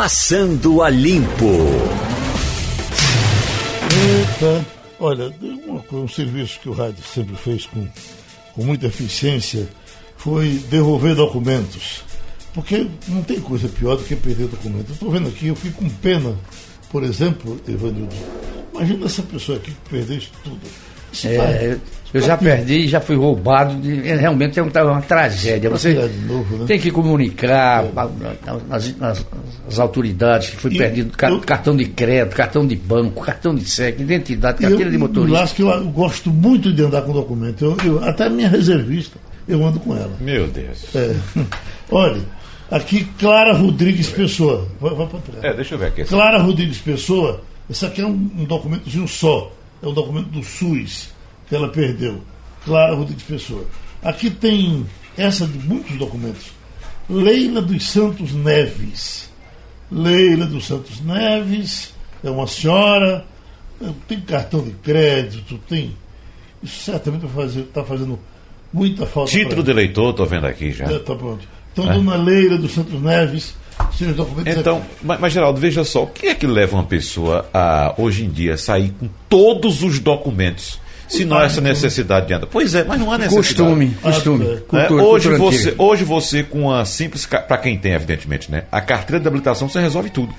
Passando 0.00 0.80
a 0.80 0.88
Limpo. 0.88 1.44
Eita, 3.90 4.64
olha, 5.00 5.34
um, 5.42 6.02
um 6.02 6.06
serviço 6.06 6.60
que 6.60 6.68
o 6.68 6.72
rádio 6.72 7.02
sempre 7.02 7.34
fez 7.34 7.66
com, 7.66 7.84
com 8.54 8.62
muita 8.62 8.86
eficiência 8.86 9.68
foi 10.16 10.62
devolver 10.70 11.16
documentos. 11.16 12.04
Porque 12.54 12.86
não 13.08 13.24
tem 13.24 13.40
coisa 13.40 13.68
pior 13.68 13.96
do 13.96 14.04
que 14.04 14.14
perder 14.14 14.46
documentos. 14.46 14.92
Estou 14.92 15.10
vendo 15.10 15.30
aqui, 15.30 15.48
eu 15.48 15.56
fico 15.56 15.82
com 15.82 15.90
pena, 15.90 16.32
por 16.92 17.02
exemplo, 17.02 17.60
Evanildo. 17.66 18.14
Imagina 18.72 19.06
essa 19.06 19.22
pessoa 19.22 19.58
aqui 19.58 19.72
que 19.72 19.90
perdeu 19.90 20.22
tudo. 20.44 20.60
É, 21.24 21.76
eu 22.14 22.20
já 22.22 22.36
perdi, 22.36 22.86
já 22.88 23.00
fui 23.00 23.16
roubado. 23.16 23.74
de- 23.76 24.00
realmente 24.00 24.58
é 24.58 24.62
uma, 24.62 24.82
uma 24.84 25.02
tragédia. 25.02 25.68
Você 25.70 25.92
novo, 26.26 26.56
né? 26.58 26.64
tem 26.66 26.78
que 26.78 26.90
comunicar 26.90 27.84
nas, 28.68 28.96
nas- 28.96 29.26
nas 29.66 29.78
autoridades 29.78 30.50
que 30.50 30.56
foi 30.56 30.72
E 30.72 30.78
perdido 30.78 31.12
eu- 31.22 31.40
cartão 31.40 31.76
de 31.76 31.84
crédito, 31.86 32.34
cartão 32.34 32.66
de 32.66 32.76
banco, 32.76 33.22
cartão 33.22 33.54
de 33.54 33.64
cheque, 33.66 34.02
identidade, 34.02 34.58
E 34.60 34.64
eu, 34.64 34.70
carteira 34.70 34.90
de 34.90 34.98
motorista. 34.98 35.54
que 35.54 35.62
eu 35.62 35.84
gosto 35.88 36.30
muito 36.30 36.72
de 36.72 36.82
andar 36.82 37.02
com 37.02 37.12
documento. 37.12 37.64
Eu, 37.64 37.76
eu- 37.84 38.04
até 38.04 38.24
a 38.26 38.30
minha 38.30 38.48
reservista, 38.48 39.18
eu 39.46 39.64
ando 39.66 39.78
com 39.80 39.94
ela. 39.94 40.12
Meu 40.20 40.46
Deus. 40.46 40.94
É. 40.94 41.14
Olha, 41.90 42.20
aqui 42.70 43.04
Clara 43.18 43.52
Rodrigues 43.54 44.08
Pessoa. 44.08 44.66
Vai, 44.80 44.94
vai 44.94 45.06
pra 45.06 45.18
trás. 45.20 45.44
É, 45.44 45.54
deixa 45.54 45.74
eu 45.74 45.78
ver 45.78 45.86
aqui. 45.86 46.04
Clara 46.04 46.38
Rodrigues 46.38 46.78
Pessoa, 46.78 47.42
esse 47.68 47.84
aqui 47.84 48.00
é 48.00 48.06
um, 48.06 48.30
um 48.38 48.44
documentozinho 48.44 49.06
só. 49.06 49.52
É 49.82 49.86
um 49.86 49.92
documento 49.92 50.28
do 50.28 50.42
SUS 50.42 51.10
que 51.48 51.54
ela 51.54 51.68
perdeu. 51.68 52.20
Clara 52.64 52.94
Rodrigues 52.94 53.24
Pessoa. 53.24 53.64
Aqui 54.02 54.30
tem 54.30 54.86
essa 55.16 55.46
de 55.46 55.58
muitos 55.58 55.96
documentos. 55.96 56.52
Leila 57.08 57.62
dos 57.62 57.88
Santos 57.90 58.32
Neves. 58.32 59.30
Leila 59.90 60.46
dos 60.46 60.66
Santos 60.66 61.00
Neves 61.00 61.94
é 62.22 62.30
uma 62.30 62.46
senhora, 62.46 63.24
é, 63.80 63.88
tem 64.06 64.20
cartão 64.20 64.62
de 64.62 64.72
crédito, 64.72 65.58
tem. 65.68 65.96
Isso 66.62 66.82
certamente 66.82 67.24
está 67.24 67.34
fazendo, 67.34 67.66
tá 67.66 67.84
fazendo 67.84 68.18
muita 68.72 69.06
falta. 69.06 69.30
Título 69.30 69.62
de 69.62 69.70
eleitor, 69.70 70.12
tô 70.12 70.26
vendo 70.26 70.46
aqui 70.46 70.72
já. 70.72 70.84
é, 70.86 70.98
tá 70.98 71.14
pronto. 71.14 71.46
Então, 71.72 71.86
Dona 71.86 72.16
Leila 72.16 72.58
dos 72.58 72.72
Santos 72.72 73.00
Neves, 73.00 73.54
seus 73.96 74.14
documentos 74.14 74.56
Então, 74.56 74.78
aqui. 74.78 74.86
mas, 75.02 75.20
mas, 75.20 75.32
Geraldo, 75.32 75.60
veja 75.60 75.84
só, 75.84 76.04
o 76.04 76.06
que 76.06 76.26
é 76.28 76.34
que 76.34 76.46
leva 76.46 76.76
uma 76.76 76.84
pessoa 76.84 77.48
a, 77.52 77.94
hoje 77.98 78.24
em 78.24 78.30
dia, 78.30 78.56
sair 78.56 78.92
com 78.98 79.08
todos 79.28 79.82
os 79.82 79.98
documentos, 79.98 80.78
se 81.08 81.24
não 81.24 81.38
há 81.38 81.44
essa 81.44 81.60
necessidade 81.60 82.26
de 82.26 82.34
andar? 82.34 82.46
Pois 82.46 82.74
é, 82.74 82.84
mas 82.84 83.00
não 83.00 83.10
há 83.10 83.18
necessidade. 83.18 83.48
Costume, 83.48 83.96
costume. 84.02 84.44
Ah, 84.44 84.48
é. 84.48 84.54
né? 84.54 84.60
Cultura, 84.68 85.02
hoje, 85.02 85.28
cultura 85.28 85.38
você, 85.38 85.68
antiga. 85.68 85.82
hoje 85.82 86.04
você, 86.04 86.42
com 86.42 86.72
a 86.72 86.84
simples. 86.84 87.26
Para 87.26 87.58
quem 87.58 87.78
tem, 87.78 87.92
evidentemente, 87.92 88.50
né? 88.50 88.64
A 88.70 88.80
carteira 88.80 89.20
de 89.20 89.26
habilitação 89.26 89.68
você 89.68 89.80
resolve 89.80 90.10
tudo. 90.10 90.34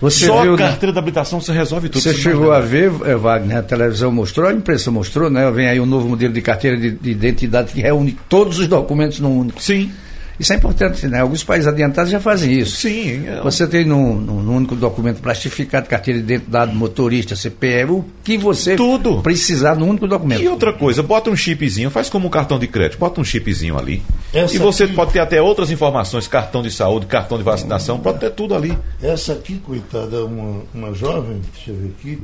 Você 0.00 0.26
Só 0.26 0.42
viu, 0.42 0.54
a 0.54 0.56
né? 0.56 0.68
carteira 0.68 0.92
de 0.92 0.98
habilitação 0.98 1.40
você 1.40 1.52
resolve 1.52 1.88
tudo. 1.88 2.02
Você 2.02 2.12
Você 2.12 2.18
chegou 2.20 2.52
a 2.52 2.60
ver, 2.60 2.92
eh, 3.06 3.14
Wagner, 3.14 3.58
a 3.58 3.62
televisão 3.62 4.12
mostrou, 4.12 4.48
a 4.48 4.52
imprensa 4.52 4.90
mostrou, 4.90 5.30
né? 5.30 5.50
Vem 5.50 5.68
aí 5.68 5.80
um 5.80 5.86
novo 5.86 6.08
modelo 6.08 6.32
de 6.32 6.42
carteira 6.42 6.76
de, 6.76 6.90
de 6.90 7.10
identidade 7.10 7.72
que 7.72 7.80
reúne 7.80 8.16
todos 8.28 8.58
os 8.58 8.66
documentos 8.66 9.20
num 9.20 9.38
único. 9.38 9.62
Sim, 9.62 9.90
Isso 10.38 10.52
é 10.52 10.56
importante, 10.56 11.06
né? 11.06 11.20
Alguns 11.20 11.44
países 11.44 11.66
adiantados 11.68 12.10
já 12.10 12.18
fazem 12.18 12.52
isso. 12.52 12.76
sim. 12.76 13.26
é- 13.26 13.40
Você 13.42 13.66
tem 13.68 13.84
num, 13.84 14.14
num- 14.14 14.42
num 14.42 14.56
único 14.56 14.74
documento 14.74 15.20
plastificado, 15.22 15.88
carteira 15.88 16.18
de 16.20 16.24
identidade, 16.34 16.74
motorista, 16.74 17.36
CPF, 17.36 17.92
o 17.92 18.04
que 18.24 18.36
você 18.36 18.74
Tudo. 18.74 19.22
precisar 19.22 19.76
num 19.76 19.88
único 19.88 20.08
documento. 20.08 20.42
E 20.42 20.48
outra 20.48 20.72
coisa, 20.72 21.02
bota 21.04 21.30
um 21.30 21.36
chipzinho, 21.36 21.88
faz 21.90 22.10
como 22.10 22.26
um 22.26 22.30
cartão 22.30 22.58
de 22.58 22.66
crédito, 22.66 22.98
bota 22.98 23.20
um 23.20 23.24
chipzinho 23.24 23.78
ali. 23.78 24.02
Essa 24.32 24.56
e 24.56 24.58
você 24.58 24.84
aqui- 24.84 24.94
pode 24.94 25.12
ter 25.12 25.20
até 25.20 25.40
outras 25.40 25.70
informações, 25.70 26.26
cartão 26.26 26.62
de 26.62 26.70
saúde, 26.70 27.06
cartão 27.06 27.38
de 27.38 27.44
vacinação, 27.44 28.00
pode 28.00 28.18
ter 28.18 28.30
tudo 28.30 28.54
ali. 28.56 28.76
Essa 29.00 29.34
aqui, 29.34 29.56
coitada, 29.58 30.16
é 30.16 30.20
uma, 30.20 30.62
uma 30.74 30.92
jovem, 30.94 31.40
deixa 31.54 31.70
eu 31.70 31.76
ver 31.76 31.94
aqui. 31.98 32.22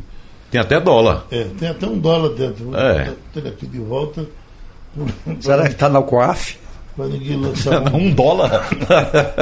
Tem 0.50 0.60
até 0.60 0.80
dólar. 0.80 1.26
É, 1.30 1.46
tem 1.58 1.68
até 1.68 1.86
um 1.86 1.96
dólar 1.96 2.30
dentro. 2.30 2.64
Vou 2.64 2.76
É. 2.76 3.12
ele 3.36 3.48
aqui 3.48 3.66
de 3.68 3.78
volta. 3.78 4.26
Será 5.40 5.62
que 5.66 5.72
está 5.74 5.88
na 5.88 6.02
COAF? 6.02 6.58
Lançar 6.98 7.94
um. 7.94 8.12
Dólar? 8.12 8.68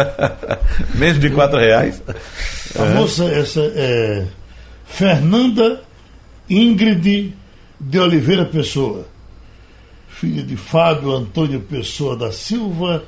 Menos 0.94 1.20
de 1.20 1.30
quatro 1.30 1.58
reais? 1.58 2.02
A 2.78 2.84
moça, 2.94 3.24
essa 3.24 3.60
é 3.74 4.26
Fernanda 4.86 5.82
Ingrid 6.48 7.34
de 7.80 7.98
Oliveira 7.98 8.44
Pessoa, 8.44 9.06
filha 10.08 10.42
de 10.42 10.56
Fábio 10.56 11.12
Antônio 11.12 11.60
Pessoa 11.60 12.16
da 12.16 12.32
Silva, 12.32 13.04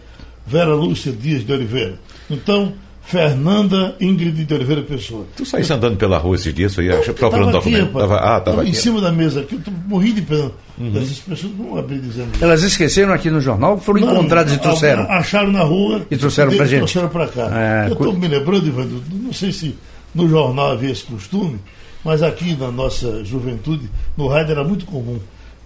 Vera 0.47 0.75
Lúcia 0.75 1.13
Dias 1.13 1.45
de 1.45 1.53
Oliveira. 1.53 1.99
Então, 2.29 2.73
Fernanda 3.11 3.97
Ingrid 4.01 4.45
de 4.45 4.55
Oliveira 4.55 4.83
Pessoa. 4.83 5.27
Tu 5.37 5.45
saísse 5.45 5.73
andando 5.73 5.97
pela 5.97 6.17
rua 6.17 6.37
esses 6.37 6.55
dias, 6.55 6.77
eu 6.79 6.85
ia 6.85 6.97
procurando 7.13 7.47
Tava 7.47 7.59
aqui, 7.59 7.71
documento. 7.73 7.87
rapaz. 7.93 8.09
Tava- 8.09 8.17
ah, 8.21 8.41
tava 8.41 8.43
Tava 8.59 8.65
em 8.65 8.71
aqui. 8.71 8.79
cima 8.79 9.01
da 9.01 9.11
mesa 9.11 9.41
aqui, 9.41 9.55
eu 9.57 9.61
tô 9.61 9.71
morri 9.89 10.13
de 10.13 10.23
pena. 10.23 10.53
Essas 10.97 11.19
pessoas 11.19 11.53
não 11.59 11.77
abrir 11.77 11.99
dizendo 11.99 12.33
isso. 12.35 12.45
Elas 12.45 12.63
esqueceram 12.63 13.13
aqui 13.13 13.29
no 13.31 13.41
jornal, 13.41 13.79
foram 13.79 14.01
Não, 14.01 14.13
encontradas 14.13 14.53
e 14.55 14.59
trouxeram. 14.59 15.03
Acharam 15.11 15.51
na 15.53 15.63
rua 15.65 16.07
E 16.11 16.17
trouxeram 16.17 16.55
pra 16.57 16.65
e 16.65 16.69
gente. 16.69 16.79
trouxeram 16.79 17.09
para 17.09 17.27
cá. 17.27 17.51
É, 17.53 17.91
eu 17.91 17.97
cu- 17.97 18.05
estou 18.05 18.19
me 18.19 18.29
lembrando, 18.29 18.67
Ivanildo, 18.69 19.03
não 19.13 19.33
sei 19.33 19.53
se 19.53 19.75
no 20.15 20.29
jornal 20.29 20.71
havia 20.71 20.91
esse 20.93 21.03
costume, 21.03 21.59
mas 22.05 22.23
aqui 22.23 22.55
na 22.57 22.71
nossa 22.71 23.25
juventude, 23.25 23.91
no 24.17 24.29
rádio 24.29 24.53
era 24.53 24.63
muito 24.65 24.87
comum. 24.87 25.19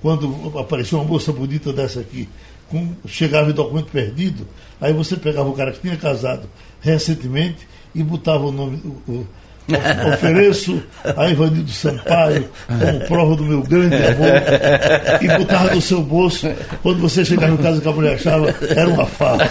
Quando 0.03 0.53
aparecia 0.59 0.99
uma 0.99 1.05
moça 1.07 1.31
bonita 1.33 1.73
dessa 1.73 2.01
aqui, 2.01 2.29
com, 2.69 2.89
chegava 3.07 3.51
em 3.51 3.55
documento 3.55 3.87
perdido, 3.93 4.47
aí 4.81 4.93
você 4.93 5.17
pegava 5.17 5.49
o 5.49 5.53
cara 5.53 5.71
que 5.73 5.81
tinha 5.81 5.97
casado 5.97 6.43
recentemente 6.85 7.67
e 7.95 8.03
botava 8.03 8.45
o 8.45 8.53
nome. 8.53 8.81
o- 8.85 9.11
o- 9.13 9.27
of- 9.67 10.13
Ofereço 10.15 10.83
a 11.17 11.31
Ivanildo 11.31 11.71
Sampaio 11.71 12.45
como 12.69 13.01
prova 13.07 13.35
do 13.35 13.45
meu 13.45 13.63
grande 13.63 13.95
amor 13.97 15.23
e 15.23 15.39
botava 15.39 15.75
no 15.75 15.81
seu 15.81 16.03
bolso. 16.03 16.47
Quando 16.83 16.99
você 16.99 17.25
chegava 17.25 17.55
em 17.55 17.57
casa 17.57 17.81
que 17.81 17.89
a 17.89 17.93
mulher 17.93 18.15
achava, 18.17 18.55
era 18.77 18.87
uma 18.91 19.07
farra. 19.07 19.49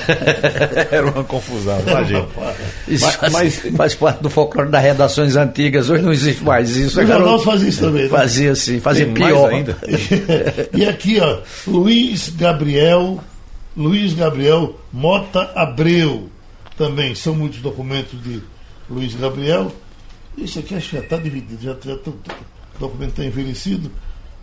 Era 0.92 1.08
uma 1.10 1.24
confusão, 1.24 1.74
Era 1.80 1.84
uma 1.84 1.92
imagina. 2.02 2.26
farra. 2.28 2.56
Isso 2.88 3.06
Mas- 3.06 3.16
faz, 3.16 3.34
mas- 3.34 3.76
faz 3.76 3.96
parte 3.96 4.22
do 4.22 4.30
folclore 4.30 4.70
das 4.70 4.84
redações 4.84 5.36
antigas. 5.36 5.90
Hoje 5.90 6.04
não 6.04 6.14
existe 6.14 6.44
mais 6.44 6.78
isso. 6.78 7.02
O 7.02 7.08
jornal 7.08 7.40
fazia 7.40 7.70
isso 7.70 7.80
também. 7.82 8.04
né? 8.04 8.10
fazia 8.10 8.52
assim, 8.52 8.80
fazia 8.80 9.06
Tem 9.06 9.14
pior. 9.16 9.50
ainda. 9.52 9.76
e 10.76 10.86
aqui, 10.86 11.20
ó, 11.20 11.40
Luiz 11.66 12.30
Gabriel, 12.38 13.18
Luiz 13.76 14.14
Gabriel 14.14 14.76
Mota 14.94 15.50
Abreu. 15.56 16.30
Também 16.78 17.14
são 17.16 17.36
muitos 17.36 17.60
documentos 17.60 18.22
de 18.24 18.42
Luiz 18.90 19.14
Gabriel. 19.16 19.72
Isso 20.38 20.60
aqui 20.60 20.76
acho 20.76 20.90
que 20.90 20.96
já 20.98 21.04
está 21.04 21.18
dividido, 21.18 21.62
já, 21.62 21.76
já 21.86 21.94
o 21.94 22.16
documento 22.80 23.10
está 23.12 23.24
envelhecido. 23.26 23.92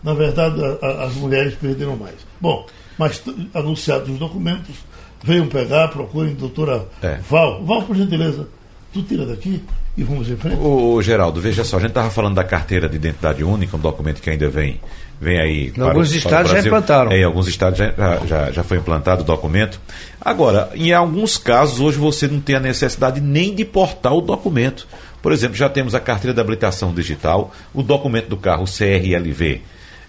Na 0.02 0.14
verdade, 0.14 0.62
a- 0.64 0.78
a- 0.86 1.04
as 1.06 1.14
mulheres 1.14 1.54
perderam 1.54 1.96
mais. 1.96 2.14
Bom, 2.40 2.66
mas 2.96 3.22
anunciados 3.52 4.08
os 4.08 4.18
documentos, 4.18 4.74
venham 5.22 5.46
pegar, 5.48 5.88
procurem 5.88 6.34
doutora 6.34 6.86
É. 7.02 7.18
Val. 7.28 7.64
Val, 7.64 7.82
por 7.82 7.96
gentileza, 7.96 8.48
tu 8.92 9.02
tira 9.02 9.26
daqui 9.26 9.62
e 9.96 10.02
vamos 10.04 10.30
em 10.30 10.36
frente. 10.36 10.56
Ô, 10.60 10.94
ô, 10.94 11.02
Geraldo, 11.02 11.40
veja 11.40 11.64
só, 11.64 11.76
a 11.76 11.80
gente 11.80 11.90
estava 11.90 12.10
falando 12.10 12.36
da 12.36 12.44
carteira 12.44 12.88
de 12.88 12.96
identidade 12.96 13.42
única, 13.44 13.76
um 13.76 13.80
documento 13.80 14.22
que 14.22 14.30
ainda 14.30 14.48
vem, 14.48 14.80
vem 15.20 15.38
aí. 15.38 15.72
Em 15.76 15.80
alguns 15.82 16.10
o- 16.12 16.16
estados 16.16 16.50
já 16.50 16.60
implantaram. 16.60 17.12
É, 17.12 17.18
em 17.20 17.24
alguns 17.24 17.46
estados 17.46 17.78
já, 17.78 17.92
já, 18.26 18.50
já- 18.50 18.62
foi 18.64 18.78
implantado 18.78 19.22
o 19.22 19.24
documento. 19.24 19.80
Agora, 20.20 20.70
em 20.74 20.92
alguns 20.92 21.36
casos, 21.36 21.78
hoje 21.80 21.98
você 21.98 22.26
não 22.26 22.40
tem 22.40 22.56
a 22.56 22.60
necessidade 22.60 23.20
nem 23.20 23.54
de 23.54 23.64
portar 23.64 24.14
o 24.14 24.20
documento. 24.20 24.86
Por 25.22 25.32
exemplo, 25.32 25.56
já 25.56 25.68
temos 25.68 25.94
a 25.94 26.00
carteira 26.00 26.32
de 26.34 26.40
habilitação 26.40 26.94
digital, 26.94 27.52
o 27.74 27.82
documento 27.82 28.28
do 28.28 28.36
carro 28.38 28.64
CRLV, 28.66 29.60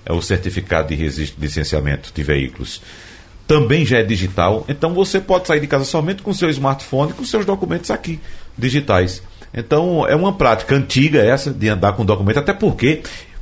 é 0.06 0.14
o 0.14 0.22
certificado 0.22 0.88
de 0.88 0.96
registro 0.96 1.40
de 1.40 1.46
licenciamento 1.46 2.12
de 2.16 2.24
veículos. 2.24 2.82
Também 3.46 3.86
já 3.86 3.98
é 4.00 4.04
digital, 4.04 4.64
então 4.70 4.94
você 4.94 5.20
pode 5.20 5.46
sair 5.48 5.60
de 5.60 5.68
casa 5.68 5.84
somente 5.84 6.22
com 6.24 6.34
seu 6.34 6.50
smartphone, 6.50 7.12
com 7.12 7.26
seus 7.26 7.46
documentos 7.46 7.92
aqui, 7.92 8.18
digitais. 8.58 9.22
Então 9.54 10.08
é 10.08 10.16
uma 10.16 10.32
prática 10.32 10.74
antiga 10.74 11.20
essa 11.22 11.52
de 11.52 11.68
andar 11.68 11.92
com 11.92 12.06
documento, 12.06 12.40
até 12.40 12.54
porque 12.54 13.02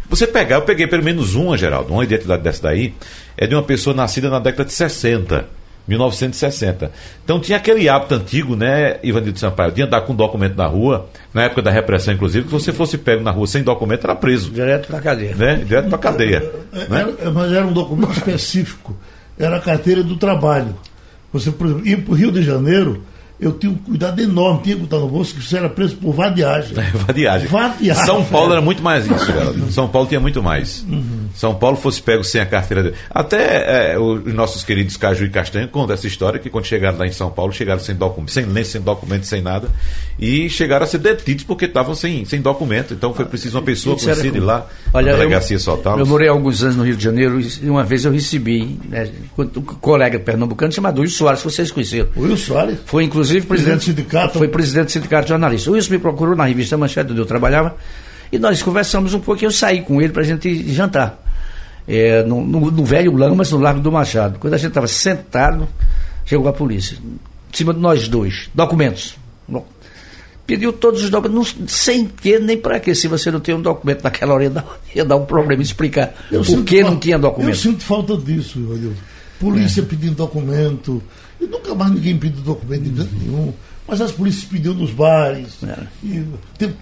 você 0.10 0.26
pegar, 0.28 0.56
eu 0.58 0.62
peguei 0.64 0.88
pelo 0.88 1.04
menos 1.04 1.36
uma, 1.36 1.58
Geraldo, 1.58 1.94
uma 1.94 2.04
identidade 2.04 2.42
dessa 2.44 2.64
daí, 2.64 2.94
é 3.38 3.46
de 3.48 3.56
uma 3.56 3.64
pessoa 3.64 3.96
nascida 3.96 4.30
na 4.30 4.40
década 4.40 4.66
de 4.66 4.74
60. 4.74 5.46
1960. 5.88 6.92
Então 7.24 7.40
tinha 7.40 7.58
aquele 7.58 7.90
hábito 7.90 8.14
antigo, 8.16 8.56
né, 8.56 8.98
Ivanildo 9.02 9.40
Sampaio, 9.40 9.72
de 9.72 9.82
andar 9.82 10.02
com 10.02 10.14
documento 10.16 10.56
na 10.56 10.68
rua, 10.68 11.10
na 11.34 11.44
época 11.44 11.64
da 11.64 11.72
repressão, 11.72 12.14
inclusive, 12.14 12.44
que 12.46 12.50
se 12.52 12.54
você 12.66 12.72
fosse 12.72 12.98
pego 12.98 13.24
na 13.24 13.32
rua 13.32 13.48
sem 13.48 13.64
documento, 13.64 14.04
era 14.04 14.16
preso, 14.16 14.52
Direto 14.52 14.88
pra 14.88 15.00
cadeia. 15.02 15.36
né? 15.36 15.56
Direto 15.66 15.90
pra 15.90 15.98
cadeia. 15.98 16.52
É, 16.74 16.78
né? 16.88 17.16
era- 17.20 17.32
mas 17.32 17.52
era 17.52 17.66
um 17.66 17.74
documento 17.74 18.12
específico. 18.14 18.96
Era 19.38 19.58
a 19.58 19.60
carteira 19.60 20.04
do 20.04 20.16
trabalho. 20.16 20.76
Você, 21.34 21.52
por 21.52 21.66
exemplo, 21.68 21.88
ia 21.88 21.98
para 21.98 22.12
o 22.12 22.16
Rio 22.16 22.32
de 22.32 22.44
Janeiro, 22.44 23.04
eu 23.40 23.54
tinha 23.54 23.72
um 23.72 23.76
cuidado 23.76 24.22
enorme, 24.22 24.62
tinha 24.64 24.76
que 24.76 24.82
botar 24.82 24.98
no 24.98 25.08
bolso 25.08 25.34
que 25.34 25.42
você 25.42 25.58
era 25.58 25.70
preso 25.70 25.96
por 25.96 26.14
vadiagem. 26.14 26.74
Vadiagem. 27.08 27.48
Vadiagem. 27.48 28.06
São 28.06 28.24
Paulo 28.26 28.52
era 28.52 28.62
muito 28.62 28.84
mais 28.84 29.06
isso. 29.06 29.72
São 29.72 29.88
Paulo 29.88 30.08
tinha 30.08 30.20
muito 30.20 30.44
mais. 30.44 30.86
São 31.36 31.56
Paulo 31.56 31.78
fosse 31.78 32.02
pego 32.02 32.24
sem 32.24 32.42
a 32.42 32.46
carteira 32.46 32.84
dele. 32.84 32.96
Até 33.10 33.94
é, 33.94 34.00
os 34.00 34.34
nossos 34.34 34.64
queridos 34.64 34.98
Caju 34.98 35.26
e 35.26 35.30
Castanho 35.30 35.68
contam 35.68 35.94
essa 35.94 36.08
história 36.08 36.40
que 36.40 36.50
quando 36.50 36.66
chegaram 36.66 36.98
lá 36.98 37.08
em 37.08 37.12
São 37.12 37.30
Paulo, 37.30 37.54
chegaram 37.54 37.80
sem 37.80 37.96
documento, 37.96 38.32
sem 38.32 38.46
lei, 38.46 38.64
sem 38.64 38.82
documento, 38.82 39.26
sem 39.26 39.42
nada, 39.42 39.70
e 40.20 40.50
chegaram 40.50 40.84
a 40.84 40.88
ser 40.88 40.98
detidos 40.98 41.44
porque 41.44 41.66
estavam 41.66 41.96
sem, 41.96 42.26
sem 42.26 42.42
documento. 42.42 42.94
Então 42.94 43.14
foi 43.14 43.26
preciso 43.26 43.58
uma 43.58 43.64
pessoa 43.64 43.98
conhecida 43.98 44.38
ir 44.38 44.42
lá, 44.42 44.68
Olha, 44.94 45.12
na 45.12 45.18
delegacia 45.18 45.56
eu, 45.56 45.60
soltá-los. 45.60 46.00
eu 46.00 46.06
morei 46.06 46.28
alguns 46.28 46.64
anos 46.64 46.76
no 46.76 46.84
Rio 46.84 46.96
de 46.96 47.04
Janeiro 47.04 47.40
e 47.40 47.70
uma 47.70 47.84
vez 47.84 48.06
eu 48.06 48.12
recebi 48.12 48.80
né, 48.88 49.10
um 49.38 49.46
colega 49.62 50.20
pernambucano 50.20 50.72
chamado 50.72 51.02
Wilson 51.02 51.18
Soares, 51.18 51.42
que 51.42 51.52
vocês 51.52 51.72
conheceram. 51.72 52.10
O 52.16 52.22
Wilson 52.22 52.54
Soares. 52.54 52.78
Foi 52.86 53.04
inclusive 53.04 53.46
Presidente 53.46 53.70
presidente, 53.70 53.80
do 53.80 54.02
sindicato. 54.02 54.38
Foi 54.38 54.48
presidente 54.48 54.86
do 54.86 54.92
sindicato 54.92 55.24
de 55.24 55.30
jornalistas. 55.30 55.68
O 55.68 55.72
Wilson 55.74 55.92
me 55.92 56.00
procurou 56.00 56.36
na 56.36 56.46
revista 56.46 56.78
Manchete, 56.78 57.12
onde 57.12 57.22
eu 57.22 57.26
trabalhava, 57.26 57.76
e 58.32 58.38
nós 58.40 58.62
conversamos 58.62 59.14
um 59.14 59.20
pouco. 59.20 59.44
Eu 59.44 59.52
saí 59.52 59.82
com 59.82 60.02
ele 60.02 60.14
para 60.14 60.22
a 60.22 60.26
gente 60.26 60.72
jantar. 60.74 61.18
É, 61.88 62.22
no, 62.24 62.46
no- 62.46 62.70
no 62.72 62.86
velho 62.86 63.16
Lamas, 63.16 63.52
no 63.52 63.58
Largo 63.58 63.80
do 63.82 63.92
Machado. 63.92 64.38
Quando 64.40 64.54
a 64.54 64.58
gente 64.58 64.68
estava 64.70 64.88
sentado, 64.88 65.68
chegou 66.26 66.48
a 66.48 66.54
polícia. 66.54 66.98
Em 67.04 67.58
cima 67.58 67.74
de 67.74 67.80
nós 67.80 68.08
dois. 68.08 68.50
Documentos. 68.54 69.16
Pediu 70.46 70.74
todos 70.74 71.04
os 71.04 71.10
documentos, 71.12 71.56
não- 71.60 71.68
sem 71.68 72.06
que 72.08 72.40
nem 72.40 72.58
para 72.58 72.80
que. 72.80 72.96
Se 72.96 73.08
você 73.08 73.30
não 73.30 73.40
tem 73.40 73.54
um 73.54 73.62
documento 73.62 74.04
naquela 74.04 74.34
hora, 74.34 74.44
ia 74.46 74.50
dar, 74.50 74.66
ia 74.96 75.06
dar 75.06 75.16
um 75.16 75.26
problema 75.26 75.62
explicar 75.62 76.12
por 76.30 76.64
que 76.64 76.82
não 76.84 76.98
tinha 76.98 77.16
Eu 77.16 77.20
documento. 77.20 77.56
sinto 77.58 77.84
falta 77.84 78.18
disso, 78.18 78.58
Ivanildo. 78.60 78.96
Polícia 79.40 79.84
pedindo 79.84 80.16
documento. 80.16 81.02
E 81.40 81.46
nunca 81.46 81.74
mais 81.76 81.92
ninguém 81.92 82.18
pediu 82.18 82.42
documento 82.42 82.84
de 82.90 83.18
nenhum. 83.26 83.54
Mas 83.88 84.02
as 84.02 84.12
polícias 84.12 84.44
pediam 84.46 84.74
nos 84.74 84.92
bares. 84.92 85.58
É. 85.64 85.78
E 86.04 86.26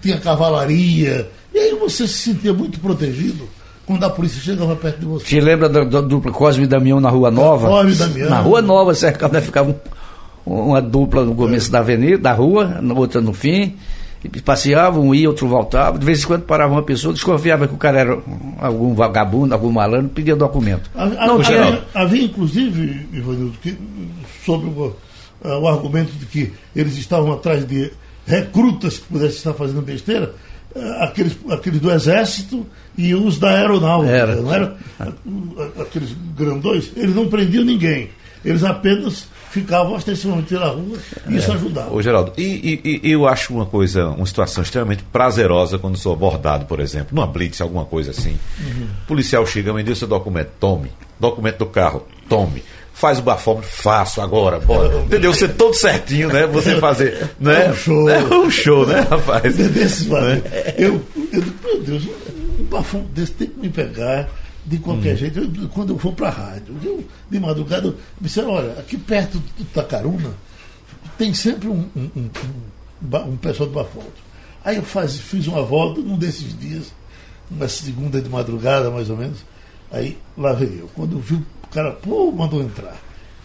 tinha 0.02 0.18
cavalaria. 0.18 1.28
E 1.54 1.58
aí 1.58 1.74
você 1.78 2.06
se 2.06 2.14
sentia 2.14 2.52
muito 2.52 2.78
protegido 2.80 3.48
quando 3.86 4.04
a 4.04 4.10
polícia 4.10 4.40
chegava 4.40 4.76
perto 4.76 4.98
de 5.00 5.06
você. 5.06 5.24
Te 5.24 5.40
lembra 5.40 5.68
da, 5.68 5.82
da 5.84 6.00
dupla 6.00 6.30
Cosme 6.32 6.64
e 6.64 6.66
Damião 6.66 7.00
na 7.00 7.08
Rua 7.08 7.30
Nova? 7.30 7.68
Cosme 7.68 7.92
e 7.92 7.94
Damião. 7.96 8.30
Na 8.30 8.40
Rua 8.40 8.60
Nova, 8.62 8.94
cercado, 8.94 9.32
né? 9.32 9.40
ficava 9.40 9.70
um- 9.70 10.54
uma 10.70 10.80
dupla 10.80 11.24
no 11.24 11.34
começo 11.34 11.70
da 11.70 11.78
avenida, 11.80 12.18
da 12.18 12.32
rua, 12.32 12.80
outra 12.96 13.20
no 13.20 13.32
fim. 13.32 13.76
E 14.24 14.40
passeavam, 14.40 15.06
um 15.08 15.14
ia, 15.14 15.28
outro 15.28 15.46
voltava. 15.46 15.96
De 15.98 16.04
vez 16.04 16.24
em 16.24 16.26
quando 16.26 16.42
parava 16.42 16.72
uma 16.72 16.82
pessoa, 16.82 17.14
desconfiava 17.14 17.68
que 17.68 17.74
o 17.74 17.76
cara 17.76 18.00
era 18.00 18.18
algum 18.60 18.92
vagabundo, 18.92 19.54
algum 19.54 19.70
malandro, 19.70 20.08
pedia 20.08 20.34
documento. 20.34 20.90
Havia, 20.94 21.26
Não 21.26 21.40
tinha. 21.40 21.62
havia, 21.64 21.84
havia, 21.94 22.24
inclusive, 22.24 23.06
Ivanildo, 23.12 23.54
que, 23.62 23.78
sobre 24.44 24.66
o, 24.70 24.92
ah, 25.44 25.58
o 25.58 25.68
argumento 25.68 26.10
de 26.18 26.26
que 26.26 26.52
eles 26.74 26.96
estavam 26.98 27.32
atrás 27.32 27.64
de 27.64 27.92
recrutas 28.26 28.98
que 28.98 29.04
pudessem 29.04 29.36
estar 29.36 29.54
fazendo 29.54 29.82
besteira, 29.82 30.34
aqueles, 31.00 31.36
aqueles 31.50 31.80
do 31.80 31.90
Exército 31.90 32.66
e 32.96 33.14
os 33.14 33.38
da 33.38 33.50
Aeronáutica. 33.50 34.12
Era. 34.14 34.36
Não 34.36 34.52
era? 34.52 34.76
Aqueles 35.80 36.10
grandões, 36.36 36.90
eles 36.96 37.14
não 37.14 37.28
prendiam 37.28 37.64
ninguém. 37.64 38.10
Eles 38.44 38.62
apenas 38.64 39.26
ficavam 39.50 39.94
ostensivamente 39.94 40.52
na 40.54 40.66
rua 40.66 40.98
e 41.28 41.36
isso 41.36 41.50
ajudava. 41.52 41.92
Ô, 41.92 42.00
Geraldo, 42.02 42.32
e, 42.36 42.80
e- 42.84 43.00
e 43.08 43.10
eu 43.12 43.26
acho 43.26 43.52
uma 43.54 43.64
coisa, 43.66 44.08
uma 44.08 44.26
situação 44.26 44.62
extremamente 44.62 45.02
prazerosa 45.04 45.78
quando 45.78 45.96
sou 45.96 46.12
abordado, 46.12 46.66
por 46.66 46.80
exemplo, 46.80 47.08
numa 47.16 47.26
blitz, 47.26 47.60
alguma 47.60 47.84
coisa 47.84 48.10
assim. 48.10 48.36
O 49.02 49.06
policial 49.06 49.44
chega, 49.46 49.72
me 49.72 49.82
deu 49.82 49.96
seu 49.96 50.06
documento, 50.06 50.50
tome. 50.60 50.90
Documento 51.18 51.58
do 51.58 51.66
carro, 51.66 52.06
tome. 52.28 52.62
Faz 52.98 53.20
o 53.20 53.22
bafômetro, 53.22 53.70
faço 53.70 54.20
agora, 54.20 54.58
bora. 54.58 54.98
Entendeu? 55.02 55.32
Você 55.32 55.46
todo 55.46 55.72
certinho, 55.72 56.32
né? 56.32 56.48
Você 56.48 56.74
fazer. 56.80 57.30
Né? 57.38 57.66
É 57.66 57.70
um 57.70 57.74
show. 57.74 58.08
É 58.10 58.18
um 58.24 58.50
show, 58.50 58.84
né, 58.86 59.06
rapaz? 59.08 59.54
desses, 59.56 60.06
mano. 60.08 60.42
Eu, 60.76 61.00
eu 61.32 61.40
digo, 61.40 61.54
meu 61.64 61.80
Deus, 61.80 62.02
um 62.58 62.64
bafão 62.64 63.06
desse 63.14 63.32
tem 63.34 63.46
que 63.46 63.60
me 63.60 63.68
pegar 63.68 64.28
de 64.66 64.78
qualquer 64.78 65.16
jeito. 65.16 65.38
Eu- 65.38 65.68
quando 65.68 65.92
eu 65.92 65.98
for 65.98 66.12
para 66.12 66.26
a 66.26 66.30
rádio, 66.32 66.74
eu, 66.82 67.04
de 67.30 67.38
madrugada, 67.38 67.86
eu 67.86 67.92
me 68.20 68.26
disseram, 68.26 68.50
olha, 68.50 68.72
aqui 68.72 68.96
perto 68.98 69.38
do 69.38 69.64
Tacaruna 69.66 70.30
tem 71.16 71.32
sempre 71.32 71.68
um, 71.68 71.86
um, 71.96 72.10
um, 72.16 72.30
um 73.04 73.30
um 73.30 73.36
pessoal 73.36 73.68
do 73.68 73.74
bafômetro. 73.76 74.22
Aí 74.64 74.74
eu 74.76 74.82
faz, 74.82 75.16
fiz 75.16 75.46
uma 75.46 75.62
volta 75.62 76.00
num 76.00 76.18
desses 76.18 76.58
dias, 76.58 76.92
uma 77.48 77.68
segunda 77.68 78.20
de 78.20 78.28
madrugada, 78.28 78.90
mais 78.90 79.08
ou 79.08 79.16
menos. 79.16 79.38
Aí 79.92 80.18
lá 80.36 80.52
veio 80.52 80.80
eu. 80.80 80.90
Quando 80.96 81.12
eu 81.12 81.20
vi 81.20 81.40
o 81.70 81.74
cara, 81.74 81.92
pô, 81.92 82.32
mandou 82.32 82.62
entrar. 82.62 82.96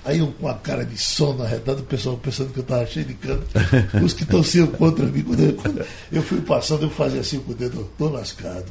Aí 0.05 0.19
eu 0.19 0.33
com 0.39 0.49
a 0.49 0.53
cara 0.53 0.85
de 0.85 0.97
sono 0.97 1.43
arretado, 1.43 1.81
o 1.81 1.85
pessoal 1.85 2.17
pensando 2.17 2.51
que 2.51 2.59
eu 2.59 2.63
estava 2.63 2.85
cheio 2.85 3.05
de 3.05 3.13
cano. 3.13 3.41
Os 4.03 4.13
que 4.13 4.25
sendo 4.43 4.77
contra 4.77 5.05
mim, 5.05 5.23
quando 5.23 5.39
eu, 5.39 5.53
quando 5.53 5.85
eu 6.11 6.21
fui 6.21 6.41
passando, 6.41 6.83
eu 6.83 6.89
fazia 6.89 7.21
assim 7.21 7.39
com 7.39 7.53
o 7.53 7.55
dedo, 7.55 7.89
tô 7.97 8.09
lascado. 8.09 8.65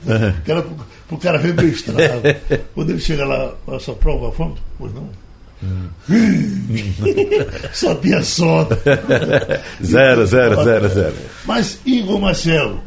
Que 0.45 0.51
era 0.51 0.63
pro, 0.63 0.77
pro 1.09 1.17
cara 1.17 1.39
ver 1.39 1.55
meu 1.55 1.69
estrago. 1.69 2.23
Quando 2.75 2.91
ele 2.91 3.01
chega 3.01 3.25
lá, 3.25 3.55
a 3.69 3.79
sua 3.79 3.95
prova, 3.95 4.31
fome, 4.33 4.57
pois 4.79 4.93
não. 4.93 5.09
Só 7.73 7.95
tinha 7.95 8.23
sono. 8.23 8.69
Zero, 9.83 10.27
zero, 10.27 10.65
zero, 10.65 10.89
zero. 10.89 11.15
Mas 11.47 11.79
Igor 11.87 12.21
Marcelo, 12.21 12.81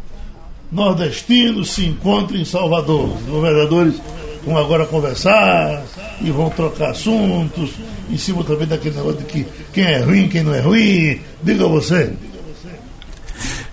nordestinos 0.72 1.72
se 1.72 1.86
encontram 1.86 2.38
em 2.38 2.46
Salvador. 2.46 3.16
Os 3.16 3.24
governadores 3.24 3.96
vão 4.46 4.58
agora 4.58 4.86
conversar 4.86 5.84
e 6.22 6.30
vão 6.30 6.50
trocar 6.50 6.92
assuntos, 6.92 7.72
em 8.10 8.18
cima 8.18 8.44
também 8.44 8.68
daquele 8.68 8.96
negócio 8.96 9.20
de 9.20 9.26
que 9.26 9.46
quem 9.74 9.84
é 9.84 10.00
ruim, 10.00 10.28
quem 10.28 10.44
não 10.44 10.54
é 10.54 10.60
ruim. 10.60 11.20
Diga 11.42 11.68
você. 11.68 12.14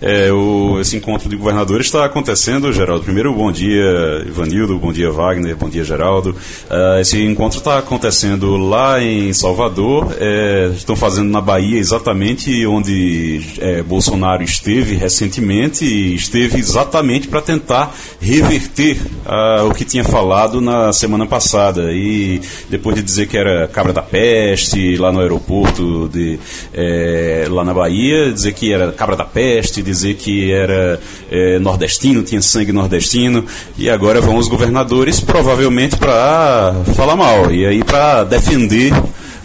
É, 0.02 0.32
o, 0.32 0.80
esse 0.80 0.96
encontro 0.96 1.28
de 1.28 1.36
governadores 1.36 1.86
está 1.86 2.04
acontecendo, 2.04 2.72
Geraldo. 2.72 3.04
Primeiro, 3.04 3.32
bom 3.32 3.52
dia, 3.52 4.24
Ivanildo, 4.26 4.76
bom 4.76 4.92
dia, 4.92 5.12
Wagner, 5.12 5.56
bom 5.56 5.68
dia, 5.68 5.84
Geraldo. 5.84 6.34
Ah, 6.68 6.98
esse 7.00 7.22
encontro 7.24 7.58
está 7.58 7.78
acontecendo 7.78 8.56
lá 8.56 9.00
em 9.00 9.32
Salvador, 9.32 10.16
é, 10.18 10.72
estão 10.74 10.96
fazendo 10.96 11.30
na 11.30 11.40
Bahia 11.40 11.78
exatamente 11.78 12.66
onde 12.66 13.42
é, 13.60 13.80
Bolsonaro 13.82 14.42
esteve 14.42 14.96
recentemente 14.96 15.84
e 15.84 16.16
esteve 16.16 16.58
exatamente 16.58 17.28
para 17.28 17.40
tentar 17.40 17.94
reverter 18.20 18.98
ah, 19.24 19.64
o 19.70 19.72
que 19.72 19.84
tinha 19.84 20.02
falado 20.02 20.60
na 20.60 20.92
semana 20.92 21.26
passada. 21.26 21.92
E 21.92 22.40
depois 22.68 22.96
de 22.96 23.02
dizer 23.02 23.28
que 23.28 23.38
era 23.38 23.68
cabra 23.68 23.92
da 23.92 24.02
peste 24.02 24.96
lá 24.96 25.12
no 25.12 25.20
aeroporto 25.20 26.08
de, 26.08 26.40
é, 26.74 27.46
lá 27.48 27.64
na 27.64 27.72
Bahia, 27.72 28.32
dizer 28.32 28.52
que 28.52 28.72
era 28.72 28.90
cabra 28.90 29.14
da 29.14 29.24
peste, 29.24 29.91
dizer 29.92 30.14
que 30.14 30.50
era 30.50 30.98
é, 31.30 31.58
nordestino, 31.58 32.22
tinha 32.22 32.42
sangue 32.42 32.72
nordestino, 32.72 33.44
e 33.78 33.88
agora 33.88 34.20
vão 34.20 34.36
os 34.36 34.48
governadores 34.48 35.20
provavelmente 35.20 35.96
para 35.96 36.74
falar 36.96 37.14
mal, 37.16 37.52
e 37.52 37.64
aí 37.66 37.84
para 37.84 38.24
defender 38.24 38.92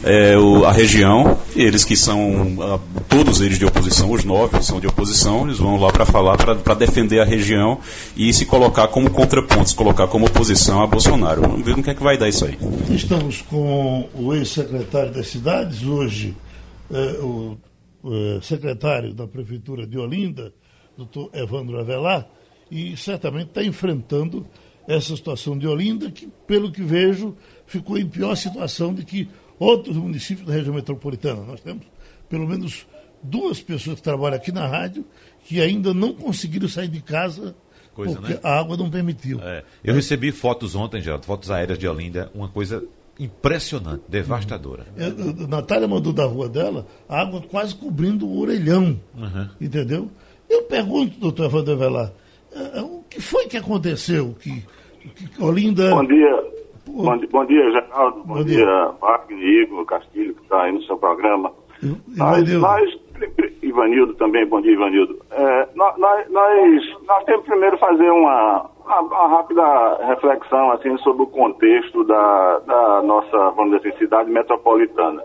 é, 0.03 0.38
o- 0.38 0.63
a 0.63 0.71
região, 0.71 1.38
eles 1.55 1.83
que 1.83 1.97
são, 1.97 2.55
todos 3.09 3.41
eles 3.41 3.57
de 3.59 3.65
oposição, 3.65 4.09
os 4.11 4.23
nove 4.23 4.61
são 4.63 4.79
de 4.79 4.88
oposição, 4.88 5.45
eles 5.45 5.57
vão 5.57 5.77
lá 5.77 5.91
para 5.91 6.05
falar, 6.05 6.38
para 6.38 6.73
defender 6.75 7.19
a 7.19 7.25
região 7.25 7.80
e 8.16 8.31
se 8.31 8.45
colocar 8.45 8.87
como 8.87 9.09
contrapontos, 9.09 9.73
colocar 9.73 10.07
como 10.07 10.25
oposição 10.27 10.81
a 10.81 10.87
Bolsonaro. 10.87 11.42
Vamos 11.42 11.66
ver 11.66 11.75
no 11.75 11.83
que 11.83 11.89
é 11.89 11.94
que 11.94 12.04
vai 12.04 12.18
dar 12.18 12.30
isso 12.30 12.45
aí. 12.45 12.57
Estamos 12.89 13.42
com 13.49 14.07
o 14.16 14.33
ex-secretário 14.33 15.11
das 15.11 15.27
cidades, 15.27 15.83
hoje 15.83 16.33
eh, 16.94 17.18
o 17.21 17.57
eh, 18.06 18.39
secretário 18.42 19.13
da 19.13 19.27
Prefeitura 19.27 19.85
de 19.85 19.97
Olinda, 19.97 20.54
doutor 20.95 21.30
Evandro 21.33 21.80
Avelar, 21.80 22.27
e 22.69 22.95
certamente 22.97 23.49
está 23.49 23.63
enfrentando 23.63 24.45
essa 24.87 25.16
situação 25.16 25.57
de 25.57 25.68
Olinda, 25.68 26.09
que, 26.09 26.27
pelo 26.47 26.71
que 26.71 26.81
vejo, 26.81 27.35
ficou 27.66 27.97
em 27.97 28.07
pior 28.07 28.35
situação 28.35 28.94
do 28.94 29.04
que 29.04 29.27
outros 29.59 29.97
municípios 29.97 30.47
da 30.47 30.54
região 30.54 30.73
metropolitana. 30.73 31.42
Nós 31.44 31.61
temos 31.61 31.85
pelo 32.30 32.47
menos 32.47 32.87
duas 33.21 33.61
pessoas 33.61 33.97
que 33.97 34.04
trabalham 34.04 34.37
aqui 34.37 34.51
na 34.51 34.68
rádio 34.68 35.06
que 35.44 35.61
ainda 35.61 35.94
não 35.94 36.13
conseguiram 36.13 36.68
sair 36.68 36.87
de 36.87 37.01
casa 37.01 37.56
Coisa, 37.94 38.16
porque 38.16 38.33
né? 38.33 38.39
a 38.44 38.59
água 38.59 38.77
não 38.77 38.92
permitiu. 38.92 39.42
É, 39.42 39.63
eu 39.83 39.92
recebi 39.92 40.31
fotos 40.31 40.75
ontem, 40.75 41.01
Geraldo, 41.01 41.25
fotos 41.25 41.49
aéreas 41.49 41.80
de 41.80 41.87
Olinda, 41.87 42.30
uma 42.31 42.47
coisa 42.47 42.83
impressionante, 43.19 44.04
devastadora. 44.07 44.86
É, 44.97 45.06
a 45.44 45.47
Natália 45.47 45.88
mandou 45.88 46.14
da 46.14 46.26
rua 46.26 46.47
dela 46.47 46.86
a 47.09 47.21
água 47.21 47.42
quase 47.50 47.76
cobrindo 47.76 48.28
o 48.28 48.40
orelhão. 48.42 49.00
Entendeu? 49.59 50.07
Eu 50.50 50.64
pergunto, 50.64 51.19
doutor 51.19 51.45
Evandro 51.45 51.74
Avelar, 51.74 52.12
é, 52.54 52.80
é, 52.80 52.81
o 52.81 53.04
que 53.09 53.19
foi 53.21 53.45
que 53.47 53.57
aconteceu? 53.57 54.36
Que, 54.40 54.64
que 55.09 55.44
Olinda. 55.44 55.90
Bom 55.92 56.06
dia. 56.06 56.44
Bom, 56.86 57.19
bom 57.31 57.45
dia, 57.45 57.71
Geraldo. 57.71 58.24
Bom, 58.24 58.36
Bom 58.36 58.44
dia. 58.44 58.57
dia, 58.57 58.92
Wagner, 59.02 59.44
Igor, 59.64 59.86
Castilho, 59.86 60.33
que 60.36 60.44
está 60.44 60.64
aí 60.64 60.71
no 60.71 60.81
seu 60.83 60.97
programa. 60.97 61.52
I- 61.83 61.88
Nós, 62.16 62.38
Ivanildo. 62.40 62.59
nós, 62.62 62.97
Ivanildo 63.62 64.14
também, 64.16 64.47
bom 64.47 64.62
dia, 64.62 64.71
Ivanildo. 64.71 65.19
É, 65.31 65.68
nós, 65.76 65.97
nós, 66.00 66.30
nós, 66.31 66.81
nós 67.06 67.24
temos 67.26 67.45
primeiro 67.45 67.78
fazer 67.78 68.09
uma, 68.09 68.69
uma, 68.87 69.27
rápida 69.27 70.06
reflexão 70.06 70.71
assim, 70.71 70.97
sobre 70.99 71.23
o 71.23 71.27
contexto 71.27 72.03
da, 72.03 72.59
da 72.59 73.01
nossa, 73.03 73.51
vamos 73.51 73.75
dizer 73.75 73.89
assim, 73.89 73.97
cidade 73.99 74.31
metropolitana. 74.31 75.23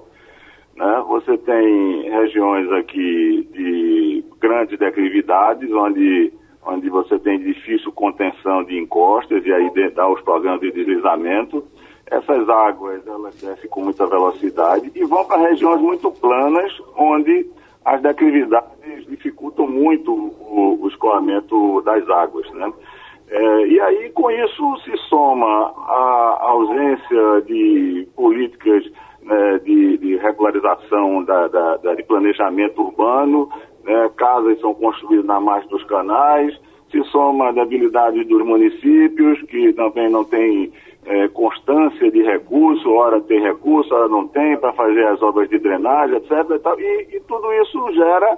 Né? 0.76 1.04
Você 1.08 1.38
tem 1.38 2.10
regiões 2.10 2.70
aqui 2.72 3.48
de 3.52 4.24
grandes 4.40 4.78
declividades, 4.78 5.70
onde 5.72 6.32
onde 6.64 6.88
você 6.88 7.18
tem 7.18 7.38
difícil 7.40 7.90
contenção 7.92 8.62
de 8.64 8.78
encostas 8.78 9.44
e 9.44 9.52
aí 9.52 9.70
dá 9.90 10.08
os 10.08 10.20
problemas 10.22 10.60
de 10.60 10.70
deslizamento. 10.70 11.64
Essas 12.06 12.48
águas 12.48 13.06
elas 13.06 13.34
descem 13.40 13.68
com 13.68 13.82
muita 13.82 14.06
velocidade 14.06 14.92
e 14.94 15.04
vão 15.04 15.24
para 15.24 15.48
regiões 15.48 15.80
muito 15.80 16.10
planas, 16.10 16.72
onde 16.96 17.50
as 17.84 18.00
declividades 18.00 19.06
dificultam 19.08 19.66
muito 19.66 20.12
o, 20.12 20.78
o 20.82 20.88
escoamento 20.88 21.82
das 21.82 22.08
águas. 22.08 22.48
Né? 22.52 22.72
É, 23.34 23.66
e 23.66 23.80
aí, 23.80 24.10
com 24.10 24.30
isso, 24.30 24.76
se 24.84 24.94
soma 25.08 25.72
a 25.88 26.36
ausência 26.42 27.40
de 27.46 28.06
políticas 28.14 28.84
né, 29.22 29.58
de, 29.64 29.96
de, 29.96 30.16
regularização 30.18 31.24
da, 31.24 31.48
da, 31.48 31.76
da, 31.78 31.94
de 31.94 32.02
planejamento 32.02 32.82
urbano, 32.82 33.48
né, 33.84 34.10
casas 34.18 34.60
são 34.60 34.74
construídas 34.74 35.24
na 35.24 35.40
margem 35.40 35.66
dos 35.70 35.82
canais, 35.84 36.54
se 36.90 37.02
soma 37.04 37.48
a 37.48 37.52
debilidade 37.52 38.22
dos 38.24 38.44
municípios, 38.44 39.40
que 39.44 39.72
também 39.72 40.10
não 40.10 40.24
tem 40.24 40.70
é, 41.06 41.26
constância 41.28 42.10
de 42.10 42.22
recurso, 42.22 42.92
hora 42.92 43.18
tem 43.22 43.40
recurso, 43.40 43.94
hora 43.94 44.08
não 44.08 44.28
tem, 44.28 44.58
para 44.58 44.74
fazer 44.74 45.06
as 45.06 45.22
obras 45.22 45.48
de 45.48 45.58
drenagem, 45.58 46.16
etc. 46.16 46.30
E, 46.78 46.82
e, 46.82 47.16
e 47.16 47.20
tudo 47.20 47.50
isso 47.54 47.92
gera 47.94 48.36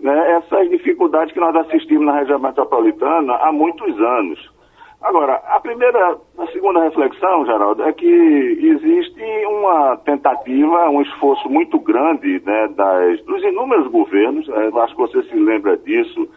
né, 0.00 0.32
essas 0.32 0.68
dificuldades 0.70 1.32
que 1.32 1.40
nós 1.40 1.54
assistimos 1.56 2.06
na 2.06 2.18
região 2.18 2.38
metropolitana 2.38 3.34
há 3.34 3.52
muitos 3.52 3.98
anos. 4.00 4.56
Agora, 5.02 5.34
a 5.46 5.60
primeira, 5.60 6.16
a 6.38 6.46
segunda 6.48 6.82
reflexão, 6.82 7.44
Geraldo, 7.44 7.82
é 7.82 7.92
que 7.92 8.06
existe 8.06 9.22
uma 9.46 9.96
tentativa, 9.98 10.88
um 10.88 11.02
esforço 11.02 11.48
muito 11.48 11.78
grande 11.78 12.42
né, 12.44 12.68
das, 12.68 13.22
dos 13.24 13.42
inúmeros 13.44 13.88
governos, 13.88 14.48
né, 14.48 14.70
acho 14.74 14.94
que 14.94 15.00
você 15.00 15.22
se 15.24 15.36
lembra 15.36 15.76
disso, 15.76 16.28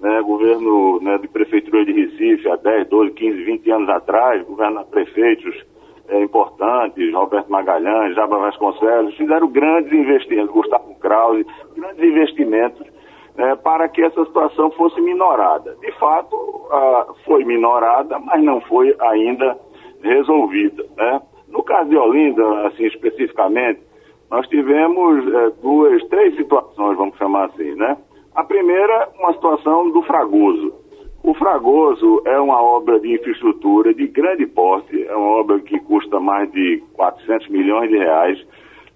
né, 0.00 0.20
governo 0.22 1.00
né, 1.00 1.18
de 1.18 1.28
Prefeitura 1.28 1.84
de 1.84 1.92
Recife 1.92 2.48
há 2.48 2.56
10, 2.56 2.88
12, 2.88 3.12
15, 3.12 3.44
20 3.44 3.70
anos 3.70 3.88
atrás, 3.88 4.44
governo 4.44 4.84
prefeitos 4.86 5.64
é, 6.08 6.20
importantes, 6.20 7.12
Roberto 7.14 7.50
Magalhães, 7.50 8.14
Jabra 8.14 8.38
Vasconcelos, 8.38 9.16
fizeram 9.16 9.48
grandes 9.48 9.92
investimentos, 9.92 10.52
Gustavo 10.52 10.94
Krause, 10.98 11.46
grandes 11.76 12.02
investimentos 12.02 12.97
é, 13.38 13.54
para 13.54 13.88
que 13.88 14.02
essa 14.02 14.24
situação 14.24 14.70
fosse 14.72 15.00
minorada. 15.00 15.76
De 15.80 15.92
fato, 15.92 16.36
ah, 16.70 17.06
foi 17.24 17.44
minorada, 17.44 18.18
mas 18.18 18.42
não 18.42 18.60
foi 18.62 18.94
ainda 19.00 19.56
resolvida. 20.02 20.84
Né? 20.96 21.22
No 21.48 21.62
caso 21.62 21.88
de 21.88 21.96
Olinda, 21.96 22.66
assim 22.66 22.86
especificamente, 22.86 23.80
nós 24.28 24.46
tivemos 24.48 25.26
é, 25.32 25.50
duas, 25.62 26.04
três 26.08 26.36
situações, 26.36 26.98
vamos 26.98 27.16
chamar 27.16 27.46
assim, 27.46 27.74
né? 27.76 27.96
A 28.34 28.44
primeira, 28.44 29.08
uma 29.18 29.32
situação 29.32 29.90
do 29.90 30.02
Fragoso. 30.02 30.74
O 31.22 31.34
Fragoso 31.34 32.22
é 32.26 32.38
uma 32.38 32.62
obra 32.62 33.00
de 33.00 33.14
infraestrutura 33.14 33.94
de 33.94 34.06
grande 34.06 34.46
porte, 34.46 35.02
é 35.04 35.16
uma 35.16 35.40
obra 35.40 35.58
que 35.60 35.78
custa 35.80 36.20
mais 36.20 36.50
de 36.52 36.82
400 36.94 37.48
milhões 37.48 37.88
de 37.88 37.98
reais, 37.98 38.46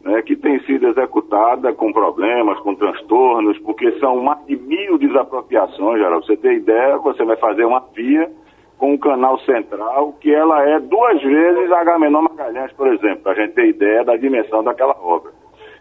né, 0.04 0.20
que 0.22 0.36
tem 0.36 0.58
sido 0.64 0.88
executada 0.88 1.72
com 1.72 1.92
problemas, 1.92 2.58
com 2.60 2.74
transtornos, 2.74 3.58
porque 3.60 3.92
são 3.98 4.22
mais 4.22 4.44
de 4.46 4.56
mil 4.56 4.98
desapropriações, 4.98 5.98
Geraldo. 5.98 6.26
Você 6.26 6.36
tem 6.36 6.56
ideia, 6.56 6.98
você 6.98 7.24
vai 7.24 7.36
fazer 7.36 7.64
uma 7.64 7.80
via 7.94 8.30
com 8.78 8.94
um 8.94 8.98
canal 8.98 9.38
central, 9.40 10.12
que 10.20 10.34
ela 10.34 10.68
é 10.68 10.80
duas 10.80 11.22
vezes 11.22 11.70
a 11.70 11.80
Agamenon 11.80 12.22
Magalhães, 12.22 12.72
por 12.72 12.92
exemplo, 12.92 13.20
para 13.22 13.32
a 13.32 13.34
gente 13.36 13.54
ter 13.54 13.68
ideia 13.68 14.04
da 14.04 14.16
dimensão 14.16 14.64
daquela 14.64 14.96
obra. 15.00 15.30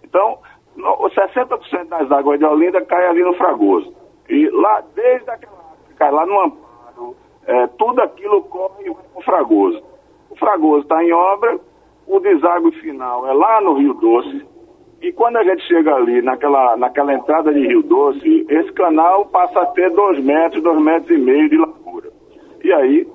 Então, 0.03 0.37
60% 0.77 1.85
das 1.85 2.11
águas 2.11 2.37
de 2.37 2.45
Olinda 2.45 2.79
caem 2.85 3.09
ali 3.09 3.23
no 3.23 3.33
Fragoso. 3.33 3.91
E 4.29 4.47
lá, 4.49 4.83
desde 4.93 5.29
aquela 5.31 5.61
cai 5.97 6.11
lá 6.11 6.25
no 6.25 6.41
Amparo, 6.41 7.15
é, 7.45 7.67
tudo 7.77 8.01
aquilo 8.01 8.43
corre 8.43 8.89
o 8.89 9.21
Fragoso. 9.23 9.81
O 10.29 10.35
Fragoso 10.35 10.83
está 10.83 11.03
em 11.03 11.11
obra, 11.11 11.59
o 12.07 12.19
deságue 12.19 12.71
final 12.79 13.27
é 13.27 13.33
lá 13.33 13.61
no 13.61 13.73
Rio 13.73 13.93
Doce, 13.93 14.45
e 15.01 15.11
quando 15.11 15.37
a 15.37 15.43
gente 15.43 15.63
chega 15.63 15.95
ali, 15.95 16.21
naquela, 16.21 16.77
naquela 16.77 17.13
entrada 17.13 17.51
de 17.51 17.67
Rio 17.67 17.81
Doce, 17.81 18.45
esse 18.47 18.71
canal 18.73 19.25
passa 19.25 19.61
a 19.61 19.65
ter 19.67 19.89
dois 19.91 20.23
metros, 20.23 20.61
dois 20.61 20.79
metros 20.79 21.09
e 21.09 21.19
meio 21.19 21.49
de 21.49 21.57
largura. 21.57 22.09
E 22.63 22.71
aí, 22.71 23.07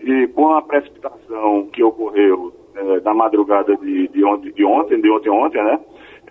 e 0.00 0.26
com 0.28 0.54
a 0.54 0.62
precipitação 0.62 1.68
que 1.72 1.82
ocorreu 1.82 2.52
é, 2.74 3.00
na 3.00 3.12
madrugada 3.12 3.76
de, 3.76 4.08
de, 4.08 4.24
ontem, 4.24 4.52
de 4.52 4.64
ontem, 4.64 5.00
de 5.00 5.10
ontem, 5.10 5.30
ontem, 5.30 5.62
né? 5.62 5.80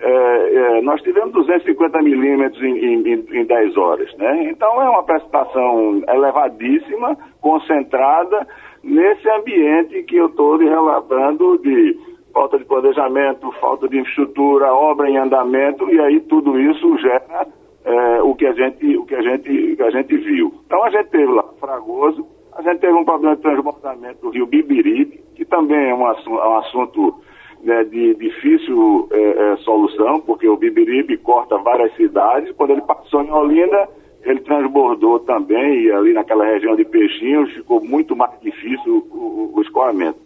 É, 0.02 0.56
é, 0.56 0.82
nós 0.82 1.02
tivemos 1.04 1.32
250 1.32 2.02
milímetros 2.02 2.62
em, 2.64 3.04
em, 3.04 3.26
em 3.32 3.46
10 3.46 3.78
horas, 3.78 4.12
né? 4.18 4.50
Então 4.50 4.82
é 4.82 4.90
uma 4.90 5.04
precipitação 5.04 6.02
elevadíssima, 6.08 7.16
concentrada 7.40 8.48
nesse 8.84 9.30
ambiente 9.30 10.04
que 10.04 10.18
eu 10.18 10.28
estou 10.28 10.58
relatando 10.58 11.58
de 11.60 11.98
falta 12.34 12.58
de 12.58 12.66
planejamento, 12.66 13.52
falta 13.62 13.88
de 13.88 14.00
infraestrutura, 14.00 14.74
obra 14.74 15.10
em 15.10 15.18
andamento, 15.18 15.90
e 15.90 16.00
aí 16.00 16.20
tudo 16.22 16.60
isso 16.60 16.98
gera 16.98 17.48
é, 17.86 18.22
o, 18.24 18.34
que 18.36 18.46
a 18.46 18.54
gente, 18.54 18.98
o 18.98 19.06
que 19.06 19.16
a 19.16 19.22
gente, 19.22 19.76
que 19.76 19.84
a 19.84 19.92
gente 19.92 20.18
viu. 20.18 20.54
Então 20.66 20.84
a 20.84 20.90
gente 20.90 21.10
teve 21.10 21.32
lá 21.32 21.44
Fragoso, 21.60 22.26
a 22.56 22.62
gente 22.62 22.80
teve 22.80 22.94
um 22.94 23.06
problema 23.06 23.36
de 23.36 23.42
transbordamento 23.42 24.22
do 24.22 24.30
rio 24.30 24.48
Bibiribe, 24.48 25.24
que 25.36 25.46
também 25.46 25.90
é 25.90 25.94
um, 25.94 26.06
assunto, 26.08 26.40
é 26.40 26.48
um 26.48 26.58
assunto 26.58 27.16
né, 27.64 27.84
de 27.86 28.16
difícil 28.16 29.08
é, 29.12 29.56
solução, 29.58 30.20
porque 30.22 30.48
o 30.48 30.58
Bibiribe 30.58 31.18
corta 31.18 31.58
várias 31.58 31.96
cidades. 31.96 32.52
Quando 32.56 32.72
ele 32.72 32.82
passou 32.82 33.24
em 33.24 33.32
Olinda, 33.32 33.90
ele 34.24 34.40
transbordou 34.42 35.20
também, 35.20 35.84
e 35.84 35.92
ali 35.92 36.14
naquela 36.14 36.46
região 36.46 36.76
de 36.76 36.86
Peixinhos 36.86 37.52
ficou 37.54 37.84
muito 37.84 38.16
mais 38.16 38.40
difícil 38.42 39.06
o, 39.12 39.52
o, 39.54 39.62
escoamento. 39.62 40.20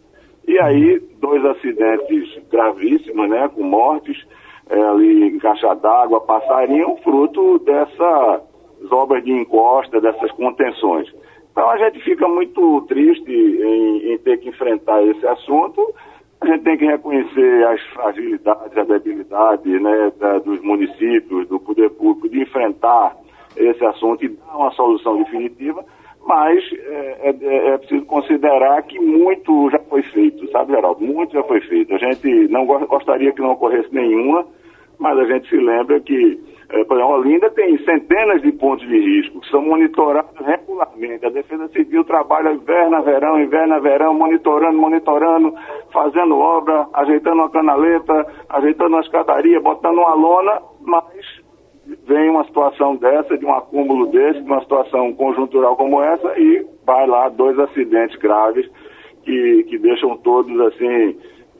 E 0.47 0.57
aí, 0.59 0.99
dois 1.19 1.43
acidentes 1.43 2.39
gravíssimos, 2.49 3.29
né, 3.29 3.49
com 3.53 3.63
mortes, 3.63 4.17
é, 4.69 4.79
ali 4.79 5.27
em 5.29 5.39
caixa 5.39 5.73
d'água, 5.75 6.21
passarinho, 6.21 6.97
fruto 7.03 7.59
dessas 7.59 8.41
obras 8.91 9.23
de 9.23 9.31
encosta, 9.31 9.99
dessas 9.99 10.31
contenções. 10.31 11.11
Então 11.51 11.67
a 11.69 11.77
gente 11.77 11.99
fica 12.03 12.27
muito 12.27 12.81
triste 12.81 13.31
em, 13.31 14.13
em 14.13 14.17
ter 14.19 14.37
que 14.37 14.49
enfrentar 14.49 15.03
esse 15.03 15.25
assunto, 15.25 15.81
a 16.39 16.45
gente 16.45 16.63
tem 16.63 16.77
que 16.77 16.85
reconhecer 16.85 17.65
as 17.65 17.81
fragilidades, 17.93 18.77
a 18.77 18.83
debilidade 18.83 19.67
né, 19.67 20.11
da, 20.19 20.37
dos 20.37 20.61
municípios, 20.61 21.47
do 21.47 21.59
poder 21.59 21.89
público, 21.89 22.29
de 22.29 22.41
enfrentar 22.43 23.17
esse 23.57 23.85
assunto 23.85 24.23
e 24.23 24.29
dar 24.29 24.55
uma 24.55 24.71
solução 24.71 25.17
definitiva, 25.17 25.83
mas 26.27 26.61
é, 26.73 27.29
é, 27.29 27.69
é, 27.69 27.77
preciso 27.77 28.05
considerar 28.05 28.81
que 28.83 28.99
muito 28.99 29.69
já 29.71 29.79
foi 29.89 30.01
feito, 30.03 30.49
sabe, 30.51 30.73
Geraldo? 30.73 31.03
Muito 31.03 31.33
já 31.33 31.43
foi 31.43 31.61
feito. 31.61 31.95
A 31.95 31.97
gente 31.97 32.49
não 32.49 32.65
gostaria 32.65 33.31
que 33.31 33.41
não 33.41 33.51
ocorresse 33.51 33.93
nenhuma, 33.93 34.45
mas 34.99 35.17
a 35.17 35.23
gente 35.23 35.47
se 35.47 35.55
lembra 35.55 36.01
que, 36.01 36.37
é, 36.69 36.83
por 36.83 36.97
exemplo, 36.97 37.15
Olinda 37.15 37.49
tem 37.51 37.77
centenas 37.85 38.41
de 38.41 38.51
pontos 38.51 38.85
de 38.85 38.97
risco 38.97 39.39
que 39.39 39.49
são 39.49 39.61
monitorados 39.61 40.35
regularmente. 40.45 41.25
A 41.25 41.29
Defesa 41.29 41.69
Civil 41.69 42.03
trabalha 42.03 42.51
inverno, 42.51 43.01
verão, 43.03 43.39
inverno, 43.39 43.81
verão, 43.81 44.13
monitorando, 44.13 44.77
monitorando, 44.77 45.53
fazendo 45.93 46.37
obra, 46.37 46.87
ajeitando 46.93 47.37
uma 47.37 47.49
canaleta, 47.49 48.27
ajeitando 48.49 48.95
uma 48.95 49.01
escadaria, 49.01 49.61
botando 49.61 49.99
uma 49.99 50.13
lona, 50.13 50.61
mas 50.81 51.46
vem 52.07 52.29
uma 52.29 52.45
situação 52.45 52.95
dessa, 52.95 53.37
de 53.37 53.45
um 53.45 53.53
acúmulo 53.53 54.07
desse, 54.07 54.41
de 54.41 54.47
uma 54.47 54.61
situação 54.61 55.13
conjuntural 55.13 55.75
como 55.75 56.01
essa, 56.01 56.39
e 56.39 56.65
vai 56.85 57.05
lá 57.05 57.27
dois 57.29 57.59
acidentes 57.59 58.17
graves 58.17 58.67
que, 59.23 59.65
que 59.69 59.77
deixam 59.77 60.15
todos 60.17 60.57
assim, 60.61 61.17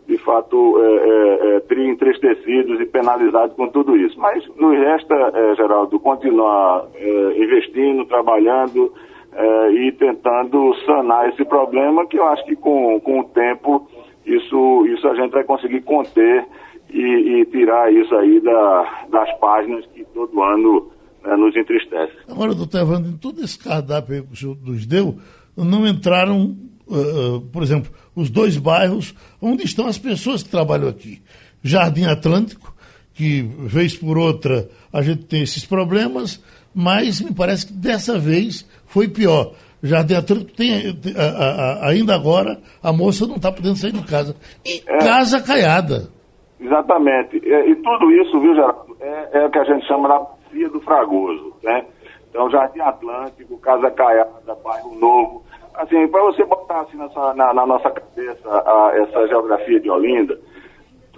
de 0.07 0.17
fato, 0.19 0.81
é, 0.81 0.87
é, 0.87 1.57
é, 1.57 1.89
entristecidos 1.89 2.79
e 2.79 2.85
penalizados 2.85 3.55
com 3.57 3.67
tudo 3.67 3.97
isso. 3.97 4.17
Mas 4.19 4.47
nos 4.55 4.77
resta, 4.77 5.15
é, 5.33 5.55
Geraldo, 5.55 5.99
continuar 5.99 6.85
é, 6.95 7.43
investindo, 7.43 8.05
trabalhando 8.05 8.93
é, 9.33 9.71
e 9.71 9.91
tentando 9.91 10.73
sanar 10.85 11.27
esse 11.29 11.43
problema, 11.43 12.07
que 12.07 12.17
eu 12.17 12.25
acho 12.25 12.45
que 12.45 12.55
com, 12.55 12.99
com 13.01 13.19
o 13.19 13.23
tempo 13.25 13.85
isso, 14.25 14.85
isso 14.87 15.07
a 15.09 15.15
gente 15.15 15.31
vai 15.31 15.43
conseguir 15.43 15.81
conter 15.81 16.45
e, 16.89 17.41
e 17.41 17.45
tirar 17.45 17.91
isso 17.91 18.13
aí 18.15 18.39
da, 18.41 19.05
das 19.11 19.39
páginas 19.39 19.85
que 19.93 20.03
todo 20.13 20.41
ano 20.41 20.91
né, 21.23 21.35
nos 21.35 21.55
entristece. 21.55 22.13
Agora, 22.29 22.53
doutor 22.53 22.81
Evandro, 22.81 23.11
em 23.11 23.17
todo 23.17 23.43
esse 23.43 23.57
cardápio 23.59 24.23
que 24.25 24.33
o 24.33 24.35
senhor 24.35 24.57
nos 24.63 24.85
deu, 24.85 25.17
não 25.55 25.87
entraram, 25.87 26.55
uh, 26.87 27.41
por 27.51 27.63
exemplo, 27.63 27.91
os 28.15 28.29
dois 28.29 28.57
bairros 28.57 29.13
onde 29.41 29.63
estão 29.63 29.87
as 29.87 29.97
pessoas 29.97 30.43
que 30.43 30.49
trabalham 30.49 30.87
aqui. 30.87 31.21
Jardim 31.63 32.05
Atlântico, 32.05 32.73
que 33.13 33.41
vez 33.41 33.95
por 33.95 34.17
outra 34.17 34.69
a 34.93 35.01
gente 35.01 35.25
tem 35.25 35.41
esses 35.41 35.65
problemas, 35.65 36.41
mas 36.73 37.19
me 37.19 37.33
parece 37.33 37.67
que 37.67 37.73
dessa 37.73 38.17
vez 38.17 38.67
foi 38.85 39.07
pior. 39.07 39.53
Jardim 39.81 40.15
Atlântico 40.15 40.51
tem, 40.53 40.97
a, 41.15 41.23
a, 41.23 41.89
ainda 41.89 42.15
agora, 42.15 42.59
a 42.81 42.93
moça 42.93 43.27
não 43.27 43.35
está 43.35 43.51
podendo 43.51 43.75
sair 43.75 43.91
de 43.91 44.01
casa. 44.03 44.35
E 44.65 44.81
é. 44.87 44.97
casa 44.99 45.41
caiada. 45.41 46.09
Exatamente. 46.59 47.37
E, 47.37 47.71
e, 47.71 47.75
tudo 47.75 48.11
isso, 48.11 48.39
viu, 48.39 48.55
Geraldo, 48.55 48.97
é, 48.99 49.29
é, 49.33 49.45
o 49.45 49.49
que 49.49 49.59
a 49.59 49.63
gente 49.63 49.85
chama 49.85 50.09
da 50.09 50.19
bacia 50.19 50.69
do 50.69 50.81
Fragoso, 50.81 51.53
né? 51.63 51.85
Então, 52.29 52.49
Jardim 52.49 52.81
Atlântico, 52.81 53.57
Casa 53.59 53.89
Caiada, 53.91 54.55
Bairro 54.63 54.95
Novo. 54.95 55.43
Assim, 55.75 56.07
para 56.07 56.23
você 56.23 56.43
botar 56.43 56.81
assim 56.81 56.97
nessa, 56.97 57.33
na, 57.35 57.53
na, 57.53 57.65
nossa 57.65 57.91
cabeça 57.91 58.49
a, 58.49 58.91
essa 58.95 59.27
geografia 59.27 59.79
de 59.79 59.89
Olinda, 59.89 60.39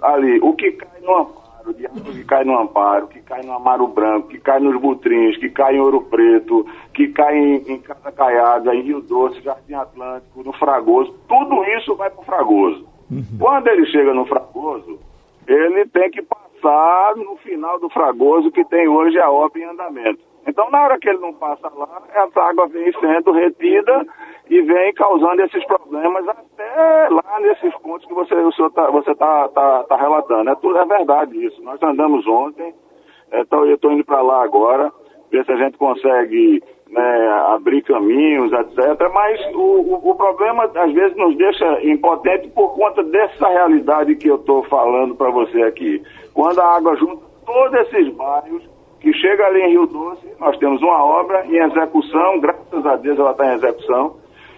ali, 0.02 0.38
o 0.40 0.54
que 0.54 0.72
cai 0.72 1.00
no 1.00 1.16
Amparo, 1.16 1.74
de 1.74 1.86
água 1.86 2.12
que 2.12 2.24
cai 2.24 2.44
no 2.44 2.58
Amparo, 2.58 3.06
que 3.08 3.20
cai 3.22 3.42
no 3.42 3.52
Amaro 3.54 3.86
Branco, 3.86 4.28
que 4.28 4.38
cai 4.38 4.60
nos 4.60 4.78
Butrins, 4.78 5.38
que 5.38 5.48
cai 5.48 5.76
em 5.76 5.80
Ouro 5.80 6.02
Preto, 6.02 6.66
que 6.92 7.08
cai 7.08 7.38
em, 7.38 7.72
em 7.72 7.78
Casa 7.80 8.12
Caiada, 8.12 8.74
em 8.74 8.82
Rio 8.82 9.00
Doce, 9.00 9.40
Jardim 9.40 9.74
Atlântico, 9.74 10.42
no 10.42 10.52
Fragoso, 10.52 11.14
tudo 11.26 11.64
isso 11.78 11.96
vai 11.96 12.10
para 12.10 12.20
o 12.20 12.24
Fragoso. 12.24 12.86
Uhum. 13.10 13.24
Quando 13.38 13.66
ele 13.68 13.86
chega 13.86 14.12
no 14.12 14.26
Fragoso, 14.26 14.98
ele 15.50 15.84
tem 15.86 16.10
que 16.10 16.22
passar 16.22 17.16
no 17.16 17.36
final 17.38 17.80
do 17.80 17.90
Fragoso, 17.90 18.52
que 18.52 18.64
tem 18.66 18.86
hoje 18.86 19.18
a 19.18 19.30
obra 19.30 19.60
em 19.60 19.64
andamento. 19.64 20.20
Então, 20.46 20.70
na 20.70 20.82
hora 20.82 20.98
que 20.98 21.08
ele 21.08 21.18
não 21.18 21.34
passa 21.34 21.70
lá, 21.74 22.02
essa 22.14 22.40
água 22.40 22.66
vem 22.68 22.92
sendo 23.00 23.32
retida 23.32 24.06
e 24.48 24.62
vem 24.62 24.92
causando 24.94 25.42
esses 25.42 25.64
problemas 25.66 26.26
até 26.28 27.08
lá 27.10 27.40
nesses 27.40 27.74
pontos 27.78 28.06
que 28.06 28.14
você 28.14 28.34
o 28.34 28.52
senhor 28.52 28.70
tá, 28.70 28.90
você 28.90 29.10
está 29.10 29.48
tá, 29.48 29.84
tá 29.84 29.96
relatando. 29.96 30.50
É 30.50 30.54
tudo 30.54 30.78
é 30.78 30.84
verdade 30.86 31.44
isso. 31.44 31.62
Nós 31.62 31.82
andamos 31.82 32.26
ontem, 32.26 32.72
então 33.32 33.66
eu 33.66 33.74
estou 33.74 33.92
indo 33.92 34.04
para 34.04 34.22
lá 34.22 34.42
agora, 34.42 34.90
ver 35.30 35.44
se 35.44 35.52
a 35.52 35.56
gente 35.56 35.76
consegue 35.76 36.62
né, 36.90 37.28
abrir 37.48 37.82
caminhos, 37.82 38.52
etc. 38.52 38.78
Mas 39.14 39.40
o, 39.54 40.10
o, 40.10 40.14
problema 40.14 40.64
às 40.64 40.92
vezes 40.92 41.16
nos 41.16 41.36
deixa 41.36 41.84
impotente 41.84 42.48
por 42.48 42.74
conta 42.74 43.02
dessa 43.04 43.48
realidade 43.48 44.16
que 44.16 44.28
eu 44.28 44.36
estou 44.36 44.64
falando 44.64 45.14
para 45.14 45.30
você 45.30 45.62
aqui. 45.62 46.02
Quando 46.34 46.60
a 46.60 46.76
água 46.76 46.96
junta 46.96 47.22
todos 47.46 47.80
esses 47.80 48.14
bairros 48.14 48.62
que 49.00 49.12
chega 49.14 49.46
ali 49.46 49.62
em 49.62 49.70
Rio 49.70 49.86
Doce, 49.86 50.26
nós 50.38 50.56
temos 50.58 50.82
uma 50.82 51.02
obra 51.04 51.46
em 51.46 51.56
execução, 51.56 52.38
graças 52.40 52.86
a 52.86 52.96
Deus 52.96 53.18
ela 53.18 53.30
está 53.30 53.46
em 53.46 53.54
execução, 53.54 54.16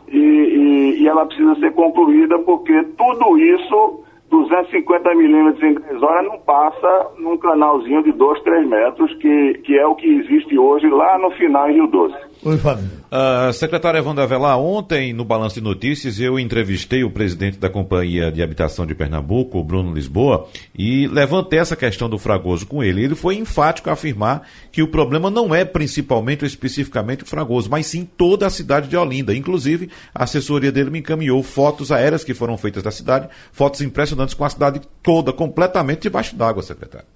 e, 0.09 0.19
e, 0.19 1.03
e, 1.03 1.09
ela 1.09 1.25
precisa 1.25 1.55
ser 1.57 1.73
concluída 1.73 2.39
porque 2.41 2.83
tudo 2.99 3.39
isso, 3.39 4.05
250 4.33 5.15
milímetros 5.15 5.63
em 5.63 5.75
3 5.75 6.03
horas, 6.03 6.27
não 6.27 6.39
passa 6.39 7.11
num 7.19 7.37
canalzinho 7.37 8.03
de 8.03 8.13
2, 8.13 8.43
3 8.43 8.67
metros, 8.67 9.15
que, 9.17 9.61
que 9.63 9.79
é 9.79 9.87
o 9.87 9.95
que 9.95 10.09
existe 10.09 10.59
hoje 10.59 10.89
lá 10.89 11.19
no 11.19 11.31
final 11.33 11.69
em 11.69 11.75
Rio 11.75 11.87
Doce. 11.87 12.32
Oi, 12.45 12.59
Fábio. 12.59 12.91
Uh, 13.07 13.53
secretário 13.53 13.99
Evandro 13.99 14.21
Avelar, 14.21 14.59
ontem 14.59 15.13
no 15.13 15.25
Balanço 15.25 15.55
de 15.55 15.61
Notícias 15.61 16.19
eu 16.19 16.41
entrevistei 16.41 17.05
o 17.05 17.11
presidente 17.11 17.57
da 17.57 17.71
Companhia 17.71 18.33
de 18.33 18.43
Habitação 18.43 18.85
de 18.85 18.97
Pernambuco, 18.97 19.61
o 19.61 19.63
Bruno 19.63 19.95
Lisboa, 19.95 20.49
e 20.77 21.07
levantei 21.07 21.61
essa 21.61 21.77
questão 21.77 22.11
do 22.11 22.19
Fragoso 22.19 22.67
com 22.67 22.83
ele. 22.83 23.05
Ele 23.05 23.15
foi 23.15 23.37
enfático 23.37 23.89
a 23.89 23.93
afirmar 23.93 24.43
que 24.73 24.83
o 24.83 24.89
problema 24.89 25.31
não 25.31 25.55
é 25.55 25.65
principalmente 25.65 26.43
ou 26.43 26.49
especificamente 26.49 27.23
o 27.23 27.27
Fragoso, 27.27 27.71
mas 27.71 27.87
sim 27.87 28.05
toda 28.05 28.45
a 28.45 28.51
cidade 28.51 28.89
de 28.89 28.97
Olinda. 28.97 29.33
Inclusive, 29.33 29.89
a 30.13 30.25
assessoria 30.25 30.73
dele 30.73 30.91
me 30.91 30.99
encaminhou 30.99 31.41
fotos 31.45 31.93
aéreas 31.93 32.25
que 32.25 32.35
foram 32.35 32.59
feitas 32.59 32.83
da 32.83 32.91
cidade, 32.91 33.29
fotos 33.53 33.83
impressionantes 33.83 34.35
com 34.35 34.45
a 34.45 34.51
cidade 34.51 34.81
toda 35.01 35.33
completamente 35.33 36.03
debaixo 36.03 36.35
d'água, 36.35 36.61
secretário. 36.61 37.07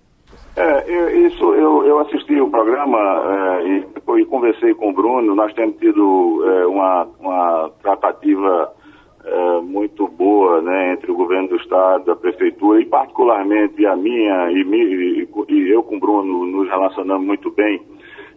É, 0.57 0.85
eu, 0.91 1.27
isso 1.27 1.53
eu, 1.53 1.85
eu 1.85 1.99
assisti 1.99 2.41
o 2.41 2.51
programa 2.77 2.99
é, 2.99 3.69
e, 3.69 4.21
e, 4.21 4.27
conversei 4.27 4.75
com 4.75 4.91
o 4.91 4.93
Bruno. 4.93 5.35
Nós 5.35 5.53
temos 5.55 5.77
tido 5.79 6.45
é, 6.45 6.67
uma, 6.67 7.09
uma 7.19 7.71
tratativa 7.83 8.71
é, 9.25 9.61
muito 9.61 10.07
boa 10.09 10.61
né, 10.61 10.93
entre 10.93 11.11
o 11.11 11.17
governo 11.17 11.49
do 11.49 11.57
estado, 11.57 12.13
a 12.13 12.17
prefeitura 12.17 12.81
e 12.81 12.85
particularmente 12.85 13.87
a 13.87 13.97
minha 13.97 14.51
e, 14.51 14.61
e, 14.63 15.29
e 15.49 15.71
eu 15.71 15.83
com 15.83 15.97
o 15.97 16.01
Bruno 16.01 16.45
nos 16.47 16.69
relacionamos 16.69 17.27
muito 17.27 17.51
bem. 17.51 17.81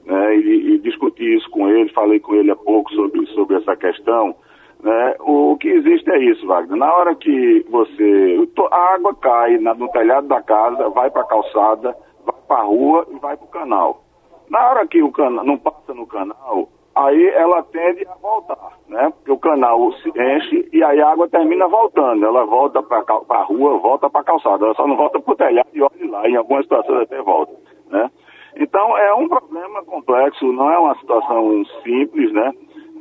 Né, 0.06 0.38
e, 0.38 0.80
discuti 0.80 1.36
isso 1.36 1.50
com 1.50 1.68
ele, 1.68 1.92
falei 1.92 2.20
com 2.22 2.34
ele 2.34 2.50
há 2.50 2.56
pouco 2.56 2.90
sobre, 2.94 3.26
sobre 3.28 3.58
essa 3.58 3.76
questão. 3.76 4.34
Né? 4.82 5.16
O, 5.20 5.58
que 5.58 5.68
existe 5.68 6.10
é 6.10 6.18
isso, 6.18 6.48
Wagner. 6.48 6.78
Na 6.78 6.94
hora 6.96 7.14
que 7.14 7.66
você. 7.70 8.48
A 8.72 8.94
água 8.96 9.14
cai 9.16 9.58
na, 9.58 9.74
no 9.74 9.90
telhado 9.90 10.28
da 10.28 10.42
casa, 10.42 10.90
vai 10.90 11.12
para 11.12 11.24
a 11.24 11.28
calçada, 11.28 11.94
vai 12.26 12.36
para 12.48 12.62
a 12.62 12.64
rua 12.64 13.06
e 13.12 13.20
vai 13.20 13.36
para 13.36 13.46
o 13.46 13.50
canal. 13.50 14.09
Na 14.50 14.70
hora 14.70 14.88
que 14.88 15.02
o 15.02 15.12
canal 15.12 15.46
não 15.46 15.58
passa 15.58 15.94
no 15.94 16.08
canal, 16.08 16.70
aí 16.96 17.28
ela 17.30 17.64
tende 17.64 18.06
a 18.08 18.16
voltar, 18.16 18.78
né? 18.88 19.12
Porque 19.18 19.32
o 19.32 19.38
canal 19.38 19.92
se 19.94 20.10
enche 20.10 20.70
e 20.74 20.84
aí 20.84 21.00
a 21.02 21.12
água 21.12 21.30
termina 21.30 21.68
voltando. 21.68 22.26
Ela 22.26 22.46
volta 22.46 22.82
para 22.82 23.04
a 23.30 23.44
rua, 23.44 23.78
volta 23.78 24.10
para 24.10 24.22
a 24.22 24.24
calçada. 24.24 24.66
Ela 24.66 24.76
só 24.76 24.88
não 24.88 24.98
volta 24.98 25.20
para 25.20 25.34
o 25.34 25.38
telhado 25.38 25.70
e 25.74 25.82
olha 25.82 26.10
lá. 26.10 26.28
Em 26.28 26.36
algumas 26.36 26.64
situações 26.64 27.04
até 27.04 27.22
volta, 27.22 27.54
né? 27.90 28.10
Então 28.56 28.98
é 28.98 29.14
um 29.14 29.28
problema 29.28 29.84
complexo, 29.86 30.52
não 30.52 30.72
é 30.72 30.78
uma 30.78 30.96
situação 30.96 31.64
simples, 31.84 32.32
né? 32.34 32.52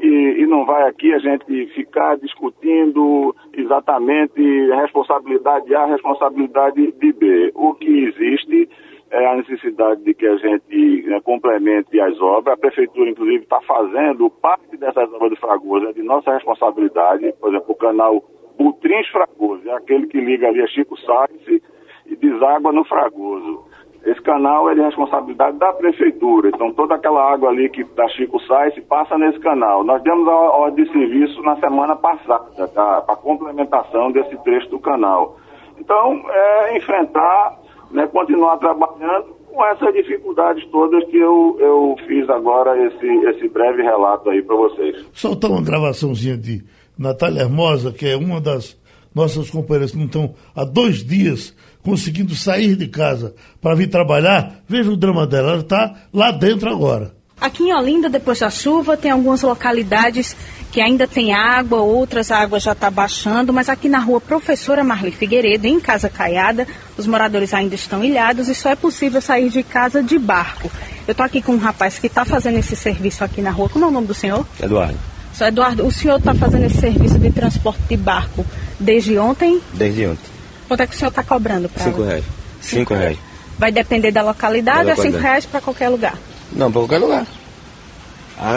E, 0.00 0.42
e, 0.42 0.46
não 0.46 0.64
vai 0.64 0.88
aqui 0.88 1.12
a 1.12 1.18
gente 1.18 1.66
ficar 1.74 2.16
discutindo 2.18 3.34
exatamente 3.52 4.40
responsabilidade 4.70 5.74
A, 5.74 5.86
responsabilidade 5.86 6.92
de 6.92 7.12
B. 7.12 7.50
O 7.56 7.74
que 7.74 8.04
existe 8.04 8.68
é 9.10 9.26
a 9.26 9.36
necessidade 9.36 10.02
de 10.02 10.14
que 10.14 10.26
a 10.26 10.36
gente 10.36 11.02
né, 11.06 11.20
complemente 11.22 12.00
as 12.00 12.20
obras. 12.20 12.54
A 12.54 12.60
prefeitura, 12.60 13.10
inclusive, 13.10 13.44
está 13.44 13.60
fazendo 13.62 14.30
parte 14.30 14.76
dessas 14.76 15.12
obras 15.12 15.30
de 15.30 15.40
Fragoso, 15.40 15.86
é 15.86 15.92
de 15.92 16.02
nossa 16.02 16.32
responsabilidade. 16.32 17.32
Por 17.40 17.48
exemplo, 17.48 17.72
o 17.72 17.74
canal 17.74 18.22
Butrins 18.58 19.08
Fragoso, 19.08 19.68
é 19.68 19.72
aquele 19.72 20.06
que 20.08 20.20
liga 20.20 20.48
ali 20.48 20.60
a 20.60 20.66
Chico 20.66 20.98
Sainz 21.00 21.62
e 22.06 22.16
deságua 22.16 22.72
no 22.72 22.84
Fragoso. 22.84 23.64
Esse 24.04 24.20
canal 24.22 24.70
é 24.70 24.74
de 24.74 24.80
responsabilidade 24.80 25.58
da 25.58 25.72
prefeitura, 25.72 26.48
então 26.48 26.72
toda 26.72 26.94
aquela 26.94 27.32
água 27.32 27.50
ali 27.50 27.68
que 27.68 27.84
da 27.94 28.08
Chico 28.08 28.40
Sainz 28.40 28.78
passa 28.86 29.18
nesse 29.18 29.38
canal. 29.40 29.84
Nós 29.84 30.02
demos 30.02 30.26
a 30.28 30.32
ordem 30.32 30.84
de 30.84 30.92
serviço 30.92 31.42
na 31.42 31.56
semana 31.56 31.96
passada, 31.96 32.68
tá? 32.68 33.02
para 33.02 33.16
complementação 33.16 34.12
desse 34.12 34.36
trecho 34.44 34.70
do 34.70 34.78
canal. 34.78 35.36
Então, 35.78 36.22
é 36.30 36.76
enfrentar 36.76 37.58
né, 37.90 38.06
continuar 38.08 38.56
trabalhando 38.58 39.36
com 39.46 39.64
essas 39.66 39.92
dificuldades 39.92 40.64
todas 40.70 41.04
que 41.10 41.16
eu, 41.16 41.56
eu 41.58 41.96
fiz 42.06 42.28
agora 42.30 42.76
esse, 42.86 43.06
esse 43.06 43.48
breve 43.48 43.82
relato 43.82 44.30
aí 44.30 44.42
para 44.42 44.56
vocês. 44.56 45.04
Soltar 45.12 45.50
uma 45.50 45.62
gravaçãozinha 45.62 46.36
de 46.36 46.62
Natália 46.96 47.42
Hermosa, 47.42 47.92
que 47.92 48.06
é 48.06 48.16
uma 48.16 48.40
das 48.40 48.78
nossas 49.14 49.50
companheiras 49.50 49.90
que 49.90 49.98
não 49.98 50.06
estão 50.06 50.34
há 50.54 50.64
dois 50.64 51.04
dias 51.04 51.56
conseguindo 51.82 52.34
sair 52.34 52.76
de 52.76 52.86
casa 52.88 53.34
para 53.60 53.74
vir 53.74 53.88
trabalhar. 53.88 54.62
Veja 54.68 54.90
o 54.90 54.96
drama 54.96 55.26
dela, 55.26 55.52
ela 55.52 55.60
está 55.60 55.94
lá 56.12 56.30
dentro 56.30 56.68
agora. 56.68 57.16
Aqui 57.40 57.64
em 57.64 57.74
Olinda, 57.74 58.08
depois 58.08 58.40
da 58.40 58.50
chuva, 58.50 58.96
tem 58.96 59.10
algumas 59.10 59.42
localidades 59.42 60.36
que 60.70 60.80
ainda 60.80 61.06
tem 61.06 61.32
água, 61.32 61.80
outras 61.80 62.30
águas 62.30 62.62
já 62.62 62.72
está 62.72 62.90
baixando, 62.90 63.52
mas 63.52 63.68
aqui 63.68 63.88
na 63.88 63.98
rua 63.98 64.20
Professora 64.20 64.84
Marli 64.84 65.10
Figueiredo, 65.10 65.66
em 65.66 65.80
Casa 65.80 66.08
Caiada, 66.08 66.66
os 66.96 67.06
moradores 67.06 67.54
ainda 67.54 67.74
estão 67.74 68.04
ilhados 68.04 68.48
e 68.48 68.54
só 68.54 68.70
é 68.70 68.76
possível 68.76 69.20
sair 69.20 69.48
de 69.48 69.62
casa 69.62 70.02
de 70.02 70.18
barco. 70.18 70.70
Eu 71.06 71.12
estou 71.12 71.24
aqui 71.24 71.40
com 71.40 71.52
um 71.52 71.58
rapaz 71.58 71.98
que 71.98 72.06
está 72.06 72.24
fazendo 72.24 72.58
esse 72.58 72.76
serviço 72.76 73.24
aqui 73.24 73.40
na 73.40 73.50
rua. 73.50 73.68
Como 73.68 73.84
é 73.84 73.88
o 73.88 73.90
nome 73.90 74.06
do 74.06 74.14
senhor? 74.14 74.46
Eduardo. 74.62 74.98
Só 75.32 75.46
Eduardo, 75.46 75.86
o 75.86 75.90
senhor 75.90 76.18
está 76.18 76.34
fazendo 76.34 76.66
esse 76.66 76.78
serviço 76.78 77.18
de 77.18 77.30
transporte 77.30 77.80
de 77.88 77.96
barco 77.96 78.44
desde 78.78 79.16
ontem? 79.16 79.60
Desde 79.72 80.06
ontem. 80.06 80.30
Quanto 80.66 80.82
é 80.82 80.86
que 80.86 80.94
o 80.94 80.98
senhor 80.98 81.08
está 81.08 81.22
cobrando 81.22 81.68
para 81.68 81.84
Cinco 81.84 82.02
reais. 82.02 82.24
Cinco, 82.60 82.80
cinco 82.80 82.94
reais. 82.94 83.18
Vai 83.58 83.72
depender 83.72 84.10
da 84.10 84.22
localidade, 84.22 84.78
da 84.78 84.90
localidade. 84.90 85.08
é 85.08 85.10
cinco 85.10 85.22
reais 85.22 85.46
para 85.46 85.60
qualquer 85.60 85.88
lugar? 85.88 86.14
Não, 86.52 86.70
para 86.70 86.80
qualquer 86.82 86.98
lugar. 86.98 87.26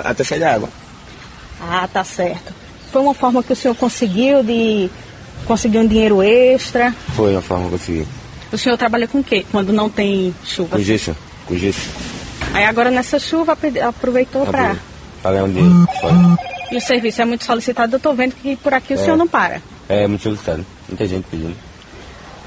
Até 0.04 0.24
sair 0.24 0.40
da 0.40 0.54
água. 0.56 0.70
Ah, 1.62 1.88
tá 1.88 2.04
certo. 2.04 2.54
Foi 2.92 3.02
uma 3.02 3.14
forma 3.14 3.44
que 3.44 3.54
o 3.54 3.56
senhor 3.56 3.76
conseguiu 3.76 4.44
de 4.44 4.90
conseguir 5.46 5.78
um 5.78 5.88
dinheiro 5.88 6.22
extra? 6.22 6.94
Foi 7.16 7.32
uma 7.32 7.42
forma 7.42 7.70
que 7.70 7.76
eu 7.76 7.80
consegui. 7.80 8.08
O 8.52 8.58
senhor 8.58 8.78
trabalha 8.78 9.08
com 9.08 9.20
o 9.20 9.24
quê 9.24 9.46
quando 9.52 9.72
não 9.72 9.90
tem 9.90 10.36
chuva? 10.44 10.76
Com 10.76 10.84
gesso, 10.84 11.16
com 11.46 11.56
gesso. 11.56 11.90
Aí 12.54 12.66
agora 12.66 12.92
nessa 12.92 13.18
chuva 13.20 13.58
aproveitou 13.88 14.46
para... 14.46 14.76
Pagar 15.24 15.44
um 15.44 15.54
dinheiro 15.54 15.88
fora. 16.02 16.16
E 16.72 16.78
o 16.78 16.82
serviço 16.82 17.22
é 17.22 17.26
muito 17.26 17.46
solicitado, 17.46 17.94
eu 17.94 17.98
estou 17.98 18.16
vendo 18.16 18.34
que 18.34 18.56
por 18.56 18.74
aqui 18.74 18.94
o 18.94 18.98
senhor 18.98 19.16
não 19.16 19.28
para. 19.28 19.62
É, 19.88 20.08
muito 20.08 20.24
solicitado. 20.24 20.66
Muita 20.90 21.06
gente 21.06 21.26
pedindo. 21.30 21.56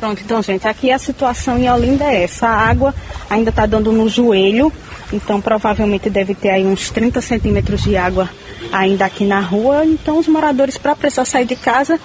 Pronto, 0.00 0.20
então, 0.22 0.42
gente, 0.42 0.66
aqui 0.66 0.90
a 0.90 0.98
situação 0.98 1.56
em 1.56 1.70
Olinda 1.70 2.04
é 2.04 2.24
essa. 2.24 2.48
A 2.48 2.68
água 2.68 2.94
ainda 3.30 3.50
está 3.50 3.64
dando 3.64 3.92
no 3.92 4.08
joelho, 4.08 4.72
então 5.12 5.40
provavelmente 5.40 6.08
deve 6.10 6.34
ter 6.34 6.50
aí 6.50 6.66
uns 6.66 6.90
30 6.90 7.20
centímetros 7.20 7.82
de 7.82 7.96
água 7.96 8.28
ainda 8.72 9.04
aqui 9.04 9.24
na 9.24 9.40
rua. 9.40 9.84
Então 9.84 10.18
os 10.18 10.28
moradores, 10.28 10.78
para 10.78 10.96
precisar 10.96 11.24
sair 11.24 11.44
de 11.44 11.56
casa, 11.56 11.98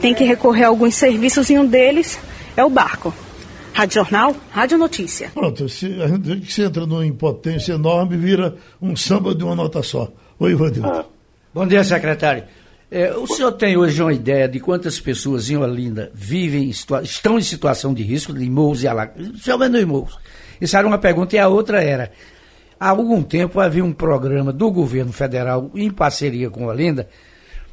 têm 0.00 0.14
que 0.14 0.24
recorrer 0.24 0.64
a 0.64 0.68
alguns 0.68 0.94
serviços 0.94 1.50
e 1.50 1.58
um 1.58 1.66
deles 1.66 2.18
é 2.56 2.64
o 2.64 2.70
barco. 2.70 3.12
Rádio 3.72 3.94
Jornal, 3.94 4.36
Rádio 4.52 4.78
Notícia. 4.78 5.30
Pronto, 5.34 5.68
se, 5.68 6.00
a 6.00 6.06
gente 6.06 6.22
vê 6.22 6.36
que 6.36 6.52
você 6.52 6.62
entra 6.62 6.86
numa 6.86 7.04
impotência 7.04 7.72
enorme 7.72 8.16
vira 8.16 8.54
um 8.80 8.94
samba 8.94 9.34
de 9.34 9.42
uma 9.42 9.56
nota 9.56 9.82
só. 9.82 10.12
Oi, 10.38 10.52
Ivanildo. 10.52 11.06
Bom 11.52 11.66
dia, 11.66 11.82
secretário. 11.82 12.44
É, 12.90 13.12
o 13.12 13.26
senhor 13.26 13.50
tem 13.52 13.76
hoje 13.76 14.00
uma 14.00 14.12
ideia 14.12 14.48
de 14.48 14.60
quantas 14.60 15.00
pessoas 15.00 15.50
em 15.50 15.56
Olinda 15.56 16.12
vivem, 16.14 16.70
estão 16.70 17.36
em 17.36 17.42
situação 17.42 17.92
de 17.92 18.04
risco 18.04 18.32
de 18.32 18.48
morros 18.48 18.84
e 18.84 18.88
alagamentos? 18.88 19.42
Chovendo 19.42 19.76
em 19.76 19.84
morros. 19.84 20.16
Isso 20.60 20.76
era 20.76 20.86
uma 20.86 20.98
pergunta 20.98 21.34
e 21.34 21.38
a 21.40 21.48
outra 21.48 21.82
era, 21.82 22.12
Há 22.78 22.90
algum 22.90 23.22
tempo 23.22 23.60
havia 23.60 23.84
um 23.84 23.92
programa 23.92 24.52
do 24.52 24.70
governo 24.70 25.12
federal, 25.12 25.70
em 25.74 25.90
parceria 25.90 26.50
com 26.50 26.68
a 26.68 26.72
Olinda, 26.72 27.08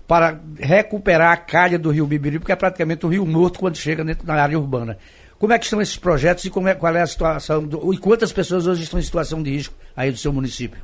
para 0.08 0.40
recuperar 0.60 1.32
a 1.32 1.38
calha 1.38 1.80
do 1.80 1.90
rio 1.90 2.06
Bibiribe, 2.06 2.46
que 2.46 2.52
é 2.52 2.56
praticamente 2.56 3.06
o 3.06 3.10
rio 3.10 3.26
morto 3.26 3.60
quando 3.60 3.78
chega 3.78 4.04
dentro 4.04 4.26
da 4.26 4.36
área 4.36 4.60
urbana. 4.60 4.98
Como 5.40 5.54
é 5.54 5.58
que 5.58 5.66
estão 5.66 5.82
esses 5.82 5.98
projetos 5.98 6.46
e 6.46 6.52
é, 6.68 6.76
qual 6.76 6.96
é 6.96 7.02
a 7.02 7.08
situação, 7.08 7.64
do, 7.64 7.94
e 7.94 7.98
quantas 7.98 8.32
pessoas 8.32 8.68
hoje 8.68 8.84
estão 8.84 9.00
em 9.00 9.04
situação 9.04 9.42
de 9.42 9.50
risco 9.50 9.74
aí 9.96 10.12
do 10.12 10.18
seu 10.18 10.32
município? 10.32 10.84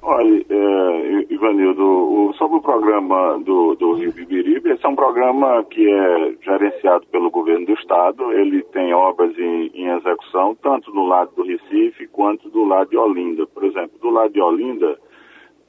Olha, 0.00 0.44
é, 0.48 1.34
Ivanildo, 1.34 1.82
o, 1.82 2.21
sobre 2.52 2.58
o 2.58 2.60
programa 2.60 3.38
do, 3.38 3.74
do 3.76 3.94
Rio 3.94 4.12
Bibiribe, 4.12 4.70
esse 4.70 4.84
é 4.84 4.88
um 4.88 4.94
programa 4.94 5.64
que 5.64 5.88
é 5.88 6.34
gerenciado 6.42 7.06
pelo 7.06 7.30
governo 7.30 7.64
do 7.64 7.72
estado, 7.72 8.30
ele 8.32 8.62
tem 8.64 8.92
obras 8.92 9.36
em, 9.38 9.70
em 9.74 9.88
execução, 9.96 10.54
tanto 10.56 10.92
no 10.92 11.06
lado 11.06 11.34
do 11.34 11.44
Recife 11.44 12.06
quanto 12.08 12.50
do 12.50 12.64
lado 12.64 12.90
de 12.90 12.96
Olinda. 12.98 13.46
Por 13.46 13.64
exemplo, 13.64 13.98
do 13.98 14.10
lado 14.10 14.32
de 14.32 14.40
Olinda, 14.40 14.98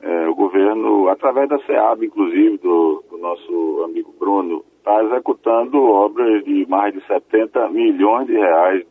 é, 0.01 0.27
o 0.27 0.35
governo, 0.35 1.07
através 1.07 1.47
da 1.47 1.57
SEAB, 1.59 2.05
inclusive, 2.05 2.57
do, 2.57 3.03
do 3.09 3.17
nosso 3.17 3.83
amigo 3.85 4.13
Bruno, 4.19 4.63
está 4.77 5.03
executando 5.05 5.81
obras 5.81 6.43
de 6.43 6.65
mais 6.67 6.93
de 6.93 7.05
70 7.07 7.69
milhões 7.69 8.27
de 8.27 8.33
reais 8.33 8.85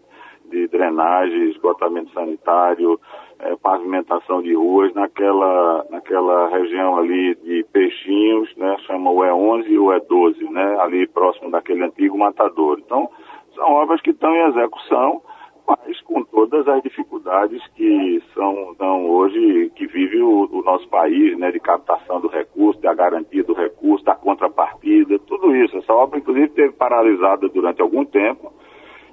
de 0.50 0.66
drenagem, 0.68 1.50
esgotamento 1.50 2.10
sanitário, 2.12 2.98
é, 3.42 3.56
pavimentação 3.56 4.40
de 4.40 4.54
ruas 4.54 4.94
naquela, 4.94 5.84
naquela 5.90 6.48
região 6.48 6.96
ali 6.96 7.34
de 7.36 7.64
Peixinhos, 7.72 8.54
né, 8.56 8.76
chama 8.86 9.10
o 9.10 9.18
E11 9.18 9.66
e 9.66 9.78
o 9.78 9.86
E12, 9.86 10.50
né, 10.50 10.76
ali 10.80 11.06
próximo 11.08 11.50
daquele 11.50 11.82
antigo 11.82 12.16
matador. 12.16 12.78
Então, 12.78 13.10
são 13.54 13.70
obras 13.72 14.00
que 14.00 14.10
estão 14.10 14.34
em 14.34 14.48
execução, 14.48 15.20
mas 15.66 16.00
com 16.02 16.22
todas 16.24 16.66
as 16.68 16.82
dificuldades 16.82 17.60
que 17.74 18.22
são, 18.32 18.74
são 18.76 19.10
hoje, 19.10 19.70
que 19.74 19.86
vive 19.86 20.22
o, 20.22 20.48
o, 20.50 20.62
nosso 20.62 20.88
país, 20.88 21.36
né, 21.36 21.50
de 21.50 21.58
captação 21.58 22.20
do 22.20 22.28
recurso, 22.28 22.80
da 22.80 22.94
garantia 22.94 23.42
do 23.42 23.54
recurso, 23.54 24.04
da 24.04 24.14
contrapartida, 24.14 25.18
tudo 25.20 25.54
isso. 25.56 25.76
Essa 25.76 25.92
obra, 25.92 26.18
inclusive, 26.18 26.48
teve 26.50 26.72
paralisada 26.74 27.48
durante 27.48 27.82
algum 27.82 28.04
tempo, 28.04 28.52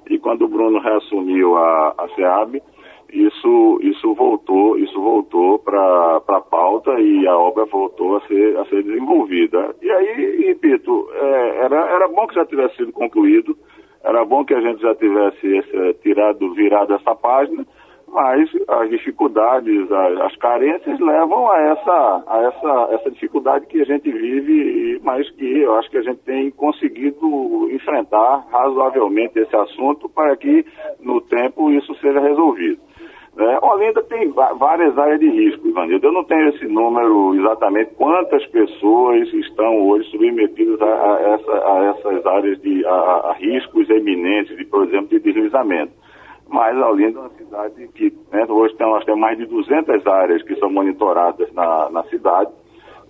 e 0.08 0.18
quando 0.18 0.42
o 0.42 0.48
Bruno 0.48 0.80
reassumiu 0.80 1.56
a, 1.56 1.94
a 1.98 2.08
SEAB, 2.14 2.60
isso, 3.12 3.78
isso 3.82 4.14
voltou, 4.14 4.78
isso 4.78 5.00
voltou 5.00 5.58
para 5.58 6.20
a 6.28 6.40
pauta 6.40 6.98
e 7.00 7.26
a 7.26 7.36
obra 7.36 7.64
voltou 7.66 8.16
a 8.16 8.20
ser, 8.22 8.56
a 8.58 8.64
ser 8.66 8.82
desenvolvida. 8.82 9.74
E 9.82 9.90
aí, 9.90 10.46
repito, 10.46 11.08
é, 11.12 11.64
era, 11.64 11.88
era 11.90 12.08
bom 12.08 12.26
que 12.26 12.34
já 12.34 12.44
tivesse 12.46 12.76
sido 12.76 12.92
concluído, 12.92 13.56
era 14.02 14.24
bom 14.24 14.44
que 14.44 14.54
a 14.54 14.60
gente 14.60 14.80
já 14.80 14.94
tivesse 14.94 15.46
esse, 15.46 15.94
tirado, 16.02 16.52
virado 16.54 16.94
essa 16.94 17.14
página, 17.14 17.66
mas 18.12 18.50
as 18.68 18.90
dificuldades, 18.90 19.90
as, 19.90 20.20
as, 20.20 20.36
carências 20.36 20.98
levam 20.98 21.50
a 21.50 21.60
essa, 21.60 22.24
a 22.26 22.42
essa, 22.42 22.94
essa 22.94 23.10
dificuldade 23.10 23.66
que 23.66 23.80
a 23.80 23.84
gente 23.84 24.10
vive, 24.10 25.00
mas 25.04 25.30
que 25.30 25.60
eu 25.60 25.74
acho 25.76 25.90
que 25.90 25.98
a 25.98 26.02
gente 26.02 26.18
tem 26.22 26.50
conseguido 26.50 27.70
enfrentar 27.70 28.46
razoavelmente 28.50 29.38
esse 29.38 29.54
assunto 29.54 30.08
para 30.08 30.36
que 30.36 30.64
no 31.00 31.20
tempo 31.20 31.70
isso 31.70 31.94
seja 31.96 32.20
resolvido. 32.20 32.80
É, 33.36 33.64
Olinda 33.64 34.02
tem 34.04 34.28
várias 34.30 34.98
áreas 34.98 35.20
de 35.20 35.30
risco, 35.30 35.66
Ivanildo. 35.66 36.06
Eu 36.06 36.12
não 36.12 36.24
tenho 36.24 36.48
esse 36.48 36.66
número 36.66 37.34
exatamente 37.36 37.94
quantas 37.94 38.44
pessoas 38.46 39.32
estão 39.32 39.88
hoje 39.88 40.10
submetidas 40.10 40.80
a, 40.82 40.86
a, 40.86 41.20
essa, 41.34 41.52
a 41.52 41.84
essas 41.84 42.26
áreas 42.26 42.60
de 42.60 42.84
a, 42.84 42.90
a, 42.90 43.32
riscos 43.34 43.88
eminentes, 43.88 44.56
de, 44.56 44.64
por 44.64 44.84
exemplo, 44.84 45.08
de 45.08 45.20
deslizamento. 45.20 45.92
Mas 46.48 46.76
Olinda 46.76 47.18
é 47.18 47.22
uma 47.22 47.30
cidade 47.30 47.88
que 47.94 48.12
né, 48.32 48.44
hoje 48.48 48.74
tem, 48.74 48.86
nós 48.86 49.04
mais 49.16 49.38
de 49.38 49.46
200 49.46 50.06
áreas 50.06 50.42
que 50.42 50.56
são 50.56 50.68
monitoradas 50.68 51.52
na, 51.52 51.88
na 51.90 52.02
cidade, 52.04 52.50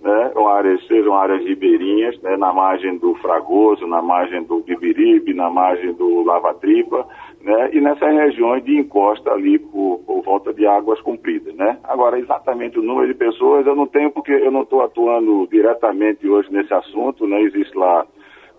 né, 0.01 0.31
áreas, 0.47 0.85
sejam 0.87 1.15
áreas 1.15 1.43
ribeirinhas, 1.43 2.19
né, 2.21 2.35
na 2.35 2.51
margem 2.51 2.97
do 2.97 3.13
Fragoso, 3.15 3.85
na 3.85 4.01
margem 4.01 4.43
do 4.43 4.61
Bibiribe, 4.61 5.33
na 5.33 5.49
margem 5.49 5.93
do 5.93 6.23
Lava 6.23 6.53
Tripa, 6.55 7.07
né, 7.41 7.69
e 7.71 7.79
nessas 7.79 8.11
regiões 8.11 8.63
de 8.63 8.77
encosta 8.77 9.31
ali 9.31 9.59
por, 9.59 9.99
por, 10.05 10.23
volta 10.23 10.53
de 10.53 10.65
águas 10.65 10.99
compridas, 11.01 11.53
né. 11.55 11.77
Agora, 11.83 12.19
exatamente 12.19 12.79
o 12.79 12.83
número 12.83 13.07
de 13.07 13.13
pessoas 13.13 13.65
eu 13.67 13.75
não 13.75 13.85
tenho 13.85 14.11
porque 14.11 14.31
eu 14.31 14.51
não 14.51 14.63
estou 14.63 14.81
atuando 14.81 15.47
diretamente 15.47 16.27
hoje 16.27 16.51
nesse 16.51 16.73
assunto, 16.73 17.27
né, 17.27 17.39
existe 17.41 17.77
lá 17.77 18.05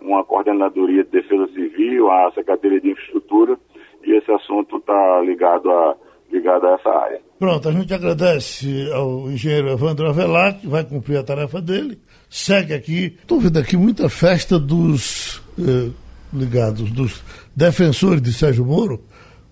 uma 0.01 0.25
coordenadoria 0.25 1.05
de 1.05 1.11
defesa 1.11 1.47
civil, 1.49 2.11
a 2.11 2.31
Secretaria 2.33 2.81
de 2.81 2.91
Infraestrutura, 2.91 3.59
e 4.05 4.13
esse 4.13 4.31
assunto 4.33 4.77
está 4.77 5.21
ligado 5.21 5.71
a, 5.71 5.97
ligado 6.33 6.67
a 6.67 6.75
essa 6.75 6.89
área. 6.89 7.21
Pronto, 7.39 7.69
a 7.69 7.73
gente 7.73 7.93
agradece 7.93 8.91
ao 8.93 9.31
engenheiro 9.31 9.71
Evandro 9.71 10.09
Avelar, 10.09 10.59
que 10.59 10.67
vai 10.67 10.83
cumprir 10.85 11.19
a 11.19 11.23
tarefa 11.23 11.61
dele, 11.61 11.99
segue 12.31 12.73
aqui. 12.73 13.17
Estou 13.21 13.39
vendo 13.41 13.59
aqui 13.59 13.77
muita 13.77 14.09
festa 14.09 14.59
dos 14.59 15.43
eh, 15.59 15.91
ligados, 16.33 16.91
dos 16.91 17.23
defensores 17.55 18.23
de 18.23 18.33
Sérgio 18.33 18.65
Moro, 18.65 19.05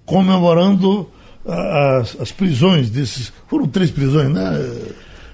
comemorando 0.06 1.10
as, 1.44 2.16
as 2.20 2.32
prisões 2.32 2.90
desses. 2.90 3.32
Foram 3.46 3.66
três 3.66 3.90
prisões, 3.90 4.30
né? 4.30 4.50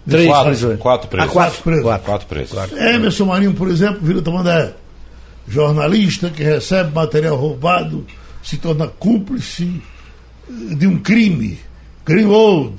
Três 0.09 0.29
quatro, 0.29 0.47
prisões. 0.47 0.79
Quatro 0.79 1.09
presos. 1.09 1.31
Ah, 1.31 1.33
quatro 1.33 1.63
presos. 1.63 1.83
Quatro, 1.83 2.07
quatro 2.07 2.27
presos. 2.27 2.53
Quatro. 2.53 2.79
Emerson 2.79 3.25
Marinho, 3.27 3.55
por 3.55 3.69
exemplo, 3.69 4.01
Vila 4.03 4.23
Tamandé, 4.23 4.75
jornalista 5.49 6.31
que 6.31 6.43
recebe 6.43 6.93
material 6.93 7.37
roubado, 7.37 8.07
se 8.43 8.57
torna 8.57 8.87
cúmplice 8.87 9.83
de 10.49 10.87
um 10.87 10.99
crime. 10.99 11.59
Greenwald 12.05 12.75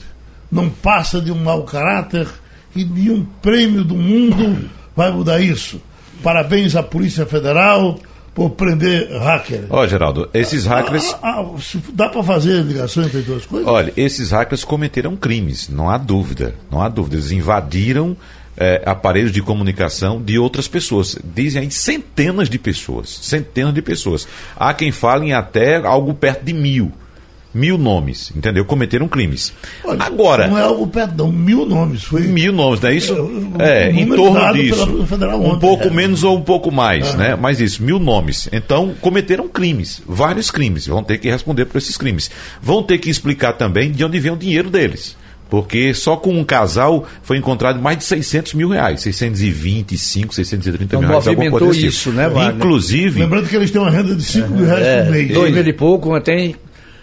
não 0.51 0.69
passa 0.69 1.21
de 1.21 1.32
um 1.32 1.43
mau 1.43 1.63
caráter 1.63 2.27
e 2.75 2.86
nenhum 2.86 3.25
prêmio 3.41 3.84
do 3.84 3.95
mundo 3.95 4.69
vai 4.95 5.12
mudar 5.12 5.41
isso. 5.41 5.82
Parabéns 6.23 6.75
à 6.75 6.82
Polícia 6.82 7.25
Federal, 7.25 7.99
por 8.38 8.51
prender 8.51 9.10
hacker. 9.19 9.65
Ó, 9.67 9.82
oh, 9.82 9.88
Geraldo, 9.88 10.30
esses 10.32 10.67
ah, 10.67 10.75
hackers. 10.75 11.15
Ah, 11.23 11.39
ah, 11.41 11.56
dá 11.91 12.08
para 12.08 12.21
fazer 12.21 12.63
ligação 12.63 13.03
entre 13.03 13.21
duas 13.21 13.47
coisas? 13.47 13.67
Olha, 13.67 13.91
esses 13.97 14.30
hackers 14.30 14.63
cometeram 14.63 15.15
crimes, 15.15 15.67
não 15.69 15.89
há 15.89 15.97
dúvida. 15.97 16.53
Não 16.69 16.80
há 16.80 16.88
dúvida. 16.88 17.15
Eles 17.15 17.32
invadiram 17.32 18.15
é, 18.56 18.84
aparelhos 18.86 19.32
de 19.32 19.41
comunicação 19.41 20.21
de 20.21 20.38
outras 20.38 20.67
pessoas. 20.67 21.17
Dizem 21.34 21.63
aí 21.63 21.71
centenas 21.71 22.47
de 22.47 22.60
pessoas. 22.60 23.10
Centenas 23.23 23.73
de 23.73 23.82
pessoas. 23.82 24.27
Há 24.56 24.71
quem 24.71 24.91
falem 24.91 25.34
até 25.34 25.77
algo 25.77 26.13
perto 26.13 26.43
de 26.43 26.53
mil 26.53 26.91
mil 27.53 27.77
nomes, 27.77 28.31
entendeu? 28.36 28.65
Cometeram 28.65 29.07
crimes. 29.07 29.53
Olha, 29.83 30.03
Agora. 30.03 30.47
Não 30.47 30.57
é 30.57 30.62
algo 30.62 30.88
perdão, 30.88 31.31
mil 31.31 31.65
nomes. 31.65 32.03
Foi, 32.03 32.21
mil 32.21 32.53
nomes, 32.53 32.79
não 32.81 32.89
é 32.89 32.95
isso? 32.95 33.15
É, 33.60 33.83
é 33.83 33.91
em 33.91 34.07
torno 34.07 34.53
disso. 34.53 34.83
Ontem, 34.83 35.45
um 35.45 35.60
pouco 35.60 35.88
é. 35.88 35.89
menos 35.89 36.23
ou 36.23 36.38
um 36.38 36.41
pouco 36.41 36.71
mais, 36.71 37.15
né? 37.15 37.36
Mas 37.36 37.60
isso, 37.60 37.81
mil 37.83 37.99
nomes. 37.99 38.47
Então, 38.51 38.93
cometeram 39.01 39.47
crimes, 39.47 40.01
vários 40.07 40.51
crimes. 40.51 40.88
Vão 40.88 41.03
ter 41.03 41.17
que 41.17 41.29
responder 41.29 41.65
por 41.65 41.77
esses 41.77 41.97
crimes. 41.97 42.29
Vão 42.62 42.83
ter 42.83 42.97
que 42.97 43.10
explicar 43.10 43.53
também 43.53 43.91
de 43.91 44.03
onde 44.03 44.19
vem 44.19 44.31
o 44.31 44.38
dinheiro 44.38 44.69
deles. 44.69 45.15
Porque 45.49 45.93
só 45.93 46.17
com 46.17 46.38
um 46.38 46.43
casal 46.43 47.05
foi 47.23 47.38
encontrado 47.38 47.81
mais 47.81 47.97
de 47.97 48.03
600 48.03 48.53
mil 48.53 48.69
reais, 48.69 49.01
625, 49.01 50.36
630 50.36 50.83
então, 50.83 50.99
mil 50.99 51.10
reais. 51.10 51.27
Alguma 51.27 51.51
coisa 51.51 51.88
isso, 51.88 52.12
né, 52.12 52.27
Wagner? 52.27 52.55
Inclusive. 52.55 53.19
Lembrando 53.21 53.47
que 53.47 53.55
eles 53.55 53.71
têm 53.71 53.81
uma 53.81 53.89
renda 53.89 54.15
de 54.15 54.23
5 54.23 54.49
mil 54.49 54.65
reais 54.65 54.86
é, 54.86 55.03
por 55.03 55.12
mês. 55.12 55.33
Dois 55.33 55.53
mil 55.53 55.67
e 55.67 55.73
pouco, 55.73 56.19
tem 56.19 56.55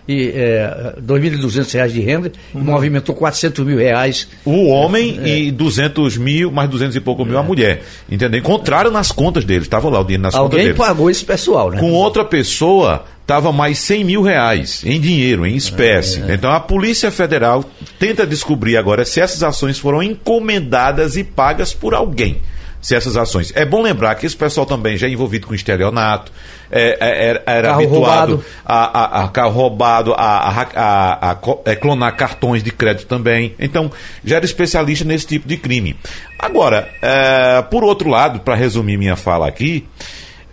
e 0.06 0.28
é, 0.34 0.94
2.200 1.00 1.72
reais 1.72 1.92
de 1.92 2.00
renda 2.00 2.32
uhum. 2.52 2.60
e 2.60 2.64
movimentou 2.64 3.14
400 3.14 3.64
mil 3.64 3.78
reais. 3.78 4.28
O 4.44 4.68
homem 4.68 5.18
é. 5.22 5.38
e 5.38 5.50
200 5.50 6.16
mil, 6.18 6.50
mais 6.50 6.68
200 6.68 6.96
e 6.96 7.00
pouco 7.00 7.24
mil 7.24 7.38
a 7.38 7.42
é. 7.42 7.44
mulher. 7.44 7.82
Entendeu? 8.10 8.38
Encontraram 8.38 8.90
nas 8.90 9.10
contas 9.10 9.44
deles, 9.44 9.64
estava 9.64 9.88
lá 9.88 10.00
o 10.00 10.04
dinheiro 10.04 10.22
nas 10.22 10.34
Alguém 10.34 10.50
contas 10.50 10.64
deles. 10.64 10.80
Alguém 10.80 10.94
pagou 10.94 11.10
esse 11.10 11.24
pessoal, 11.24 11.70
né? 11.70 11.78
Com 11.78 11.92
outra 11.92 12.24
pessoa, 12.24 13.04
estava 13.22 13.50
mais 13.50 13.78
100 13.78 14.04
mil 14.04 14.22
reais 14.22 14.82
em 14.84 15.00
dinheiro, 15.00 15.46
em 15.46 15.56
espécie. 15.56 16.22
É. 16.22 16.34
Então 16.34 16.52
a 16.52 16.60
Polícia 16.60 17.10
Federal 17.10 17.64
tenta 17.98 18.26
descobrir 18.26 18.76
agora 18.76 19.04
se 19.04 19.20
essas 19.20 19.42
ações 19.42 19.78
foram 19.78 20.02
encomendadas 20.02 21.16
e 21.16 21.24
pagas 21.24 21.72
por 21.72 21.94
alguém 21.94 22.40
se 22.84 22.94
essas 22.94 23.16
ações. 23.16 23.50
É 23.56 23.64
bom 23.64 23.80
lembrar 23.80 24.14
que 24.14 24.26
esse 24.26 24.36
pessoal 24.36 24.66
também 24.66 24.98
já 24.98 25.06
é 25.06 25.10
envolvido 25.10 25.46
com 25.46 25.54
estelionato, 25.54 26.30
é, 26.70 26.98
é, 27.00 27.28
era, 27.28 27.42
era 27.46 27.68
carro 27.68 27.82
habituado 27.82 28.44
a, 28.62 28.84
a, 28.84 29.24
a, 29.24 29.28
carro 29.28 29.50
roubado, 29.52 30.12
a, 30.12 30.50
a, 30.50 31.30
a 31.30 31.38
é, 31.64 31.74
clonar 31.74 32.14
cartões 32.14 32.62
de 32.62 32.70
crédito 32.70 33.06
também. 33.06 33.54
Então, 33.58 33.90
já 34.22 34.36
era 34.36 34.44
especialista 34.44 35.02
nesse 35.02 35.26
tipo 35.26 35.48
de 35.48 35.56
crime. 35.56 35.96
Agora, 36.38 36.86
é, 37.00 37.62
por 37.62 37.82
outro 37.82 38.10
lado, 38.10 38.40
para 38.40 38.54
resumir 38.54 38.98
minha 38.98 39.16
fala 39.16 39.48
aqui, 39.48 39.86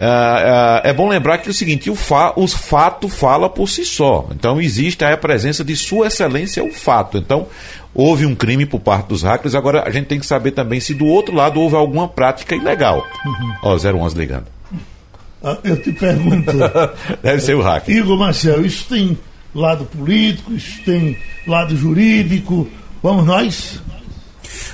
é, 0.04 0.90
é, 0.90 0.94
bom 0.94 1.08
lembrar 1.08 1.38
que 1.38 1.48
é 1.48 1.52
o 1.52 1.54
seguinte, 1.54 1.90
o, 1.90 1.96
fa, 1.96 2.34
o 2.36 2.48
fato 2.48 3.08
fala 3.08 3.48
por 3.48 3.70
si 3.70 3.86
só. 3.86 4.28
Então 4.32 4.60
existe 4.60 5.06
a 5.06 5.16
presença 5.16 5.64
de 5.64 5.76
Sua 5.76 6.08
Excelência 6.08 6.64
o 6.64 6.74
fato. 6.74 7.20
Então, 7.20 7.46
houve 7.94 8.26
um 8.26 8.34
crime 8.34 8.66
por 8.66 8.80
parte 8.80 9.08
dos 9.08 9.22
hackers, 9.22 9.54
agora 9.54 9.84
a 9.86 9.92
gente 9.92 10.08
tem 10.08 10.20
que 10.20 10.26
saber 10.26 10.52
também 10.52 10.80
se 10.80 10.96
do 10.96 11.06
outro 11.06 11.36
lado 11.36 11.60
houve 11.60 11.76
alguma 11.76 12.08
prática 12.08 12.56
ilegal. 12.56 13.06
Uhum. 13.24 13.54
Ó, 13.62 13.76
011 13.78 14.18
ligando. 14.18 14.48
Ah, 15.44 15.58
eu 15.64 15.80
te 15.80 15.92
pergunto. 15.92 16.52
Deve 17.22 17.40
ser 17.40 17.56
o 17.56 17.62
hacker. 17.62 17.96
Igor 17.96 18.18
Marcel, 18.18 18.66
isso 18.66 18.86
tem 18.90 19.16
lado 19.54 19.86
político, 19.86 20.52
isso 20.54 20.82
tem 20.84 21.16
lado 21.46 21.76
jurídico. 21.76 22.68
Vamos 23.04 23.26
nós? 23.26 23.80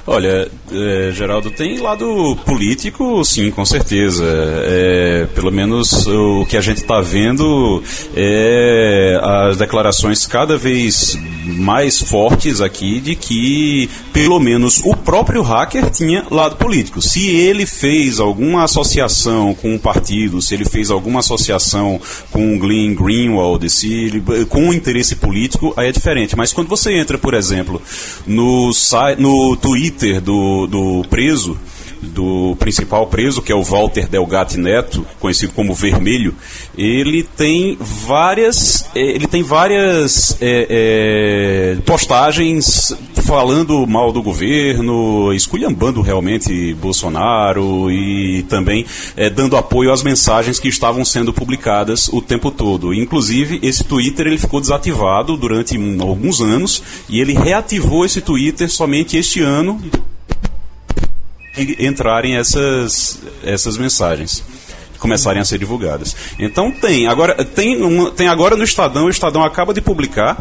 Olha, 0.05 0.49
é, 0.71 1.11
Geraldo, 1.13 1.51
tem 1.51 1.79
lado 1.79 2.37
político, 2.45 3.23
sim, 3.25 3.51
com 3.51 3.65
certeza. 3.65 4.23
É, 4.25 5.27
pelo 5.35 5.51
menos 5.51 6.07
o 6.07 6.45
que 6.45 6.55
a 6.55 6.61
gente 6.61 6.77
está 6.77 7.01
vendo 7.01 7.83
é 8.15 9.19
as 9.21 9.57
declarações 9.57 10.25
cada 10.25 10.57
vez 10.57 11.17
mais 11.45 12.01
fortes 12.01 12.61
aqui 12.61 12.99
de 12.99 13.15
que, 13.15 13.89
pelo 14.13 14.39
menos, 14.39 14.81
o 14.83 14.95
próprio 14.95 15.41
hacker 15.41 15.89
tinha 15.89 16.25
lado 16.29 16.55
político. 16.57 17.01
Se 17.01 17.27
ele 17.27 17.65
fez 17.65 18.19
alguma 18.19 18.63
associação 18.63 19.53
com 19.53 19.73
um 19.73 19.77
partido, 19.77 20.41
se 20.41 20.53
ele 20.53 20.65
fez 20.65 20.91
alguma 20.91 21.19
associação 21.19 21.99
com 22.31 22.55
o 22.55 22.59
Glenn 22.59 22.93
Greenwald, 22.93 23.69
se 23.69 23.93
ele, 23.93 24.23
com 24.45 24.67
um 24.67 24.73
interesse 24.73 25.15
político, 25.15 25.73
aí 25.75 25.89
é 25.89 25.91
diferente. 25.91 26.35
Mas 26.35 26.53
quando 26.53 26.67
você 26.67 26.93
entra, 26.93 27.17
por 27.17 27.33
exemplo, 27.33 27.81
no, 28.25 28.71
no 29.17 29.55
Twitter, 29.67 30.21
do, 30.21 30.65
do 30.65 31.03
preso, 31.10 31.60
do 32.01 32.55
principal 32.60 33.07
preso, 33.07 33.41
que 33.41 33.51
é 33.51 33.55
o 33.55 33.63
Walter 33.63 34.07
Delgatti 34.07 34.57
Neto, 34.57 35.05
conhecido 35.19 35.53
como 35.53 35.73
Vermelho, 35.73 36.36
ele 36.77 37.23
tem 37.23 37.77
várias, 37.79 38.88
é, 38.95 38.99
ele 38.99 39.27
tem 39.27 39.43
várias 39.43 40.38
é, 40.41 40.67
é, 40.69 41.81
postagens 41.86 42.95
falando 43.25 43.86
mal 43.86 44.12
do 44.12 44.21
governo, 44.21 45.33
esculhambando 45.33 46.01
realmente 46.01 46.73
Bolsonaro 46.75 47.91
e 47.91 48.43
também 48.43 48.86
é, 49.15 49.29
dando 49.29 49.57
apoio 49.57 49.91
às 49.91 50.01
mensagens 50.01 50.60
que 50.60 50.69
estavam 50.69 51.03
sendo 51.03 51.33
publicadas 51.33 52.07
o 52.07 52.21
tempo 52.21 52.51
todo. 52.51 52.93
Inclusive, 52.93 53.60
esse 53.62 53.83
Twitter 53.83 54.27
ele 54.27 54.38
ficou 54.38 54.62
desativado 54.62 55.36
durante 55.36 55.77
alguns 55.99 56.41
anos 56.41 56.81
e 57.10 57.19
ele 57.19 57.33
reativou 57.33 58.05
esse 58.05 58.21
Twitter 58.21 58.69
somente 58.69 59.17
este 59.17 59.41
ano 59.41 59.81
entrarem 61.80 62.36
essas, 62.36 63.20
essas 63.43 63.78
mensagens 63.78 64.43
começarem 65.00 65.41
a 65.41 65.46
ser 65.46 65.60
divulgadas. 65.60 66.15
Então 66.39 66.72
tem, 66.72 67.08
agora 67.08 67.43
tem, 67.46 67.78
tem 68.12 68.28
agora 68.28 68.56
no 68.56 68.63
Estadão, 68.63 69.06
o 69.06 69.10
Estadão 69.10 69.43
acaba 69.43 69.74
de 69.74 69.82
publicar 69.82 70.38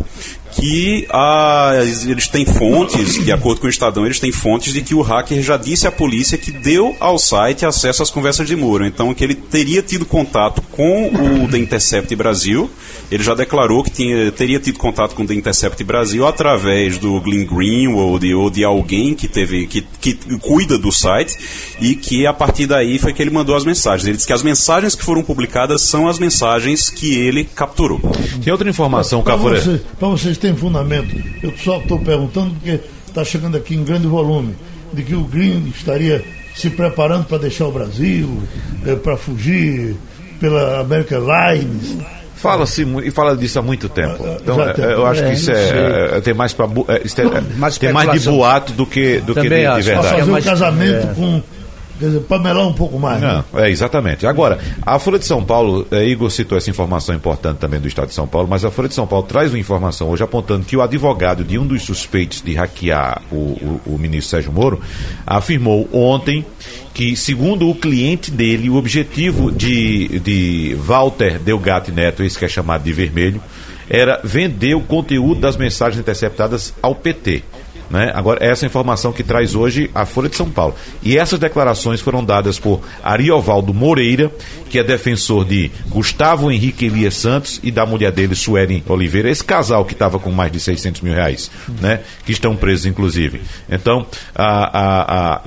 que 0.57 1.07
ah, 1.11 1.73
eles 2.07 2.29
têm 2.29 2.47
fontes, 2.47 3.23
de 3.23 3.31
acordo 3.31 3.61
com 3.61 3.67
o 3.67 3.71
Estadão, 3.71 4.07
eles 4.07 4.19
têm 4.19 4.33
fontes 4.33 4.73
de 4.73 4.81
que 4.81 4.95
o 4.95 5.03
hacker 5.03 5.43
já 5.43 5.57
disse 5.57 5.87
à 5.87 5.93
polícia 5.93 6.39
que 6.39 6.51
deu 6.51 6.97
ao 6.99 7.19
site 7.19 7.67
acesso 7.67 8.03
às 8.03 8.11
conversas 8.11 8.47
de 8.47 8.57
Moro. 8.57 8.87
Então, 8.87 9.13
que 9.13 9.23
ele 9.23 9.35
teria 9.35 9.83
tido 9.83 10.07
contato 10.07 10.63
com 10.73 11.09
o 11.09 11.49
The 11.49 11.59
Intercept 11.59 12.15
Brasil. 12.17 12.71
Ele 13.11 13.23
já 13.23 13.35
declarou 13.35 13.85
que 13.85 13.91
tinha, 13.91 14.33
teria 14.33 14.59
tido 14.59 14.79
contato 14.79 15.15
com 15.15 15.23
o 15.23 15.27
The 15.27 15.35
Intercept 15.35 15.85
Brasil 15.85 16.27
através 16.27 16.99
do 16.99 17.21
Glenn 17.21 17.45
Greenwald 17.47 18.35
ou 18.35 18.51
de 18.51 18.65
alguém 18.65 19.15
que 19.15 19.29
teve 19.29 19.67
que, 19.67 19.83
que 20.01 20.15
cuida 20.39 20.79
do 20.79 20.91
site 20.91 21.37
e 21.81 21.95
que 21.95 22.27
a 22.27 22.33
partir 22.33 22.67
daí 22.67 22.99
foi 22.99 23.13
que 23.13 23.23
ele 23.23 23.31
mandou 23.31 23.55
as 23.55 23.65
mensagens. 23.65 24.07
Ele 24.07 24.17
disse 24.17 24.27
que 24.27 24.33
as 24.33 24.43
mensagens 24.43 24.95
que 24.95 25.05
foram 25.05 25.23
publicadas 25.23 25.83
são 25.83 26.09
as 26.09 26.19
mensagens 26.19 26.91
que 26.91 27.15
ele 27.15 27.45
capturou. 27.45 28.01
Tem 28.43 28.53
outra 28.53 28.69
informação, 28.69 29.23
Cafora. 29.23 29.61
Para 29.99 30.09
vocês 30.09 30.39
tem 30.47 30.57
fundamento. 30.57 31.17
Eu 31.43 31.53
só 31.57 31.79
estou 31.79 31.99
perguntando 31.99 32.55
porque 32.55 32.81
está 33.07 33.25
chegando 33.25 33.57
aqui 33.57 33.75
em 33.75 33.83
grande 33.83 34.07
volume 34.07 34.55
de 34.93 35.03
que 35.03 35.15
o 35.15 35.23
Green 35.25 35.73
estaria 35.75 36.25
se 36.55 36.71
preparando 36.71 37.25
para 37.25 37.39
deixar 37.39 37.67
o 37.67 37.73
Brasil, 37.73 38.43
é, 38.87 38.95
para 38.95 39.17
fugir 39.17 39.97
pela 40.41 40.81
American 40.81 41.29
Airlines. 41.29 41.97
Fala-se 42.37 42.87
e 43.05 43.11
fala 43.11 43.37
disso 43.37 43.59
há 43.59 43.63
muito 43.63 43.89
tempo. 43.89 44.23
Ah, 44.25 44.37
então, 44.41 44.63
é, 44.63 44.75
eu 44.93 45.07
acho 45.07 45.23
que 45.25 45.33
isso 45.33 45.51
é, 45.51 46.17
é, 46.17 46.21
tem 46.21 46.35
mais 46.35 46.53
para 46.53 46.67
é, 46.89 46.99
tem 47.79 47.93
mais 47.93 48.11
de 48.13 48.29
boato 48.29 48.73
do 48.73 48.87
que 48.87 49.19
do 49.21 49.35
que 49.35 49.41
de, 49.41 49.49
de 49.49 49.49
verdade. 49.49 49.91
Para 49.91 50.03
fazer 50.03 50.33
um 50.33 50.43
casamento 50.43 51.15
com 51.15 51.43
Quer 51.99 52.07
dizer, 52.07 52.21
para 52.21 52.39
melar 52.39 52.67
um 52.67 52.73
pouco 52.73 52.99
mais. 52.99 53.21
Não, 53.21 53.39
né? 53.39 53.45
É, 53.55 53.71
exatamente. 53.71 54.27
Agora, 54.27 54.59
a 54.83 54.99
Folha 54.99 55.19
de 55.19 55.25
São 55.25 55.45
Paulo, 55.45 55.87
é, 55.91 56.05
Igor 56.05 56.31
citou 56.31 56.59
essa 56.59 56.69
informação 56.69 57.15
importante 57.15 57.59
também 57.59 57.81
do 57.81 57.89
Estado 57.89 58.09
de 58.09 58.15
São 58.15 58.27
Paulo, 58.27 58.47
mas 58.49 58.65
a 58.65 58.71
Folha 58.71 58.89
de 58.89 58.95
São 58.95 59.07
Paulo 59.07 59.27
traz 59.27 59.51
uma 59.51 59.59
informação 59.59 60.11
hoje 60.11 60.23
apontando 60.23 60.67
que 60.67 60.77
o 60.77 60.83
advogado 60.83 61.43
de 61.43 61.59
um 61.59 61.67
dos 61.67 61.83
suspeitos 61.83 62.43
de 62.43 62.55
hackear 62.55 63.23
o, 63.33 63.37
o, 63.37 63.81
o 63.87 63.99
ministro 63.99 64.31
Sérgio 64.31 64.53
Moro 64.53 64.81
afirmou 65.27 65.89
ontem 65.93 66.45
que, 66.93 67.17
segundo 67.17 67.69
o 67.69 67.75
cliente 67.75 68.31
dele, 68.31 68.69
o 68.69 68.77
objetivo 68.77 69.51
de, 69.51 70.19
de 70.21 70.77
Walter 70.79 71.39
Delgatti 71.39 71.93
Neto, 71.93 72.23
esse 72.23 72.39
que 72.39 72.45
é 72.45 72.49
chamado 72.49 72.83
de 72.83 72.93
vermelho, 72.93 73.41
era 73.89 74.21
vender 74.25 74.75
o 74.75 74.81
conteúdo 74.81 75.41
das 75.41 75.57
mensagens 75.57 76.01
interceptadas 76.01 76.75
ao 76.83 76.95
PT. 76.95 77.43
Né? 77.91 78.11
Agora, 78.15 78.45
essa 78.45 78.67
informação 78.67 79.13
que 79.13 79.23
traz 79.23 79.55
hoje 79.55 79.91
a 79.95 80.05
Folha 80.05 80.29
de 80.29 80.37
São 80.37 80.51
Paulo. 80.51 80.75
E 81.03 81.17
essas 81.17 81.39
declarações 81.39 82.01
foram 82.01 82.25
dadas 82.25 82.59
por 82.59 82.81
Ariovaldo 83.03 83.73
Moreira, 83.73 84.31
que 84.69 84.79
é 84.79 84.85
defensor 84.85 85.45
de 85.45 85.71
Gustavo 85.89 86.51
Henrique 86.51 86.87
Elias 86.87 87.15
Santos 87.15 87.61
e 87.63 87.71
da 87.71 87.87
mulher 87.87 88.13
dele, 88.13 88.35
Suelen 88.35 88.83
Oliveira, 88.89 89.31
esse 89.31 89.45
casal 89.45 89.85
que 89.85 89.93
estava 89.93 90.19
com 90.19 90.31
mais 90.31 90.51
de 90.51 90.61
600 90.61 91.01
mil 91.01 91.15
reais, 91.15 91.51
né? 91.81 92.01
que 92.25 92.33
estão 92.33 92.57
presos, 92.57 92.87
inclusive. 92.87 93.43
Então, 93.71 94.07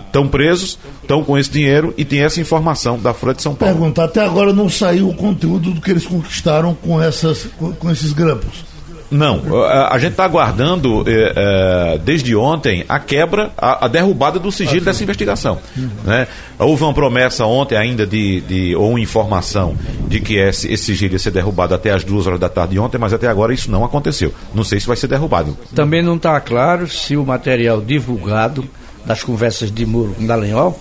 estão 0.08 0.28
presos, 0.28 0.80
estão 1.02 1.24
com 1.24 1.38
esse 1.38 1.50
dinheiro 1.50 1.94
e 1.98 2.06
tem 2.06 2.22
essa 2.22 2.40
informação 2.40 2.98
da 2.98 3.14
Folha 3.14 3.34
de 3.34 3.42
São 3.42 3.54
Paulo. 3.54 3.74
Pergunta, 3.74 4.04
até 4.04 4.24
agora 4.24 4.54
não 4.54 4.70
saiu 4.70 5.10
o 5.10 5.16
conteúdo 5.16 5.72
do 5.72 5.82
que 5.82 5.92
eles 5.92 6.06
conquistaram 6.06 6.74
com, 6.74 7.02
essas, 7.02 7.48
com, 7.58 7.74
com 7.74 7.92
esses 7.92 8.14
grampos. 8.14 8.69
Não, 9.12 9.42
a, 9.66 9.98
gente 9.98 10.12
está 10.12 10.24
aguardando 10.24 11.04
é, 11.08 11.34
é, 11.36 11.98
desde 11.98 12.36
ontem 12.36 12.86
a 12.88 13.00
quebra, 13.00 13.52
a, 13.58 13.86
a 13.86 13.88
derrubada 13.88 14.38
do 14.38 14.52
sigilo 14.52 14.82
ah, 14.82 14.86
dessa 14.86 15.02
investigação. 15.02 15.58
Né? 16.04 16.28
Houve 16.60 16.84
uma 16.84 16.94
promessa 16.94 17.46
ontem 17.46 17.76
ainda 17.76 18.06
de, 18.06 18.42
de 18.42 18.76
ou 18.76 19.00
informação 19.00 19.76
de 20.08 20.20
que 20.20 20.36
esse, 20.36 20.72
esse 20.72 20.86
sigilo 20.86 21.14
ia 21.14 21.20
ser 21.20 21.32
derrubado 21.32 21.74
até 21.74 21.92
as 21.92 22.04
duas 22.04 22.28
horas 22.28 22.40
da 22.40 22.50
tarde 22.50 22.74
de 22.74 22.80
ontem, 22.80 23.00
mas 23.00 23.12
até 23.12 23.28
agora 23.28 23.54
isso 23.54 23.72
não 23.72 23.84
aconteceu. 23.84 24.32
Não 24.54 24.64
sei 24.64 24.80
se 24.80 24.86
vai 24.86 24.96
ser 24.96 25.08
derrubado. 25.08 25.58
Também 25.74 26.04
não 26.04 26.16
está 26.16 26.40
claro 26.40 26.88
se 26.88 27.18
o 27.18 27.26
material 27.26 27.82
divulgado 27.82 28.64
das 29.06 29.24
conversas 29.24 29.72
de 29.72 29.86
Muro 29.86 30.14
com 30.14 30.26
Dallagnol 30.26 30.80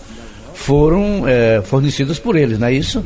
foram 0.53 1.27
é, 1.27 1.63
fornecidas 1.63 2.19
por 2.19 2.37
eles, 2.37 2.59
não 2.59 2.67
é 2.67 2.73
isso? 2.75 3.03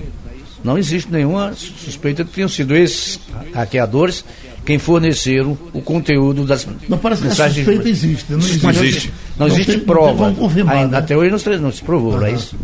Não 0.65 0.79
existe 0.79 1.11
nenhuma 1.11 1.53
suspeita 1.55 2.23
de 2.23 2.31
que 2.31 2.37
tenham 2.37 2.49
sido 2.49 2.75
esses 2.75 3.21
hackeadores 3.53 4.25
quem 4.65 4.79
forneceram 4.79 5.57
o 5.73 5.81
conteúdo 5.81 6.45
das 6.45 6.67
não 6.89 6.99
parece 6.99 7.23
mensagens. 7.23 7.55
Que 7.55 7.61
a 7.61 7.65
suspeita 7.65 7.89
existe, 7.89 8.33
não 8.33 8.39
existe. 8.39 8.63
Não 8.63 8.71
existe, 8.71 9.13
não 9.39 9.47
existe 9.47 9.77
não 9.77 9.85
prova. 9.85 10.27
Ainda, 10.29 10.87
né? 10.89 10.99
Até 10.99 11.17
hoje 11.17 11.31
não, 11.31 11.59
não 11.61 11.73
se 11.73 11.83
provou, 11.83 12.13
uhum. 12.13 12.21
não 12.21 12.27
é 12.27 12.33
isso? 12.33 12.57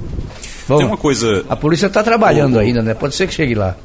Bom, 0.69 0.77
Tem 0.77 0.87
uma 0.87 0.97
coisa. 0.97 1.45
A 1.49 1.57
polícia 1.57 1.87
está 1.87 2.03
trabalhando 2.03 2.59
ainda, 2.59 2.83
né? 2.83 2.95
Pode 2.95 3.15
ser 3.15 3.27
que 3.27 3.35
chegue 3.35 3.55
lá. 3.55 3.77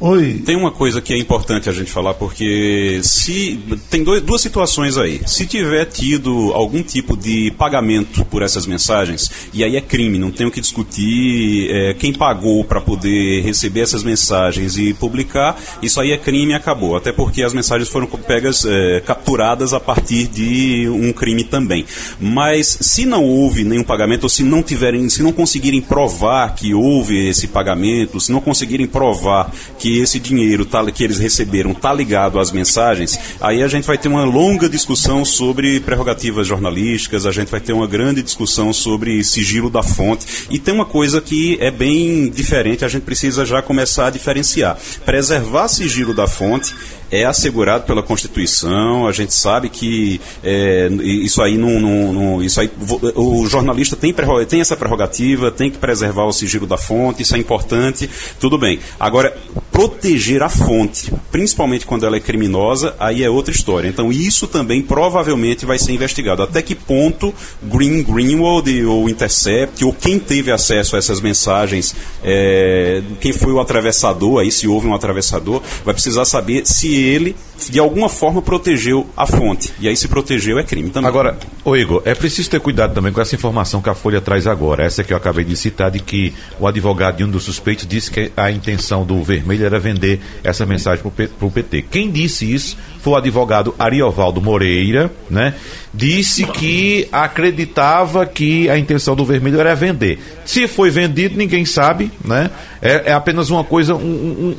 Oi. 0.00 0.40
Tem 0.46 0.54
uma 0.54 0.70
coisa 0.70 1.00
que 1.00 1.12
é 1.12 1.18
importante 1.18 1.68
a 1.68 1.72
gente 1.72 1.90
falar, 1.90 2.14
porque 2.14 3.00
se. 3.02 3.58
Tem 3.90 4.04
dois, 4.04 4.22
duas 4.22 4.40
situações 4.40 4.96
aí. 4.96 5.20
Se 5.26 5.46
tiver 5.46 5.84
tido 5.86 6.52
algum 6.52 6.80
tipo 6.80 7.16
de 7.16 7.52
pagamento 7.58 8.24
por 8.26 8.42
essas 8.42 8.66
mensagens, 8.66 9.30
e 9.52 9.64
aí 9.64 9.76
é 9.76 9.80
crime, 9.80 10.16
não 10.16 10.30
tem 10.30 10.46
o 10.46 10.50
que 10.50 10.60
discutir. 10.60 11.68
É, 11.70 11.94
quem 11.94 12.12
pagou 12.12 12.64
para 12.64 12.80
poder 12.80 13.42
receber 13.42 13.80
essas 13.80 14.04
mensagens 14.04 14.76
e 14.78 14.94
publicar, 14.94 15.60
isso 15.82 16.00
aí 16.00 16.12
é 16.12 16.18
crime 16.18 16.52
e 16.52 16.54
acabou. 16.54 16.96
Até 16.96 17.10
porque 17.10 17.42
as 17.42 17.52
mensagens 17.52 17.88
foram 17.88 18.06
pegas, 18.06 18.64
é, 18.64 19.00
capturadas 19.00 19.72
a 19.72 19.80
partir 19.80 20.28
de 20.28 20.88
um 20.88 21.12
crime 21.12 21.42
também. 21.42 21.84
Mas 22.20 22.78
se 22.80 23.04
não 23.04 23.24
houve 23.24 23.64
nenhum 23.64 23.82
pagamento, 23.82 24.24
ou 24.24 24.28
se 24.28 24.44
não 24.44 24.62
tiverem, 24.62 25.08
se 25.08 25.20
não 25.20 25.32
conseguirem 25.32 25.80
provar 25.80 26.54
que 26.54 26.72
houve 26.72 27.28
esse 27.28 27.48
pagamento, 27.48 28.20
se 28.20 28.30
não 28.30 28.40
conseguirem 28.40 28.86
provar 28.86 29.50
que 29.78 29.98
esse 29.98 30.18
dinheiro 30.18 30.64
tá, 30.64 30.84
que 30.90 31.04
eles 31.04 31.18
receberam 31.18 31.72
está 31.72 31.92
ligado 31.92 32.38
às 32.38 32.50
mensagens, 32.50 33.18
aí 33.40 33.62
a 33.62 33.68
gente 33.68 33.86
vai 33.86 33.98
ter 33.98 34.08
uma 34.08 34.24
longa 34.24 34.68
discussão 34.68 35.24
sobre 35.24 35.80
prerrogativas 35.80 36.46
jornalísticas, 36.46 37.26
a 37.26 37.32
gente 37.32 37.50
vai 37.50 37.60
ter 37.60 37.72
uma 37.72 37.86
grande 37.86 38.22
discussão 38.22 38.72
sobre 38.72 39.22
sigilo 39.24 39.70
da 39.70 39.82
fonte. 39.82 40.26
E 40.50 40.58
tem 40.58 40.74
uma 40.74 40.86
coisa 40.86 41.20
que 41.20 41.58
é 41.60 41.70
bem 41.70 42.28
diferente, 42.28 42.84
a 42.84 42.88
gente 42.88 43.02
precisa 43.02 43.44
já 43.44 43.60
começar 43.62 44.06
a 44.06 44.10
diferenciar. 44.10 44.78
Preservar 45.04 45.68
sigilo 45.68 46.14
da 46.14 46.26
fonte 46.26 46.74
é 47.10 47.24
assegurado 47.24 47.84
pela 47.84 48.02
Constituição. 48.02 49.06
A 49.06 49.12
gente 49.12 49.32
sabe 49.32 49.68
que 49.68 50.20
é, 50.42 50.88
isso 51.02 51.40
aí 51.42 51.56
não, 51.56 51.80
não, 51.80 52.12
não, 52.12 52.42
isso 52.42 52.60
aí 52.60 52.70
o 53.14 53.46
jornalista 53.46 53.96
tem, 53.96 54.14
tem 54.48 54.60
essa 54.60 54.76
prerrogativa, 54.76 55.50
tem 55.50 55.70
que 55.70 55.78
preservar 55.78 56.24
o 56.24 56.32
sigilo 56.32 56.66
da 56.66 56.76
fonte, 56.76 57.22
isso 57.22 57.36
é 57.36 57.38
importante. 57.38 58.08
Tudo 58.40 58.58
bem. 58.58 58.80
Agora 58.98 59.36
proteger 59.70 60.42
a 60.42 60.48
fonte, 60.48 61.12
principalmente 61.32 61.84
quando 61.84 62.06
ela 62.06 62.16
é 62.16 62.20
criminosa, 62.20 62.94
aí 62.98 63.24
é 63.24 63.30
outra 63.30 63.52
história. 63.52 63.88
Então 63.88 64.12
isso 64.12 64.46
também 64.46 64.80
provavelmente 64.80 65.66
vai 65.66 65.78
ser 65.78 65.92
investigado. 65.92 66.42
Até 66.42 66.62
que 66.62 66.74
ponto 66.74 67.34
Green 67.62 68.02
Greenwald 68.02 68.84
ou 68.84 69.08
Intercept 69.08 69.84
ou 69.84 69.92
quem 69.92 70.18
teve 70.18 70.52
acesso 70.52 70.94
a 70.94 70.98
essas 70.98 71.20
mensagens, 71.20 71.94
é, 72.22 73.02
quem 73.20 73.32
foi 73.32 73.52
o 73.52 73.60
atravessador, 73.60 74.40
aí 74.40 74.50
se 74.52 74.68
houve 74.68 74.86
um 74.86 74.94
atravessador, 74.94 75.60
vai 75.84 75.92
precisar 75.92 76.24
saber 76.24 76.66
se 76.66 76.94
ele 76.94 77.34
de 77.70 77.78
alguma 77.78 78.08
forma 78.08 78.42
protegeu 78.42 79.06
a 79.16 79.26
fonte. 79.26 79.72
E 79.80 79.88
aí 79.88 79.96
se 79.96 80.08
protegeu 80.08 80.58
é 80.58 80.64
crime 80.64 80.90
também. 80.90 81.08
Agora, 81.08 81.38
ô 81.64 81.76
Igor, 81.76 82.02
é 82.04 82.14
preciso 82.14 82.50
ter 82.50 82.60
cuidado 82.60 82.94
também 82.94 83.12
com 83.12 83.20
essa 83.20 83.34
informação 83.34 83.80
que 83.80 83.88
a 83.88 83.94
Folha 83.94 84.20
traz 84.20 84.46
agora. 84.46 84.84
Essa 84.84 85.04
que 85.04 85.12
eu 85.12 85.16
acabei 85.16 85.44
de 85.44 85.56
citar, 85.56 85.90
de 85.90 86.00
que 86.00 86.34
o 86.58 86.66
advogado 86.66 87.18
de 87.18 87.24
um 87.24 87.30
dos 87.30 87.44
suspeitos 87.44 87.86
disse 87.86 88.10
que 88.10 88.32
a 88.36 88.50
intenção 88.50 89.04
do 89.04 89.22
Vermelho 89.22 89.64
era 89.64 89.78
vender 89.78 90.20
essa 90.42 90.66
mensagem 90.66 91.04
para 91.04 91.46
o 91.46 91.50
PT. 91.50 91.82
Quem 91.90 92.10
disse 92.10 92.52
isso 92.52 92.76
foi 93.04 93.12
o 93.12 93.16
advogado 93.16 93.74
Ariovaldo 93.78 94.40
Moreira, 94.40 95.12
né? 95.28 95.54
Disse 95.92 96.44
que 96.46 97.06
acreditava 97.12 98.24
que 98.24 98.68
a 98.70 98.78
intenção 98.78 99.14
do 99.14 99.26
Vermelho 99.26 99.60
era 99.60 99.74
vender. 99.74 100.18
Se 100.44 100.66
foi 100.66 100.90
vendido, 100.90 101.36
ninguém 101.36 101.66
sabe, 101.66 102.10
né? 102.24 102.50
É, 102.80 103.10
é 103.10 103.12
apenas 103.12 103.50
uma 103.50 103.62
coisa, 103.62 103.94
um, 103.94 103.98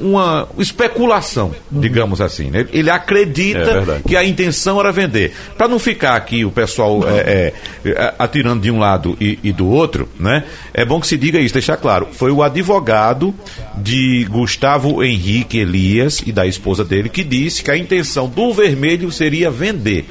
um, 0.02 0.12
uma 0.12 0.48
especulação, 0.60 1.54
digamos 1.72 2.22
assim. 2.22 2.50
Né? 2.52 2.68
Ele 2.72 2.90
acredita 2.90 3.60
É 3.60 4.08
que 4.08 4.16
a 4.16 4.24
intenção 4.24 4.80
era 4.80 4.92
vender. 4.92 5.34
Para 5.58 5.68
não 5.68 5.80
ficar 5.80 6.16
aqui 6.16 6.46
o 6.46 6.52
pessoal 6.52 7.02
é, 7.08 7.54
é, 7.84 8.14
atirando 8.18 8.62
de 8.62 8.72
um 8.72 8.80
lado 8.80 9.18
e, 9.20 9.40
e 9.44 9.52
do 9.52 9.68
outro, 9.68 10.08
né? 10.20 10.44
É 10.74 10.86
bom 10.86 11.00
que 11.00 11.08
se 11.08 11.18
diga 11.18 11.40
isso, 11.40 11.54
deixar 11.54 11.78
claro. 11.78 12.08
Foi 12.12 12.32
o 12.32 12.44
advogado 12.44 13.34
de 13.78 14.26
Gustavo 14.30 15.04
Henrique 15.04 15.58
Elias 15.58 16.22
e 16.26 16.32
da 16.32 16.46
esposa 16.46 16.86
dele 16.86 17.10
que 17.10 17.24
disse 17.24 17.64
que 17.64 17.72
a 17.72 17.78
intenção 17.78 18.28
do 18.36 18.54
vermelho 18.54 19.12
seria 19.12 19.50
vender. 19.50 20.06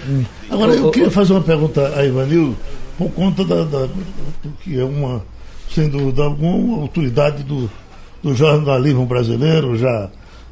Agora, 0.50 0.72
eu 0.74 0.90
queria 0.90 1.10
fazer 1.10 1.32
uma 1.34 1.42
pergunta 1.42 1.92
a 1.96 2.04
Ivanil, 2.04 2.56
por 2.96 3.10
conta 3.10 3.44
da, 3.44 3.64
da- 3.64 3.87
do 4.42 4.50
que 4.62 4.78
é 4.78 4.84
uma, 4.84 5.24
sem 5.72 5.88
dúvida 5.88 6.22
alguma, 6.24 6.80
autoridade 6.82 7.42
do, 7.42 7.70
do 8.22 8.34
jornalismo 8.34 9.04
brasileiro, 9.06 9.76
já 9.76 10.08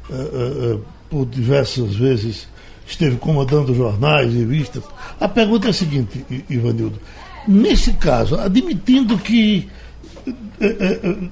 eh, 0.09 0.13
eh, 0.13 0.77
por 1.09 1.25
diversas 1.25 1.95
vezes 1.95 2.47
esteve 2.85 3.15
comandando 3.17 3.73
jornais, 3.73 4.33
revistas. 4.33 4.83
A 5.19 5.27
pergunta 5.27 5.67
é 5.67 5.69
a 5.69 5.73
seguinte, 5.73 6.25
Ivanildo. 6.49 6.99
Nesse 7.47 7.93
caso, 7.93 8.35
admitindo 8.35 9.17
que 9.17 9.67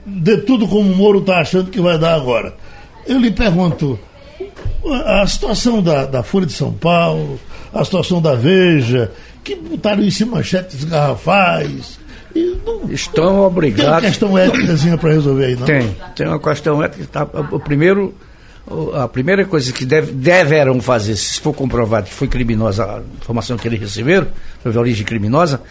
dê 0.06 0.38
tudo 0.38 0.68
como 0.68 0.92
o 0.92 0.96
Moro 0.96 1.20
está 1.20 1.40
achando 1.40 1.70
que 1.72 1.80
vai 1.82 1.98
dar 1.98 2.16
agora, 2.16 2.56
eu 3.06 3.18
lhe 3.20 3.32
pergunto, 3.32 3.98
a 5.06 5.26
situação 5.28 5.82
da, 5.82 6.06
da 6.06 6.24
Folha 6.24 6.46
de 6.46 6.54
São 6.54 6.72
Paulo, 6.74 7.40
a 7.74 7.84
situação 7.84 8.22
da 8.22 8.36
Veja, 8.36 9.12
que 9.44 9.56
botaram 9.56 10.02
isso 10.04 10.24
em 10.24 10.26
manchetes 10.28 10.84
garrafais. 10.84 12.00
Não, 12.66 12.90
Estão 12.92 13.26
tem 13.26 13.34
uma 13.34 13.48
obrigados. 13.48 14.10
questão 14.10 14.38
éticazinha 14.38 14.98
para 14.98 15.12
resolver 15.12 15.46
aí, 15.46 15.56
não? 15.56 15.66
Tem, 15.66 15.96
tem 16.16 16.28
uma 16.28 16.40
questão 16.40 16.82
ética. 16.82 17.06
Tá, 17.12 17.28
o 17.52 17.60
primeiro, 17.60 18.14
a 18.94 19.08
primeira 19.08 19.44
coisa 19.46 19.72
que 19.74 19.86
deve, 19.86 20.14
deverão 20.14 20.80
fazer, 20.80 21.16
se 21.18 21.42
for 21.42 21.54
comprovado 21.54 22.08
que 22.08 22.14
foi 22.14 22.28
criminosa 22.28 22.86
a 22.86 23.02
informação 23.22 23.58
que 23.58 23.68
eles 23.68 23.80
receberam, 23.82 24.28
sobre 24.64 24.78
a 24.78 24.82
origem 24.82 25.06
criminosa, 25.06 25.62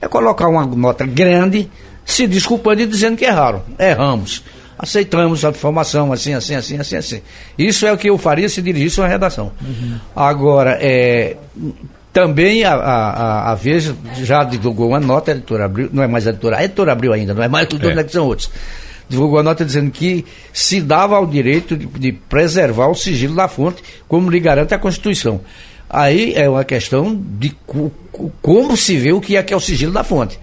é 0.00 0.06
colocar 0.08 0.48
uma 0.48 0.66
nota 0.66 1.06
grande, 1.06 1.70
se 2.04 2.26
desculpando 2.26 2.82
e 2.82 2.86
dizendo 2.86 3.16
que 3.16 3.24
erraram. 3.24 3.62
Erramos. 3.78 4.42
Aceitamos 4.82 5.44
a 5.44 5.50
informação 5.50 6.10
assim, 6.10 6.32
assim, 6.32 6.54
assim, 6.54 6.78
assim, 6.78 6.96
assim. 6.96 7.20
Isso 7.58 7.84
é 7.86 7.92
o 7.92 7.98
que 7.98 8.08
eu 8.08 8.16
faria 8.16 8.48
se 8.48 8.62
dirigisse 8.62 8.98
uma 8.98 9.06
redação. 9.08 9.52
Agora, 10.16 10.78
é, 10.80 11.36
também 12.12 12.64
a, 12.64 12.74
a, 12.74 13.52
a- 13.52 13.54
Veja 13.54 13.94
já 14.22 14.42
divulgou 14.42 14.88
uma 14.88 14.98
nota, 15.00 15.32
a 15.32 15.34
editora 15.34 15.66
Abril, 15.66 15.90
não 15.92 16.02
é 16.02 16.06
mais 16.06 16.26
a 16.26 16.30
editora, 16.30 16.56
a 16.56 16.64
editora 16.64 16.92
Abril 16.92 17.12
ainda, 17.12 17.34
não 17.34 17.42
é 17.42 17.48
mais 17.48 17.68
tudo 17.68 17.88
É. 17.90 18.02
que 18.04 18.10
são 18.12 18.26
outros. 18.26 18.50
Divulgou 19.08 19.38
a 19.38 19.42
nota 19.42 19.64
dizendo 19.64 19.90
que 19.90 20.24
se 20.52 20.80
dava 20.80 21.16
ao 21.16 21.26
direito 21.26 21.76
de, 21.76 21.84
de 21.86 22.12
preservar 22.12 22.86
o 22.88 22.94
sigilo 22.94 23.34
da 23.34 23.48
fonte, 23.48 23.82
como 24.08 24.30
lhe 24.30 24.40
garante 24.40 24.72
a 24.72 24.78
Constituição. 24.78 25.40
Aí 25.90 26.32
é 26.36 26.48
uma 26.48 26.64
questão 26.64 27.20
de 27.38 27.50
co- 27.66 27.90
co- 28.12 28.30
como 28.40 28.76
se 28.76 28.96
vê 28.96 29.12
o 29.12 29.20
que 29.20 29.36
é 29.36 29.42
que 29.42 29.52
é 29.52 29.56
o 29.56 29.60
sigilo 29.60 29.92
da 29.92 30.04
fonte, 30.04 30.38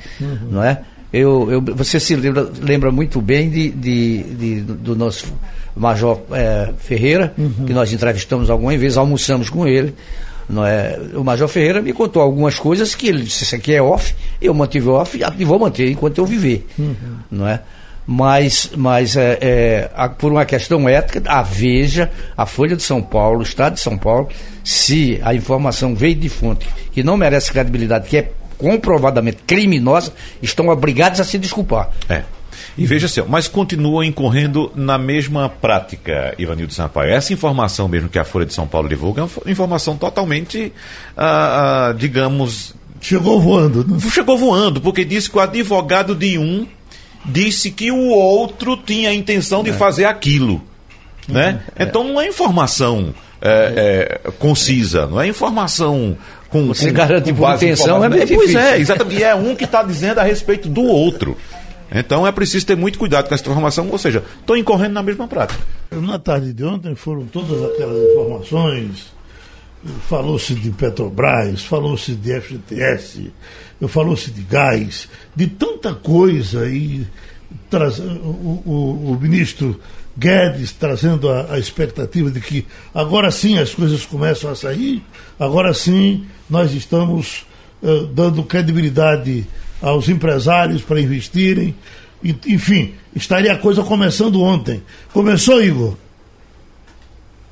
não 0.51 0.61
é? 0.63 0.81
Eu, 1.13 1.49
eu- 1.51 1.61
você 1.75 1.99
se 1.99 2.15
lembra, 2.15 2.49
lembra 2.61 2.91
muito 2.91 3.21
bem 3.21 3.49
de, 3.49 3.69
de- 3.69 4.23
de- 4.23 4.61
do 4.61 4.95
nosso 4.95 5.33
Major 5.75 6.19
eh, 6.31 6.73
Ferreira, 6.79 7.33
que 7.65 7.73
nós 7.73 7.93
entrevistamos 7.93 8.49
algumas 8.49 8.79
vezes, 8.79 8.97
almoçamos 8.97 9.49
com 9.49 9.65
ele. 9.67 9.93
Não 10.49 10.65
é? 10.65 10.97
O 11.13 11.23
Major 11.23 11.47
Ferreira 11.47 11.81
me 11.81 11.91
contou 11.93 12.21
algumas 12.21 12.57
coisas 12.57 12.95
que 12.95 13.07
ele 13.07 13.23
disse: 13.23 13.43
Isso 13.43 13.55
aqui 13.55 13.73
é 13.73 13.81
off, 13.81 14.13
eu 14.41 14.53
mantive 14.53 14.87
off 14.89 15.19
e 15.37 15.45
vou 15.45 15.59
manter 15.59 15.91
enquanto 15.91 16.17
eu 16.19 16.25
viver. 16.25 16.65
Não 17.31 17.47
é? 17.47 17.61
Mas, 18.09 18.71
mas 18.75 19.17
é, 19.17 19.37
é, 19.41 19.91
a- 19.93 20.07
por 20.07 20.31
uma 20.31 20.45
questão 20.45 20.87
ética, 20.87 21.21
a 21.29 21.41
Veja, 21.41 22.09
a 22.37 22.45
Folha 22.45 22.75
de 22.75 22.81
São 22.83 23.01
Paulo, 23.01 23.39
o 23.39 23.43
Estado 23.43 23.73
de 23.73 23.81
São 23.81 23.97
Paulo, 23.97 24.29
se 24.63 25.19
a 25.21 25.33
informação 25.35 25.93
veio 25.93 26.15
de 26.15 26.29
fonte 26.29 26.67
que 26.93 27.03
não 27.03 27.17
merece 27.17 27.51
credibilidade, 27.51 28.07
que 28.07 28.15
é 28.17 28.31
comprovadamente 28.57 29.39
criminosa, 29.45 30.13
estão 30.41 30.69
obrigados 30.69 31.19
a 31.19 31.23
se 31.23 31.37
desculpar. 31.37 31.89
É. 32.09 32.23
E 32.77 32.85
veja 32.85 33.07
só, 33.07 33.25
mas 33.27 33.47
continuam 33.47 34.03
incorrendo 34.03 34.71
na 34.75 34.97
mesma 34.97 35.49
prática, 35.49 36.35
Ivanildo 36.37 36.73
Sampaio. 36.73 37.11
Essa 37.11 37.33
informação 37.33 37.87
mesmo 37.87 38.07
que 38.09 38.19
a 38.19 38.23
Folha 38.23 38.45
de 38.45 38.53
São 38.53 38.67
Paulo 38.67 38.87
divulga 38.87 39.21
é 39.21 39.23
uma 39.23 39.29
fo- 39.29 39.41
informação 39.47 39.97
totalmente, 39.97 40.71
ah, 41.15 41.87
ah, 41.89 41.93
digamos, 41.93 42.75
Chegou 42.99 43.39
voando. 43.39 43.85
Não? 43.87 43.99
chegou 43.99 44.37
voando, 44.37 44.81
porque 44.81 45.05
disse 45.05 45.29
que 45.29 45.37
o 45.37 45.39
advogado 45.39 46.15
de 46.15 46.37
um 46.37 46.67
disse 47.25 47.69
que 47.71 47.91
o 47.91 48.09
outro 48.09 48.75
tinha 48.77 49.09
a 49.09 49.13
intenção 49.13 49.63
de 49.63 49.71
fazer 49.73 50.05
aquilo. 50.05 50.61
Né? 51.27 51.61
Então 51.77 52.03
não 52.03 52.21
é 52.21 52.27
informação 52.27 53.13
é, 53.41 54.19
é, 54.25 54.31
concisa, 54.39 55.05
não 55.05 55.19
é 55.19 55.27
informação 55.27 56.17
com, 56.49 56.67
Você 56.67 56.87
com, 56.87 56.93
garante 56.93 57.31
com 57.33 57.39
base 57.39 57.65
intenção, 57.65 58.03
é 58.03 58.07
informação. 58.07 58.09
meio 58.09 58.27
Pois 58.27 58.49
difícil. 58.49 58.59
é, 58.59 58.79
exatamente. 58.79 59.19
E 59.19 59.23
é 59.23 59.35
um 59.35 59.55
que 59.55 59.63
está 59.65 59.83
dizendo 59.83 60.19
a 60.19 60.23
respeito 60.23 60.67
do 60.69 60.83
outro. 60.83 61.37
Então 61.91 62.27
é 62.27 62.31
preciso 62.33 62.65
ter 62.65 62.75
muito 62.75 62.99
cuidado 62.99 63.27
com 63.29 63.33
essa 63.33 63.43
informação, 63.49 63.87
ou 63.89 63.97
seja, 63.97 64.21
estão 64.39 64.57
incorrendo 64.57 64.93
na 64.93 65.01
mesma 65.03 65.27
prática. 65.27 65.59
Na 65.91 66.19
tarde 66.19 66.51
de 66.53 66.63
ontem 66.63 66.93
foram 66.95 67.25
todas 67.25 67.63
aquelas 67.63 67.97
informações. 68.11 69.15
Falou-se 70.09 70.53
de 70.55 70.71
Petrobras, 70.71 71.63
falou-se 71.63 72.13
de 72.13 72.41
FGTS, 72.41 73.31
falou-se 73.87 74.31
de 74.31 74.41
gás, 74.41 75.07
de 75.35 75.47
tanta 75.47 75.93
coisa 75.93 76.67
e 76.67 77.05
traz, 77.69 77.99
o, 77.99 78.03
o- 78.65 79.11
o 79.13 79.19
ministro 79.21 79.79
Guedes 80.17 80.71
trazendo 80.73 81.29
a, 81.29 81.53
a 81.53 81.59
expectativa 81.59 82.29
de 82.31 82.41
que 82.41 82.65
agora 82.93 83.29
sim 83.31 83.59
as 83.59 83.73
coisas 83.73 84.03
começam 84.05 84.49
a 84.49 84.55
sair, 84.55 85.01
agora 85.39 85.73
sim 85.73 86.25
nós 86.49 86.73
estamos 86.73 87.45
eh, 87.83 88.05
dando 88.13 88.43
credibilidade 88.43 89.45
aos 89.81 90.09
empresários 90.09 90.81
para 90.81 90.99
investirem. 90.99 91.75
Enfim, 92.45 92.93
estaria 93.15 93.53
a 93.53 93.57
coisa 93.57 93.83
começando 93.83 94.41
ontem. 94.41 94.81
Começou, 95.13 95.63
Igor? 95.63 95.95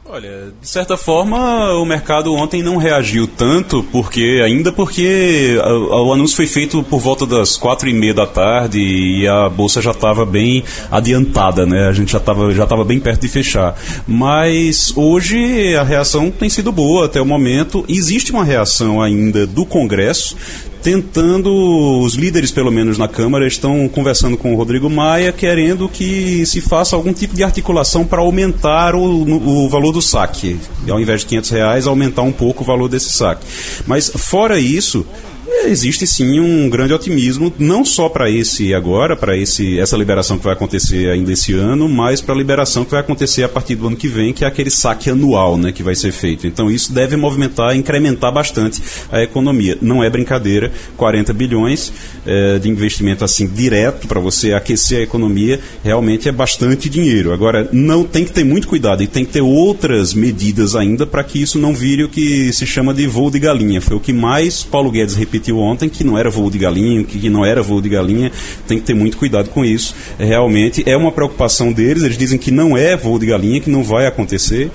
Olha, 0.08 0.54
de 0.62 0.70
certa 0.70 0.96
forma, 0.96 1.74
o 1.74 1.84
mercado 1.84 2.32
ontem 2.32 2.62
não 2.62 2.78
reagiu 2.78 3.26
tanto, 3.26 3.82
porque 3.92 4.40
ainda 4.46 4.72
porque 4.72 5.58
o 5.66 6.14
anúncio 6.14 6.36
foi 6.36 6.46
feito 6.46 6.84
por 6.84 7.00
volta 7.00 7.26
das 7.26 7.58
quatro 7.58 7.90
e 7.90 7.94
meia 7.94 8.14
da 8.14 8.28
tarde 8.28 8.80
e 8.80 9.28
a 9.28 9.50
bolsa 9.50 9.82
já 9.82 9.90
estava 9.90 10.24
bem 10.24 10.64
adiantada, 10.92 11.66
né? 11.66 11.88
A 11.88 11.92
gente 11.92 12.12
já 12.12 12.20
estava 12.20 12.54
já 12.54 12.68
tava 12.68 12.84
bem 12.86 13.00
perto 13.00 13.22
de 13.22 13.28
fechar. 13.28 13.76
Mas 14.08 14.96
hoje 14.96 15.76
a 15.76 15.82
reação 15.82 16.30
tem 16.30 16.50
sido 16.50 16.72
boa 16.72 17.08
até 17.08 17.20
o 17.20 17.26
momento. 17.26 17.84
Existe 17.90 18.32
uma 18.32 18.46
reação 18.46 19.02
ainda 19.02 19.48
do 19.48 19.66
Congresso 19.66 20.38
tentando, 20.86 21.52
os 22.04 22.14
líderes, 22.14 22.52
pelo 22.52 22.72
menos 22.72 22.96
na 23.00 23.08
Câmara, 23.08 23.48
estão 23.48 23.90
conversando 23.90 24.38
com 24.38 24.54
o 24.54 24.56
Rodrigo 24.56 24.88
Maia, 24.88 25.32
querendo 25.32 25.90
que 25.90 26.46
se 26.46 26.62
faça 26.62 26.96
algum 26.96 27.12
tipo 27.12 27.36
de 27.36 27.44
articulação 27.44 28.06
para 28.06 28.22
aumentar 28.22 28.94
o, 28.94 29.64
o 29.64 29.68
valor 29.68 29.92
do 29.92 30.00
saque. 30.00 30.60
Ao 30.88 31.00
invés 31.00 31.22
de 31.22 31.26
500 31.26 31.50
reais, 31.50 31.88
aumentar 31.88 32.22
um 32.22 32.32
pouco 32.32 32.62
o 32.62 32.68
valor 32.68 32.88
desse 32.88 33.10
saque. 33.10 33.44
Mas, 33.88 34.12
fora 34.16 34.60
isso, 34.60 35.04
existe 35.66 36.06
sim 36.06 36.40
um 36.40 36.70
grande 36.70 36.94
otimismo, 36.94 37.54
não 37.58 37.84
só 37.84 38.10
para 38.10 38.30
esse 38.30 38.74
agora, 38.74 39.16
para 39.16 39.38
esse 39.38 39.80
essa 39.80 39.98
liberação 39.98 40.38
que 40.38 40.44
vai 40.44 40.54
acontecer 40.54 41.10
ainda 41.10 41.32
esse 41.32 41.54
ano, 41.54 41.88
mas 41.88 42.22
para 42.22 42.34
a 42.34 42.38
liberação 42.38 42.84
que 42.84 42.92
vai 42.92 43.00
acontecer 43.00 43.44
a 43.44 43.50
partir 43.50 43.76
do 43.76 43.88
ano 43.88 43.96
que 43.96 44.08
vem, 44.08 44.34
que 44.34 44.44
é 44.44 44.48
aquele 44.48 44.70
saque 44.70 45.10
anual, 45.10 45.58
né, 45.58 45.72
que 45.72 45.84
vai 45.84 45.96
ser 45.96 46.12
feito. 46.12 46.48
Então 46.48 46.70
isso 46.70 46.94
deve 46.94 47.16
movimentar, 47.16 47.76
incrementar 47.76 48.32
bastante 48.32 48.82
a 49.12 49.22
economia. 49.22 49.78
Não 49.82 50.04
é 50.04 50.10
brincadeira, 50.10 50.72
40 50.98 51.34
bilhões 51.34 51.92
eh, 52.26 52.60
de 52.60 52.70
investimento 52.70 53.24
assim 53.24 53.48
direto 53.48 54.08
para 54.08 54.20
você 54.20 54.54
aquecer 54.54 55.00
a 55.00 55.04
economia, 55.04 55.60
realmente 55.84 56.28
é 56.28 56.32
bastante 56.32 56.90
dinheiro. 56.90 57.34
Agora 57.34 57.70
não 57.72 58.04
tem 58.04 58.26
que 58.26 58.32
ter 58.32 58.44
muito 58.44 58.68
cuidado 58.68 59.04
e 59.04 59.08
tem 59.08 59.26
que 59.26 59.34
ter 59.34 59.42
outras 59.42 60.14
medidas 60.14 60.76
ainda 60.76 61.06
para 61.06 61.24
que 61.24 61.42
isso 61.42 61.60
não 61.60 61.74
vire 61.74 62.04
o 62.04 62.10
que 62.10 62.52
se 62.52 62.66
chama 62.66 62.94
de 62.94 63.08
voo 63.08 63.30
de 63.30 63.40
galinha. 63.40 63.82
Foi 63.82 63.96
o 63.96 64.00
que 64.00 64.14
mais 64.14 64.64
Paulo 64.64 64.92
Guedes 64.92 65.16
repetiu 65.16 65.45
transmitiu 65.46 65.60
ontem, 65.60 65.88
que 65.88 66.04
não 66.04 66.18
era 66.18 66.30
voo 66.30 66.50
de 66.50 66.58
galinha, 66.58 67.04
que 67.04 67.30
não 67.30 67.46
era 67.46 67.62
voo 67.62 67.82
de 67.82 67.90
galinha, 67.90 68.32
tem 68.68 68.80
que 68.80 68.84
ter 68.84 68.94
muito 68.94 69.18
cuidado 69.18 69.50
com 69.50 69.64
isso. 69.64 69.96
É, 70.18 70.26
realmente 70.26 70.84
é 70.86 70.98
uma 70.98 71.12
preocupação 71.12 71.72
deles, 71.72 72.04
eles 72.04 72.18
dizem 72.18 72.40
que 72.40 72.50
não 72.50 72.76
é 72.76 72.98
voo 72.98 73.20
de 73.20 73.28
galinha, 73.28 73.62
que 73.62 73.70
não 73.70 73.84
vai 73.84 74.08
acontecer 74.08 74.72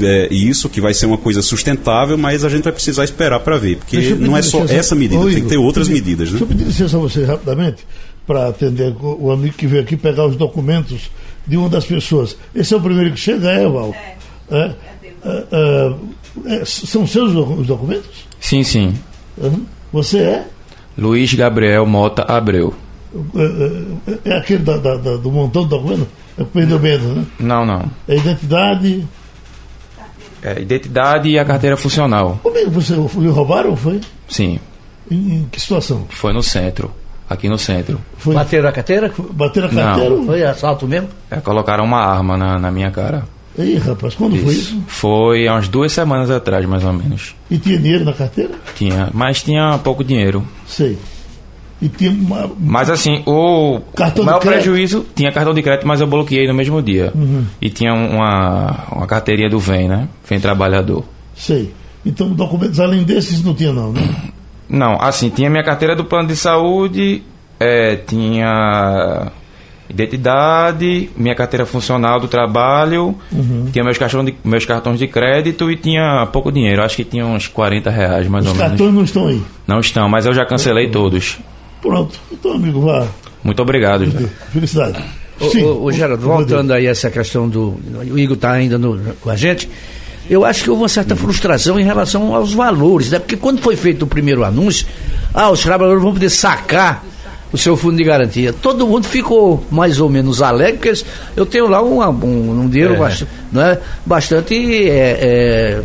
é, 0.00 0.28
isso, 0.30 0.68
que 0.68 0.80
vai 0.80 0.94
ser 0.94 1.06
uma 1.06 1.18
coisa 1.18 1.42
sustentável, 1.42 2.16
mas 2.16 2.44
a 2.44 2.48
gente 2.48 2.64
vai 2.64 2.72
precisar 2.72 3.04
esperar 3.04 3.40
para 3.40 3.56
ver, 3.58 3.78
porque 3.78 4.14
não 4.14 4.36
é 4.36 4.42
só 4.42 4.62
licença. 4.62 4.78
essa 4.78 4.94
medida, 4.94 5.20
Ô, 5.20 5.26
tem 5.26 5.42
que 5.42 5.48
ter 5.48 5.56
outras 5.56 5.88
pedir, 5.88 6.00
medidas. 6.00 6.30
Né? 6.30 6.38
Deixa 6.38 6.44
eu 6.44 6.48
pedir 6.48 6.64
licença 6.64 6.96
a 6.96 7.00
você 7.00 7.24
rapidamente, 7.24 7.84
para 8.26 8.48
atender 8.48 8.94
o 9.00 9.32
amigo 9.32 9.54
que 9.56 9.66
veio 9.66 9.82
aqui 9.82 9.96
pegar 9.96 10.26
os 10.26 10.36
documentos 10.36 11.10
de 11.46 11.56
uma 11.56 11.68
das 11.68 11.84
pessoas. 11.84 12.36
Esse 12.54 12.72
é 12.72 12.76
o 12.76 12.80
primeiro 12.80 13.12
que 13.12 13.18
chega, 13.18 13.50
é, 13.50 13.68
Val? 13.68 13.92
É. 14.50 14.54
é, 14.56 14.74
é, 15.52 16.60
é 16.60 16.64
são 16.64 17.04
seus 17.04 17.34
os 17.34 17.66
documentos? 17.66 18.28
Sim, 18.38 18.62
sim. 18.62 18.94
Uhum. 19.38 19.64
Você 19.92 20.18
é? 20.18 20.46
Luiz 20.96 21.32
Gabriel 21.34 21.86
Mota 21.86 22.22
Abreu. 22.22 22.74
É, 24.24 24.30
é 24.30 24.36
aquele 24.38 24.62
da, 24.62 24.76
da, 24.78 24.96
da, 24.96 25.16
do 25.16 25.30
montão 25.30 25.62
do 25.62 25.68
documento? 25.68 26.08
É 26.38 26.42
o 26.42 26.46
perdeu 26.46 26.80
medo, 26.80 27.04
né? 27.08 27.26
Não, 27.38 27.66
não. 27.66 27.84
É 28.08 28.16
identidade. 28.16 29.06
É, 30.42 30.60
identidade 30.60 31.28
e 31.28 31.38
a 31.38 31.44
carteira 31.44 31.76
funcional. 31.76 32.40
Como 32.42 32.56
é 32.56 32.64
que 32.64 32.70
você 32.70 32.96
foi 33.08 33.28
roubaram 33.28 33.76
foi? 33.76 34.00
Sim. 34.28 34.58
Em, 35.10 35.14
em, 35.14 35.48
que 35.50 35.60
situação? 35.60 36.06
Foi 36.08 36.32
no 36.32 36.42
centro. 36.42 36.90
Aqui 37.28 37.48
no 37.48 37.58
centro. 37.58 38.00
Foi... 38.16 38.34
Bateram 38.34 38.68
a 38.68 38.72
carteira? 38.72 39.12
Bateram 39.32 39.68
a 39.68 39.70
carteira? 39.70 40.10
Não. 40.10 40.26
Foi 40.26 40.42
assalto 40.44 40.88
mesmo? 40.88 41.08
É, 41.30 41.36
colocaram 41.36 41.84
uma 41.84 41.98
arma 41.98 42.36
na, 42.36 42.58
na 42.58 42.70
minha 42.70 42.90
cara. 42.90 43.24
Ei, 43.58 43.76
rapaz, 43.76 44.14
quando 44.14 44.36
isso. 44.36 44.44
foi 44.44 44.54
isso? 44.54 44.82
Foi 44.86 45.48
há 45.48 45.54
umas 45.54 45.68
duas 45.68 45.92
semanas 45.92 46.30
atrás, 46.30 46.64
mais 46.64 46.84
ou 46.84 46.92
menos. 46.92 47.34
E 47.50 47.58
tinha 47.58 47.78
dinheiro 47.78 48.04
na 48.04 48.12
carteira? 48.12 48.52
Tinha, 48.74 49.10
mas 49.12 49.42
tinha 49.42 49.78
pouco 49.78 50.02
dinheiro. 50.02 50.46
Sei. 50.66 50.96
E 51.80 51.88
tinha 51.88 52.12
uma... 52.12 52.50
Mas 52.58 52.88
assim, 52.88 53.22
o 53.26 53.80
cartão 53.94 54.24
maior 54.24 54.38
prejuízo 54.38 55.04
tinha 55.14 55.32
cartão 55.32 55.52
de 55.52 55.62
crédito, 55.62 55.86
mas 55.86 56.00
eu 56.00 56.06
bloqueei 56.06 56.46
no 56.46 56.54
mesmo 56.54 56.80
dia. 56.80 57.12
Uhum. 57.14 57.44
E 57.60 57.68
tinha 57.68 57.92
uma, 57.92 58.86
uma 58.92 59.06
carteirinha 59.06 59.50
do 59.50 59.58
VEM, 59.58 59.88
né? 59.88 60.08
VEM 60.28 60.40
Trabalhador. 60.40 61.04
Sei. 61.36 61.72
Então 62.06 62.30
documentos 62.30 62.80
além 62.80 63.02
desses 63.02 63.42
não 63.42 63.54
tinha 63.54 63.72
não, 63.72 63.92
né? 63.92 64.00
Não, 64.68 64.96
assim, 65.00 65.28
tinha 65.28 65.50
minha 65.50 65.64
carteira 65.64 65.94
do 65.94 66.04
plano 66.04 66.28
de 66.28 66.36
saúde, 66.36 67.22
é, 67.60 67.96
tinha 67.96 69.30
identidade, 69.92 71.10
minha 71.16 71.34
carteira 71.34 71.66
funcional 71.66 72.18
do 72.18 72.28
trabalho, 72.28 73.14
uhum. 73.30 73.68
tinha 73.72 73.84
meus, 73.84 73.98
cartões 73.98 74.26
de, 74.26 74.34
meus 74.44 74.64
cartões 74.64 74.98
de 74.98 75.06
crédito 75.06 75.70
e 75.70 75.76
tinha 75.76 76.26
pouco 76.32 76.50
dinheiro. 76.50 76.82
Acho 76.82 76.96
que 76.96 77.04
tinha 77.04 77.26
uns 77.26 77.46
40 77.46 77.90
reais 77.90 78.26
mais 78.26 78.44
Os 78.44 78.50
ou 78.50 78.56
menos. 78.56 78.72
Os 78.72 78.78
cartões 78.78 78.94
não 78.94 79.04
estão 79.04 79.26
aí? 79.28 79.42
Não 79.66 79.80
estão, 79.80 80.08
mas 80.08 80.26
eu 80.26 80.34
já 80.34 80.44
cancelei 80.44 80.90
todos. 80.90 81.38
Pronto. 81.80 82.18
Então, 82.30 82.52
amigo, 82.52 82.80
vá. 82.80 83.06
Muito 83.44 83.60
obrigado. 83.60 84.10
Felicidade. 84.52 85.02
Sim. 85.50 85.64
O, 85.64 85.84
o, 85.84 85.92
Geraldo, 85.92 86.22
voltando 86.22 86.72
aí 86.72 86.86
a 86.86 86.90
essa 86.90 87.10
questão 87.10 87.48
do. 87.48 87.76
O 88.10 88.18
Igor 88.18 88.36
está 88.36 88.52
ainda 88.52 88.78
no, 88.78 88.98
com 89.20 89.30
a 89.30 89.36
gente. 89.36 89.68
Eu 90.30 90.44
acho 90.44 90.62
que 90.62 90.70
houve 90.70 90.82
uma 90.82 90.88
certa 90.88 91.16
frustração 91.16 91.80
em 91.80 91.84
relação 91.84 92.34
aos 92.34 92.52
valores, 92.52 93.10
né? 93.10 93.18
Porque 93.18 93.36
quando 93.36 93.60
foi 93.60 93.74
feito 93.74 94.02
o 94.02 94.06
primeiro 94.06 94.44
anúncio, 94.44 94.86
ah, 95.34 95.50
os 95.50 95.60
trabalhadores 95.60 96.02
vão 96.02 96.12
poder 96.12 96.30
sacar 96.30 97.04
o 97.52 97.58
seu 97.58 97.76
fundo 97.76 97.96
de 97.96 98.04
garantia. 98.04 98.52
Todo 98.52 98.86
mundo 98.86 99.06
ficou 99.06 99.64
mais 99.70 100.00
ou 100.00 100.08
menos 100.08 100.40
alegre, 100.40 100.78
porque 100.78 101.04
eu 101.36 101.44
tenho 101.44 101.68
lá 101.68 101.82
um, 101.82 102.00
um, 102.02 102.62
um 102.62 102.68
dinheiro 102.68 102.94
é. 102.94 102.98
bastante, 102.98 103.30
né, 103.52 103.78
bastante 104.06 104.88
é, 104.88 105.18
é, 105.20 105.82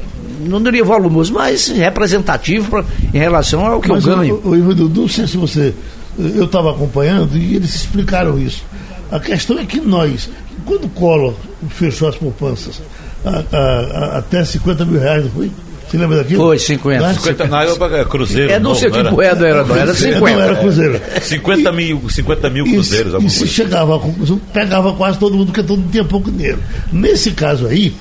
não 0.47 0.61
diria 0.61 0.83
volumoso, 0.83 1.33
mas 1.33 1.67
representativo 1.67 2.69
pra, 2.69 2.85
em 3.13 3.17
relação 3.17 3.65
ao 3.65 3.81
que 3.81 3.89
mas 3.89 4.05
eu 4.05 4.15
ganho. 4.15 4.35
O, 4.43 4.49
o, 4.49 4.85
o, 4.85 4.89
não 4.89 5.07
sei 5.07 5.27
se 5.27 5.37
você. 5.37 5.73
Eu 6.17 6.45
estava 6.45 6.71
acompanhando 6.71 7.37
e 7.37 7.55
eles 7.55 7.75
explicaram 7.75 8.39
isso. 8.39 8.63
A 9.11 9.19
questão 9.19 9.59
é 9.59 9.65
que 9.65 9.79
nós, 9.79 10.29
quando 10.65 10.85
o 10.85 10.89
Collor 10.89 11.35
fechou 11.69 12.07
as 12.07 12.15
poupanças 12.15 12.81
a, 13.23 13.55
a, 13.55 13.59
a, 13.59 14.17
até 14.17 14.43
50 14.43 14.83
mil 14.85 14.99
reais, 14.99 15.23
não 15.25 15.31
foi? 15.31 15.51
Você 15.87 15.97
lembra 15.97 16.17
daquilo? 16.17 16.43
Foi, 16.43 16.59
50. 16.59 17.07
Não, 17.07 17.13
50 17.13 17.47
na 17.47 17.63
época 17.63 18.05
Cruzeiro. 18.05 18.51
É, 18.51 18.59
não 18.59 18.75
sei 18.75 18.91
que 18.91 19.03
moeda 19.03 19.47
era, 19.47 19.63
não, 19.63 19.75
era 19.75 19.93
50. 19.93 20.19
Não 20.19 20.41
era 20.41 20.55
Cruzeiro. 20.55 21.01
50 21.21 21.71
mil, 21.71 22.09
50 22.09 22.49
mil 22.49 22.65
cruzeiros. 22.65 23.13
E, 23.23 23.25
e 23.25 23.29
se 23.29 23.47
chegava 23.47 23.95
a 23.95 23.99
conclusão, 23.99 24.37
pegava 24.53 24.93
quase 24.93 25.17
todo 25.17 25.37
mundo, 25.37 25.47
porque 25.47 25.63
todo 25.63 25.79
mundo 25.79 25.91
tinha 25.91 26.03
pouco 26.03 26.29
dinheiro. 26.29 26.59
Nesse 26.91 27.31
caso 27.31 27.67
aí, 27.67 27.95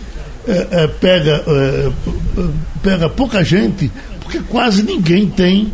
é, 0.49 0.67
é, 0.71 0.87
pega, 0.87 1.45
é, 1.47 1.91
pega 2.83 3.09
pouca 3.09 3.45
gente, 3.45 3.91
porque 4.21 4.41
quase 4.41 4.83
ninguém 4.83 5.29
tem 5.29 5.73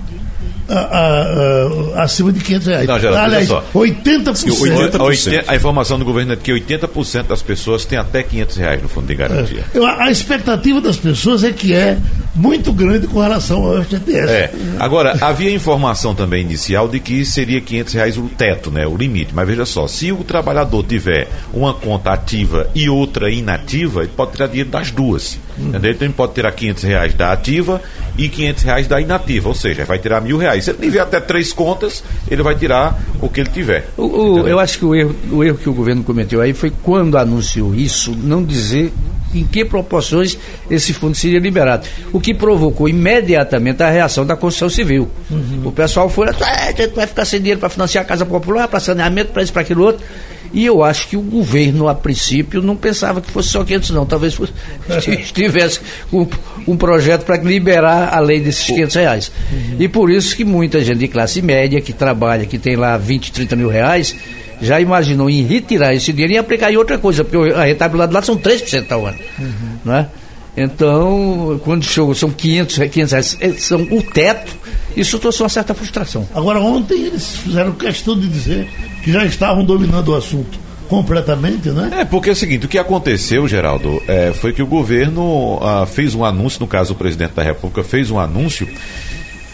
a, 0.79 2.03
acima 2.03 2.33
de 2.33 2.41
500 2.41 2.67
reais. 2.67 2.87
Não, 2.87 2.99
Geraldo, 2.99 3.21
Aliás, 3.21 3.49
só. 3.49 3.65
80%. 3.75 4.49
80%. 4.93 5.45
A 5.47 5.57
informação 5.57 5.99
do 5.99 6.05
governo 6.05 6.33
é 6.33 6.37
que 6.37 6.53
80% 6.53 7.25
das 7.25 7.43
pessoas 7.43 7.85
têm 7.85 7.99
até 7.99 8.23
500 8.23 8.57
reais 8.57 8.83
no 8.83 8.89
fundo 8.89 9.07
de 9.07 9.15
garantia. 9.15 9.65
É. 9.75 9.79
A, 9.79 10.05
a, 10.05 10.11
expectativa 10.11 10.81
das 10.81 10.97
pessoas 10.97 11.45
é 11.45 11.53
que 11.53 11.75
é 11.75 11.99
muito 12.35 12.73
grande 12.73 13.07
com 13.07 13.21
relação 13.21 13.65
ao 13.65 13.83
FGTS. 13.83 14.33
É. 14.33 14.51
Agora, 14.79 15.17
havia 15.21 15.53
informação 15.53 16.15
também 16.15 16.43
inicial 16.43 16.89
de 16.89 17.01
que 17.01 17.25
seria 17.25 17.61
500 17.61 17.95
reais 17.95 18.17
o 18.17 18.29
teto, 18.29 18.71
né, 18.71 18.87
o 18.87 18.97
limite. 18.97 19.35
Mas 19.35 19.47
veja 19.47 19.67
só, 19.67 19.87
se 19.87 20.13
o 20.13 20.25
trabalhador 20.25 20.83
tiver 20.85 21.29
uma 21.53 21.75
conta 21.75 22.13
ativa 22.13 22.69
e 22.75 22.89
outra 22.89 23.31
inativa, 23.31 24.01
ele 24.01 24.13
pode 24.15 24.33
tirar 24.33 24.47
dinheiro 24.47 24.71
das 24.71 24.91
duas. 24.91 25.39
Entendeu? 25.59 25.91
Então 25.93 26.07
ele 26.07 26.15
pode 26.15 26.35
tirar 26.35 26.53
500 26.53 26.83
reais 26.85 27.15
da 27.15 27.33
ativa 27.33 27.81
e 28.17 28.29
500 28.29 28.63
reais 28.63 28.87
da 28.87 29.01
inativa, 29.01 29.49
ou 29.49 29.55
seja, 29.55 29.85
vai 29.85 29.99
tirar 29.99 30.21
mil 30.21 30.37
reais. 30.37 30.65
Se 30.65 30.71
ele 30.71 30.79
tiver 30.81 31.01
até 31.01 31.21
três 31.21 31.53
contas, 31.53 32.03
ele 32.31 32.43
vai 32.43 32.55
tirar 32.55 32.99
o 33.21 33.29
que 33.29 33.41
ele 33.41 33.51
tiver. 33.51 33.89
O, 33.97 34.03
o, 34.03 34.49
eu 34.49 34.59
acho 34.59 34.79
que 34.79 34.85
o 34.85 34.95
erro, 34.95 35.15
o 35.31 35.45
erro 35.45 35.59
que 35.59 35.69
o 35.69 35.75
governo 35.75 36.03
cometeu 36.03 36.41
aí 36.41 36.53
foi 36.53 36.73
quando 36.83 37.17
anunciou 37.17 37.75
isso, 37.75 38.15
não 38.17 38.43
dizer 38.43 38.93
em 39.35 39.45
que 39.45 39.65
proporções 39.65 40.37
esse 40.71 40.93
fundo 40.93 41.15
seria 41.15 41.39
liberado. 41.39 41.87
O 42.13 42.21
que 42.21 42.35
provocou 42.35 42.89
imediatamente 42.89 43.83
a 43.83 43.91
reação 43.91 44.27
da 44.27 44.37
construção 44.37 44.69
civil. 44.69 45.09
Uhum. 45.31 45.63
O 45.65 45.73
pessoal 45.73 46.09
foi, 46.09 46.29
ah, 46.29 46.69
a 46.69 46.73
gente 46.73 46.95
vai 46.95 47.07
ficar 47.07 47.25
sem 47.25 47.41
dinheiro 47.41 47.61
para 47.61 47.69
financiar 47.69 48.05
a 48.05 48.07
casa 48.07 48.27
popular, 48.27 48.69
para 48.69 48.81
saneamento, 48.81 49.33
para 49.33 49.43
isso, 49.43 49.53
para 49.53 49.63
aquilo 49.63 49.85
outro. 49.85 50.05
E 50.53 50.67
eu 50.67 50.85
acho 50.85 51.09
que 51.09 51.17
o 51.17 51.23
governo, 51.23 51.89
a 51.89 51.95
princípio, 51.95 52.61
não 52.61 52.77
pensava 52.77 53.21
que 53.21 53.31
fosse 53.31 53.49
só 53.49 53.65
500, 53.65 53.91
não. 53.91 54.05
Talvez 54.05 54.35
fosse, 54.35 54.53
tivesse 55.33 55.81
um, 56.13 56.27
um 56.67 56.77
projeto 56.77 57.25
para 57.25 57.37
liberar 57.43 58.15
a 58.15 58.21
lei 58.21 58.41
desses 58.41 58.67
500 58.67 58.97
reais. 58.97 59.33
Uhum. 59.51 59.77
E 59.81 59.89
por 59.89 60.11
isso 60.11 60.37
que 60.37 60.45
muita 60.45 60.85
gente 60.85 60.99
de 60.99 61.09
classe 61.09 61.41
média, 61.41 61.81
que 61.81 61.93
trabalha, 61.93 62.45
que 62.45 62.59
tem 62.59 62.77
lá 62.77 62.97
20, 62.99 63.33
30 63.33 63.57
mil 63.57 63.69
reais, 63.69 64.15
já 64.61 64.81
imaginou 64.81 65.29
em 65.29 65.43
retirar 65.43 65.95
esse 65.95 66.13
dinheiro 66.13 66.35
e 66.35 66.39
aplicar 66.39 66.73
em 66.73 66.77
outra 66.77 66.99
coisa, 66.99 67.25
porque 67.25 67.53
a 67.53 67.65
rentabilidade 67.65 68.13
lá 68.13 68.23
são 68.23 68.37
3% 68.37 68.91
ao 68.93 69.07
ano. 69.07 69.19
Uhum. 69.39 69.79
Não 69.85 69.95
é? 69.97 70.09
Então, 70.57 71.61
quando 71.65 71.83
chegou, 71.83 72.15
são 72.15 72.31
500, 72.31 72.79
500 72.91 73.13
reais, 73.13 73.39
é, 73.41 73.53
são 73.55 73.81
o 73.83 74.03
teto, 74.03 74.53
isso 74.97 75.19
trouxe 75.19 75.43
uma 75.43 75.49
certa 75.49 75.75
frustração. 75.75 76.27
Agora, 76.35 76.61
ontem 76.61 77.07
eles 77.07 77.37
fizeram 77.37 77.73
questão 77.73 78.19
de 78.19 78.29
dizer 78.29 78.69
que 79.03 79.13
já 79.13 79.25
estavam 79.25 79.65
dominando 79.65 80.09
o 80.09 80.15
assunto 80.15 80.59
completamente, 80.89 81.71
né? 81.71 81.91
É, 82.01 82.05
porque 82.05 82.29
é 82.29 82.33
o 82.33 82.37
seguinte, 82.37 82.67
o 82.67 82.69
que 82.69 82.79
aconteceu, 82.79 83.49
Geraldo, 83.49 84.03
é, 84.07 84.33
foi 84.33 84.53
que 84.53 84.63
o 84.63 84.67
governo 84.67 85.59
ah, 85.63 85.87
fez 85.87 86.15
um 86.15 86.23
anúncio, 86.23 86.61
no 86.61 86.67
caso 86.67 86.93
o 86.93 86.97
presidente 86.97 87.33
da 87.33 87.43
República 87.43 87.83
fez 87.83 88.11
um 88.11 88.19
anúncio 88.19 88.69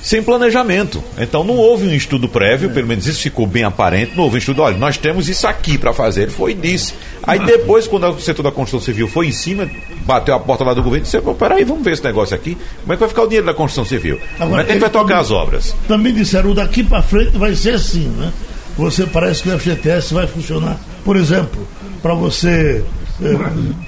sem 0.09 0.23
planejamento. 0.23 1.05
Então 1.19 1.45
não 1.45 1.55
houve 1.55 1.87
um 1.87 1.93
estudo 1.93 2.31
prévio, 2.31 2.71
pelo 2.71 2.87
menos 2.87 3.07
isso 3.07 3.21
ficou 3.21 3.47
bem 3.47 3.65
aparente, 3.65 4.13
não 4.17 4.25
houve 4.25 4.37
um 4.37 4.39
estudo, 4.39 4.63
olha, 4.63 4.75
nós 4.75 4.97
temos 4.97 5.29
isso 5.29 5.47
aqui 5.47 5.77
para 5.77 5.93
fazer. 5.93 6.23
Ele 6.23 6.31
foi 6.31 6.53
e 6.53 6.55
disse. 6.55 6.95
Aí 7.23 7.39
depois, 7.39 7.87
quando 7.87 8.09
o 8.09 8.19
setor 8.19 8.43
da 8.43 8.51
construção 8.51 8.81
civil 8.81 9.07
foi 9.07 9.27
em 9.27 9.33
cima, 9.33 9.69
bateu 10.07 10.35
a 10.35 10.41
porta 10.41 10.65
lá 10.65 10.73
do 10.73 10.83
governo 10.83 11.07
e 11.07 11.11
disse, 11.11 11.21
peraí, 11.39 11.63
vamos 11.63 11.85
ver 11.85 11.93
esse 11.93 12.03
negócio 12.03 12.35
aqui. 12.35 12.57
Como 12.81 12.93
é 12.95 12.97
que 12.97 13.01
vai 13.01 13.09
ficar 13.11 13.23
o 13.23 13.27
dinheiro 13.27 13.45
da 13.45 13.53
construção 13.53 13.85
civil? 13.85 14.19
Agora, 14.37 14.49
Como 14.49 14.61
é 14.61 14.65
que 14.65 14.71
a 14.71 14.73
gente 14.73 14.81
vai 14.81 14.91
tocar 14.91 15.19
as 15.19 15.31
obras? 15.31 15.77
Também 15.87 16.15
disseram, 16.15 16.55
daqui 16.55 16.83
para 16.83 17.03
frente 17.03 17.37
vai 17.37 17.55
ser 17.55 17.75
assim, 17.75 18.09
né? 18.09 18.33
Você 18.79 19.05
parece 19.05 19.43
que 19.43 19.51
o 19.51 19.59
FGTS 19.59 20.15
vai 20.15 20.27
funcionar, 20.27 20.81
por 21.05 21.19
exemplo, 21.19 21.69
para 22.01 22.15
você 22.15 22.49
é, 22.49 22.83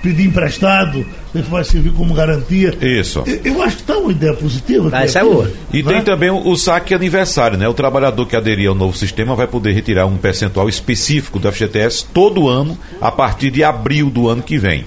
pedir 0.02 0.26
emprestado, 0.26 1.04
isso 1.34 1.50
vai 1.50 1.64
servir 1.64 1.92
como 1.92 2.14
garantia. 2.14 2.74
Isso. 2.80 3.22
Eu 3.44 3.62
acho 3.62 3.76
que 3.76 3.82
está 3.82 3.96
uma 3.96 4.10
ideia 4.10 4.34
positiva. 4.34 4.88
Ah, 4.92 5.04
essa 5.04 5.20
é 5.20 5.24
boa. 5.24 5.50
E 5.72 5.82
tem 5.82 6.02
também 6.02 6.30
o, 6.30 6.48
o, 6.48 6.56
saque 6.56 6.94
aniversário, 6.94 7.56
né? 7.56 7.68
O 7.68 7.74
trabalhador 7.74 8.26
que 8.26 8.36
aderir 8.36 8.68
ao 8.68 8.74
novo 8.74 8.96
sistema 8.96 9.34
vai 9.34 9.46
poder 9.46 9.72
retirar 9.72 10.06
um 10.06 10.16
percentual 10.16 10.68
específico 10.68 11.38
do 11.38 11.50
FGTS 11.50 12.06
todo 12.12 12.48
ano, 12.48 12.76
a 13.00 13.10
partir 13.10 13.50
de 13.50 13.62
abril 13.62 14.10
do 14.10 14.28
ano 14.28 14.42
que 14.42 14.58
vem. 14.58 14.84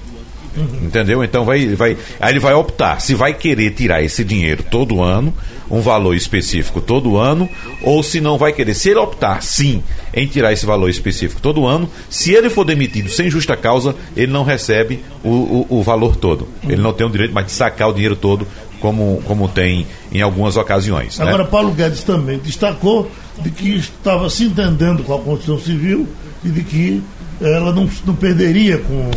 Uhum. 0.56 0.86
Entendeu? 0.86 1.24
Então 1.24 1.44
vai, 1.44 1.66
vai, 1.74 1.96
aí 2.20 2.32
ele 2.32 2.38
vai 2.38 2.54
optar 2.54 3.00
se 3.00 3.14
vai 3.14 3.34
querer 3.34 3.70
tirar 3.72 4.02
esse 4.02 4.22
dinheiro 4.22 4.62
todo 4.70 5.02
ano, 5.02 5.34
um 5.70 5.80
valor 5.80 6.14
específico 6.14 6.80
todo 6.80 7.16
ano, 7.16 7.48
ou 7.82 8.02
se 8.02 8.20
não 8.20 8.38
vai 8.38 8.52
querer. 8.52 8.74
Se 8.74 8.90
ele 8.90 9.00
optar 9.00 9.42
sim 9.42 9.82
em 10.12 10.26
tirar 10.26 10.52
esse 10.52 10.64
valor 10.64 10.88
específico 10.88 11.40
todo 11.40 11.66
ano, 11.66 11.88
se 12.08 12.32
ele 12.32 12.48
for 12.48 12.64
demitido 12.64 13.08
sem 13.08 13.28
justa 13.28 13.56
causa, 13.56 13.96
ele 14.16 14.30
não 14.30 14.44
recebe 14.44 15.02
o, 15.24 15.28
o, 15.28 15.66
o 15.70 15.82
valor 15.82 16.16
todo. 16.16 16.46
Ele 16.62 16.80
não 16.80 16.92
tem 16.92 17.06
o 17.06 17.10
direito 17.10 17.34
mais 17.34 17.46
de 17.46 17.52
sacar 17.52 17.88
o 17.88 17.92
dinheiro 17.92 18.14
todo 18.16 18.46
como, 18.80 19.22
como 19.24 19.48
tem 19.48 19.86
em 20.12 20.20
algumas 20.20 20.56
ocasiões. 20.56 21.18
né? 21.18 21.26
Agora, 21.26 21.46
Paulo 21.46 21.72
Guedes 21.72 22.02
também 22.02 22.38
destacou 22.38 23.10
de 23.40 23.50
que 23.50 23.76
estava 23.76 24.28
se 24.28 24.44
entendendo 24.44 25.02
com 25.02 25.14
a 25.14 25.18
Constituição 25.18 25.58
Civil 25.58 26.06
e 26.44 26.50
de 26.50 26.62
que 26.62 27.02
ela 27.40 27.72
não, 27.72 27.88
não 28.06 28.14
perderia 28.14 28.78
com. 28.78 29.10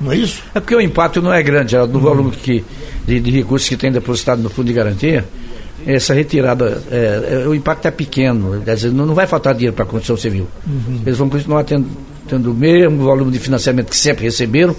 Não 0.00 0.12
é 0.12 0.16
isso? 0.16 0.42
É 0.54 0.60
porque 0.60 0.74
o 0.74 0.80
impacto 0.80 1.20
não 1.20 1.32
é 1.32 1.42
grande, 1.42 1.72
Geraldo, 1.72 1.92
no 1.92 2.00
volume 2.00 2.30
que, 2.30 2.64
de, 3.06 3.20
de 3.20 3.30
recursos 3.30 3.68
que 3.68 3.76
tem 3.76 3.92
depositado 3.92 4.40
no 4.42 4.48
Fundo 4.48 4.66
de 4.68 4.72
Garantia. 4.72 5.24
Essa 5.86 6.12
retirada, 6.12 6.82
é, 6.90 7.42
é, 7.44 7.48
o 7.48 7.54
impacto 7.54 7.86
é 7.86 7.90
pequeno, 7.90 8.60
quer 8.62 8.74
dizer, 8.74 8.92
não, 8.92 9.06
não 9.06 9.14
vai 9.14 9.26
faltar 9.26 9.54
dinheiro 9.54 9.74
para 9.74 9.84
a 9.84 9.88
Constituição 9.88 10.16
Civil. 10.16 10.46
Eles 11.06 11.16
vão 11.18 11.28
continuar 11.28 11.64
tendo, 11.64 11.86
tendo 12.28 12.50
o 12.50 12.54
mesmo 12.54 12.98
volume 13.04 13.30
de 13.32 13.38
financiamento 13.38 13.88
que 13.90 13.96
sempre 13.96 14.24
receberam 14.24 14.76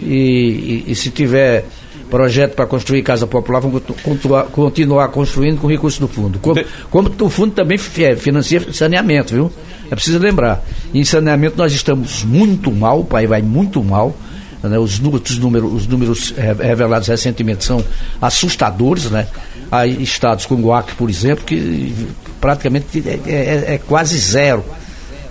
e, 0.00 0.84
e- 0.86 0.92
e 0.92 0.94
se 0.94 1.10
tiver 1.10 1.66
projeto 2.10 2.54
para 2.54 2.64
construir 2.66 3.02
casa 3.02 3.26
popular, 3.26 3.60
vão 3.60 3.78
continuar, 4.02 4.44
continuar 4.44 5.08
construindo 5.08 5.60
com 5.60 5.66
recursos 5.66 6.00
do 6.00 6.08
fundo. 6.08 6.38
Como, 6.38 6.54
como 6.90 7.10
o 7.20 7.28
fundo 7.28 7.52
também 7.52 7.76
fi- 7.76 8.16
financia 8.16 8.72
saneamento, 8.72 9.34
viu? 9.34 9.52
É 9.90 9.94
preciso 9.94 10.18
lembrar. 10.18 10.64
Em 10.94 11.04
saneamento 11.04 11.58
nós 11.58 11.72
estamos 11.74 12.24
muito 12.24 12.72
mal, 12.72 13.00
o 13.00 13.04
país 13.04 13.28
vai 13.28 13.42
muito 13.42 13.82
mal. 13.84 14.16
Né? 14.62 14.78
Os, 14.78 15.00
os 15.00 15.38
números, 15.38 15.72
os 15.72 15.86
números 15.86 16.34
eh, 16.36 16.54
revelados 16.58 17.08
recentemente 17.08 17.64
são 17.64 17.84
assustadores, 18.20 19.10
né? 19.10 19.26
Há 19.70 19.86
estados 19.86 20.46
como 20.46 20.68
o 20.68 20.72
Acre, 20.72 20.94
por 20.94 21.08
exemplo, 21.10 21.44
que 21.44 21.94
praticamente 22.40 23.02
é, 23.06 23.20
é- 23.26 23.74
é 23.74 23.78
quase 23.78 24.16
zero 24.18 24.64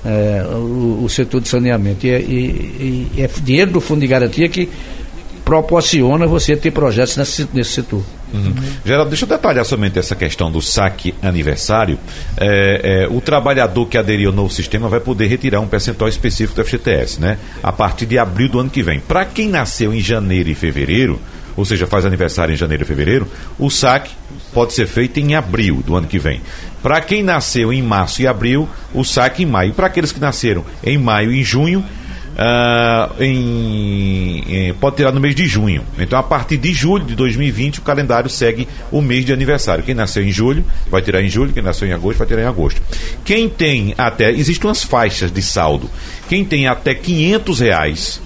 é, 0.06 0.44
o, 0.54 1.02
o 1.04 1.10
setor 1.10 1.42
de 1.42 1.50
saneamento. 1.50 2.06
E, 2.06 2.10
é- 2.12 2.22
e- 2.22 3.08
e 3.18 3.22
é 3.22 3.30
dinheiro 3.42 3.72
do 3.72 3.82
Fundo 3.82 4.02
de 4.02 4.08
Garantia 4.08 4.48
que 4.48 4.70
proporciona 5.44 6.28
você 6.28 6.56
ter 6.56 6.72
projetos 6.72 7.18
nesse, 7.18 7.48
nesse 7.54 7.72
setor. 7.72 8.04
Uhum. 8.34 8.54
Geraldo, 8.86 9.10
deixa 9.10 9.26
eu 9.26 9.30
detalhar 9.30 9.66
somente 9.66 9.98
essa 9.98 10.16
questão 10.16 10.52
do 10.52 10.62
saque 10.62 11.14
aniversário. 11.22 11.98
É, 12.38 13.06
é, 13.06 13.08
o 13.08 13.22
trabalhador 13.22 13.86
que 13.88 13.98
aderir 13.98 14.28
ao 14.28 14.34
novo 14.34 14.52
sistema 14.52 14.90
vai 14.90 15.00
poder 15.00 15.28
retirar 15.28 15.60
um 15.60 15.68
percentual 15.68 16.10
específico 16.10 16.62
do 16.62 16.66
FGTS, 16.66 17.22
né? 17.22 17.38
A 17.64 17.72
partir 17.72 18.06
de 18.06 18.18
abril 18.18 18.50
do 18.50 18.60
ano 18.60 18.70
que 18.70 18.84
vem. 18.84 19.00
Para 19.00 19.26
quem 19.26 19.50
nasceu 19.50 19.94
em 19.94 20.02
janeiro 20.02 20.50
e 20.50 20.56
fevereiro, 20.56 21.20
ou 21.56 21.66
seja, 21.66 21.88
faz 21.88 22.06
aniversário 22.06 22.54
em 22.54 22.58
janeiro 22.58 22.84
e 22.84 22.86
fevereiro, 22.86 23.28
o 23.58 23.70
saque 23.70 24.12
pode 24.54 24.74
ser 24.74 24.86
feito 24.86 25.20
em 25.20 25.34
abril 25.34 25.82
do 25.86 25.96
ano 25.96 26.08
que 26.08 26.20
vem. 26.20 26.42
Para 26.84 27.02
quem 27.02 27.24
nasceu 27.24 27.74
em 27.74 27.82
março 27.82 28.22
e 28.22 28.28
abril, 28.28 28.70
o 28.94 29.04
saque 29.04 29.44
em 29.44 29.46
maio. 29.46 29.74
Para 29.74 29.88
aqueles 29.88 30.12
que 30.12 30.20
nasceram 30.20 30.64
em 30.84 30.98
maio 30.98 31.32
e 31.32 31.44
junho, 31.44 31.84
ah, 32.38 33.10
em- 33.20 34.44
em- 34.70 34.74
pode 34.76 34.96
tirar 34.98 35.12
no 35.12 35.20
mês 35.20 35.34
de 35.34 35.48
junho. 35.48 35.84
Então, 35.98 36.20
a 36.20 36.24
partir 36.24 36.58
de 36.58 36.72
julho 36.72 37.04
de 37.06 37.16
2020, 37.16 37.80
o 37.80 37.82
calendário 37.82 38.30
segue 38.30 38.68
o 38.92 39.02
mês 39.02 39.26
de 39.26 39.34
aniversário. 39.34 39.84
Quem 39.84 39.96
nasceu 39.96 40.24
em 40.24 40.32
julho 40.32 40.64
vai 40.90 41.02
tirar 41.02 41.22
em 41.24 41.30
julho, 41.30 41.52
quem 41.52 41.64
nasceu 41.64 41.88
em 41.88 41.94
agosto 41.94 42.20
vai 42.20 42.28
tirar 42.28 42.44
em 42.44 42.46
agosto. 42.46 42.82
Quem 43.26 43.50
tem 43.50 43.96
até. 43.98 44.30
Existem 44.32 44.68
umas 44.70 44.84
faixas 44.84 45.32
de 45.32 45.42
saldo. 45.42 45.90
Quem 46.30 46.46
tem 46.46 46.68
até 46.68 46.94
500 46.94 47.60
reais 47.60 48.22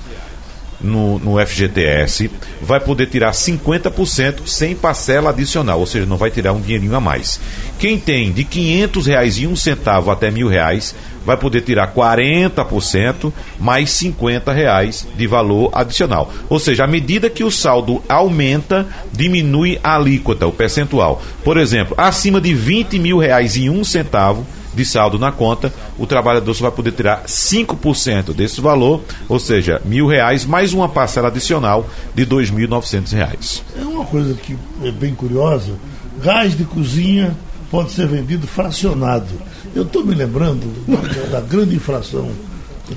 no, 0.84 1.20
no 1.20 1.46
FGTS 1.46 2.30
vai 2.62 2.80
poder 2.80 3.08
tirar 3.08 3.32
50% 3.32 4.46
sem 4.46 4.76
parcela 4.76 5.30
adicional, 5.30 5.80
ou 5.80 5.86
seja, 5.86 6.06
não 6.06 6.18
vai 6.18 6.32
tirar 6.32 6.54
um 6.54 6.62
dinheirinho 6.62 6.96
a 6.96 7.00
mais. 7.00 7.40
Quem 7.80 7.98
tem 7.98 8.32
de 8.32 8.44
500 8.44 9.08
reais 9.08 9.38
e 9.38 9.48
um 9.48 9.56
centavo 9.56 10.12
até 10.12 10.30
mil 10.30 10.48
reais 10.48 10.96
vai 11.26 11.38
poder 11.38 11.62
tirar 11.62 11.94
40% 11.94 13.32
mais 13.60 13.92
50 13.92 14.52
reais 14.52 15.08
de 15.16 15.28
valor 15.28 15.70
adicional. 15.74 16.34
Ou 16.50 16.60
seja, 16.60 16.84
à 16.84 16.88
medida 16.88 17.30
que 17.30 17.44
o 17.44 17.52
saldo 17.52 18.02
aumenta, 18.10 18.88
diminui 19.12 19.80
a 19.84 19.96
alíquota, 19.96 20.48
o 20.48 20.52
percentual. 20.52 21.22
Por 21.44 21.58
exemplo, 21.58 21.94
acima 21.98 22.42
de 22.42 22.54
20 22.54 22.98
mil 22.98 23.18
reais 23.18 23.56
e 23.56 23.70
um 23.70 23.84
centavo 23.84 24.46
de 24.74 24.86
saldo 24.86 25.20
na 25.20 25.32
conta, 25.32 25.74
o 25.98 26.06
trabalhador 26.06 26.54
só 26.54 26.64
vai 26.64 26.72
poder 26.72 26.92
tirar 26.92 27.24
5% 27.26 28.34
desse 28.34 28.62
valor, 28.62 29.02
ou 29.28 29.40
seja, 29.40 29.82
mil 29.86 30.08
reais 30.08 30.46
mais 30.46 30.74
uma 30.74 30.88
parcela 30.88 31.28
adicional 31.28 31.88
de 32.16 32.26
2.900 32.26 33.12
reais. 33.14 33.64
É 33.80 33.84
uma 33.84 34.06
coisa 34.06 34.34
que 34.34 34.58
é 34.84 34.92
bem 34.92 35.14
curiosa. 35.14 35.74
Gás 36.24 36.56
de 36.58 36.64
cozinha 36.64 37.36
pode 37.70 37.92
ser 37.92 38.08
vendido 38.08 38.46
fracionado. 38.48 39.30
Eu 39.74 39.84
estou 39.84 40.04
me 40.04 40.14
lembrando 40.14 40.66
da, 40.88 41.40
da 41.40 41.42
grande 41.42 41.76
inflação 41.76 42.30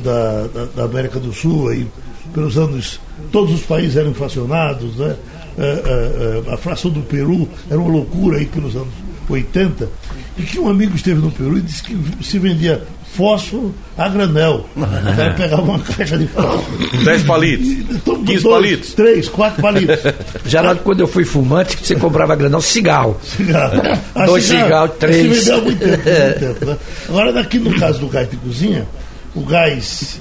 da, 0.03 0.47
da, 0.49 0.64
da 0.77 0.85
América 0.85 1.20
do 1.20 1.33
Sul 1.33 1.68
aí, 1.68 1.87
pelos 2.33 2.59
anos. 2.59 3.01
Todos 3.31 3.55
os 3.55 3.62
países 3.62 3.97
eram 3.97 4.11
inflacionados, 4.11 4.97
né? 4.97 5.16
É, 5.57 5.62
é, 5.62 6.49
é, 6.49 6.53
a 6.53 6.57
fração 6.57 6.91
do 6.91 7.01
Peru 7.03 7.49
era 7.70 7.79
uma 7.79 7.89
loucura 7.89 8.39
aí 8.39 8.47
pelos 8.47 8.75
anos 8.75 8.93
80. 9.29 9.89
E 10.37 10.43
que 10.43 10.59
um 10.59 10.68
amigo 10.68 10.97
esteve 10.97 11.20
no 11.20 11.30
Peru 11.30 11.59
e 11.59 11.61
disse 11.61 11.82
que 11.82 11.97
se 12.22 12.39
vendia 12.39 12.82
fósforo 13.16 13.72
a 13.97 14.09
granel. 14.09 14.66
O 14.76 15.16
cara 15.16 15.35
pegava 15.35 15.62
uma 15.62 15.78
caixa 15.78 16.18
de 16.18 16.26
fósforo. 16.26 17.05
10 17.05 17.22
palitos, 17.22 18.01
Toma 18.05 18.24
15 18.24 18.43
dois, 18.43 18.55
palitos. 18.55 18.95
Três, 18.95 19.28
quatro 19.28 19.62
palitos. 19.62 19.99
Geraldo, 20.45 20.80
quando 20.82 21.01
eu 21.01 21.07
fui 21.07 21.24
fumante, 21.24 21.78
você 21.80 21.95
comprava 21.95 22.35
granal 22.35 22.61
cigarro. 22.61 23.16
Cigarro. 23.22 23.80
Dois 24.26 24.45
cigarros, 24.45 24.97
três. 24.99 25.16
Se 25.16 25.28
vendeu 25.28 25.57
há 25.57 25.61
muito 25.61 25.78
tempo, 25.78 26.11
muito 26.11 26.41
tempo, 26.41 26.64
né? 26.64 26.78
Agora, 27.09 27.32
daqui 27.32 27.59
no 27.59 27.78
caso 27.78 28.01
do 28.01 28.09
gás 28.09 28.28
de 28.28 28.37
cozinha, 28.37 28.87
o 29.35 29.43
gás, 29.43 30.20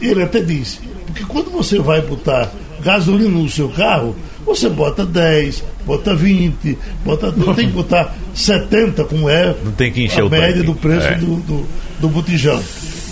ele 0.00 0.22
até 0.22 0.40
disse, 0.40 0.78
porque 1.06 1.24
quando 1.24 1.50
você 1.50 1.78
vai 1.78 2.00
botar 2.00 2.50
gasolina 2.82 3.30
no 3.30 3.48
seu 3.48 3.68
carro, 3.68 4.16
você 4.44 4.68
bota 4.68 5.04
10, 5.06 5.62
bota 5.86 6.14
20, 6.14 6.78
bota, 7.04 7.32
não 7.36 7.54
tem 7.54 7.66
que 7.68 7.72
botar 7.72 8.14
70, 8.34 9.04
como 9.04 9.28
é 9.28 9.54
Não 9.64 9.72
tem 9.72 9.90
que 9.92 10.04
encher 10.04 10.22
a 10.22 10.26
o 10.26 10.30
média 10.30 10.54
tanque. 10.54 10.66
do 10.66 10.74
preço 10.74 11.06
É. 11.06 11.14
do, 11.16 11.36
do, 11.36 11.66
do 12.00 12.08
botijão. 12.08 12.60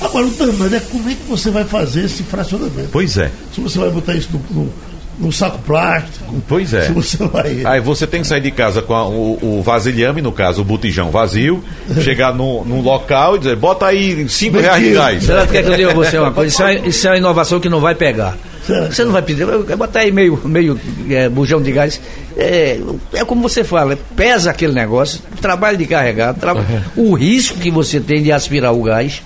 Agora, 0.00 0.26
o 0.26 0.30
danado 0.30 0.74
é 0.74 0.80
como 0.80 1.08
é 1.10 1.14
que 1.14 1.28
você 1.28 1.50
vai 1.50 1.64
fazer 1.64 2.04
esse 2.06 2.22
fracionamento? 2.22 2.88
Pois 2.90 3.16
é. 3.18 3.30
Se 3.54 3.60
você 3.60 3.78
vai 3.78 3.90
botar 3.90 4.14
isso 4.14 4.30
no, 4.32 4.62
no, 4.62 4.72
no 5.18 5.30
saco 5.32 5.58
plástico, 5.58 6.42
Pois 6.48 6.72
é. 6.72 6.86
se 6.86 6.92
você 6.92 7.18
vai... 7.26 7.60
Aí 7.66 7.80
você 7.80 8.06
tem 8.06 8.22
que 8.22 8.26
sair 8.26 8.40
de 8.40 8.50
casa 8.50 8.80
com 8.80 8.94
a- 8.94 9.06
o, 9.06 9.38
o 9.58 9.62
vasilhame, 9.62 10.22
no 10.22 10.32
caso, 10.32 10.62
o 10.62 10.64
botijão 10.64 11.10
vazio, 11.10 11.62
chegar 12.02 12.34
no, 12.34 12.64
num 12.64 12.80
local 12.80 13.36
e 13.36 13.40
dizer, 13.40 13.56
bota 13.56 13.84
aí 13.86 14.26
5 14.26 14.58
reais 14.58 14.82
de 14.82 14.92
gás. 14.94 15.22
Geraldo, 15.22 15.52
quer 15.52 15.62
que 15.62 15.68
eu 15.68 15.76
diga 15.76 15.90
a 15.90 15.94
você 15.94 16.18
uma 16.18 16.32
coisa? 16.32 16.48
Isso 16.50 16.62
é, 16.62 16.88
isso 16.88 17.06
é 17.06 17.10
uma 17.10 17.18
inovação 17.18 17.60
que 17.60 17.68
não 17.68 17.80
vai 17.80 17.94
pegar. 17.94 18.38
Você 18.90 19.04
não 19.04 19.12
vai 19.12 19.22
pedir, 19.22 19.44
vai 19.44 19.76
botar 19.76 20.00
aí 20.00 20.12
meio, 20.12 20.40
meio 20.44 20.78
é, 21.08 21.28
bujão 21.28 21.60
de 21.62 21.72
gás. 21.72 22.00
É, 22.36 22.78
é 23.12 23.24
como 23.24 23.42
você 23.42 23.64
fala, 23.64 23.98
pesa 24.16 24.50
aquele 24.50 24.72
negócio, 24.72 25.20
trabalho 25.40 25.76
de 25.76 25.86
carregar, 25.86 26.34
traba- 26.34 26.64
o 26.96 27.14
risco 27.14 27.58
que 27.58 27.70
você 27.70 27.98
tem 28.00 28.22
de 28.22 28.30
aspirar 28.32 28.72
o 28.72 28.82
gás. 28.82 29.22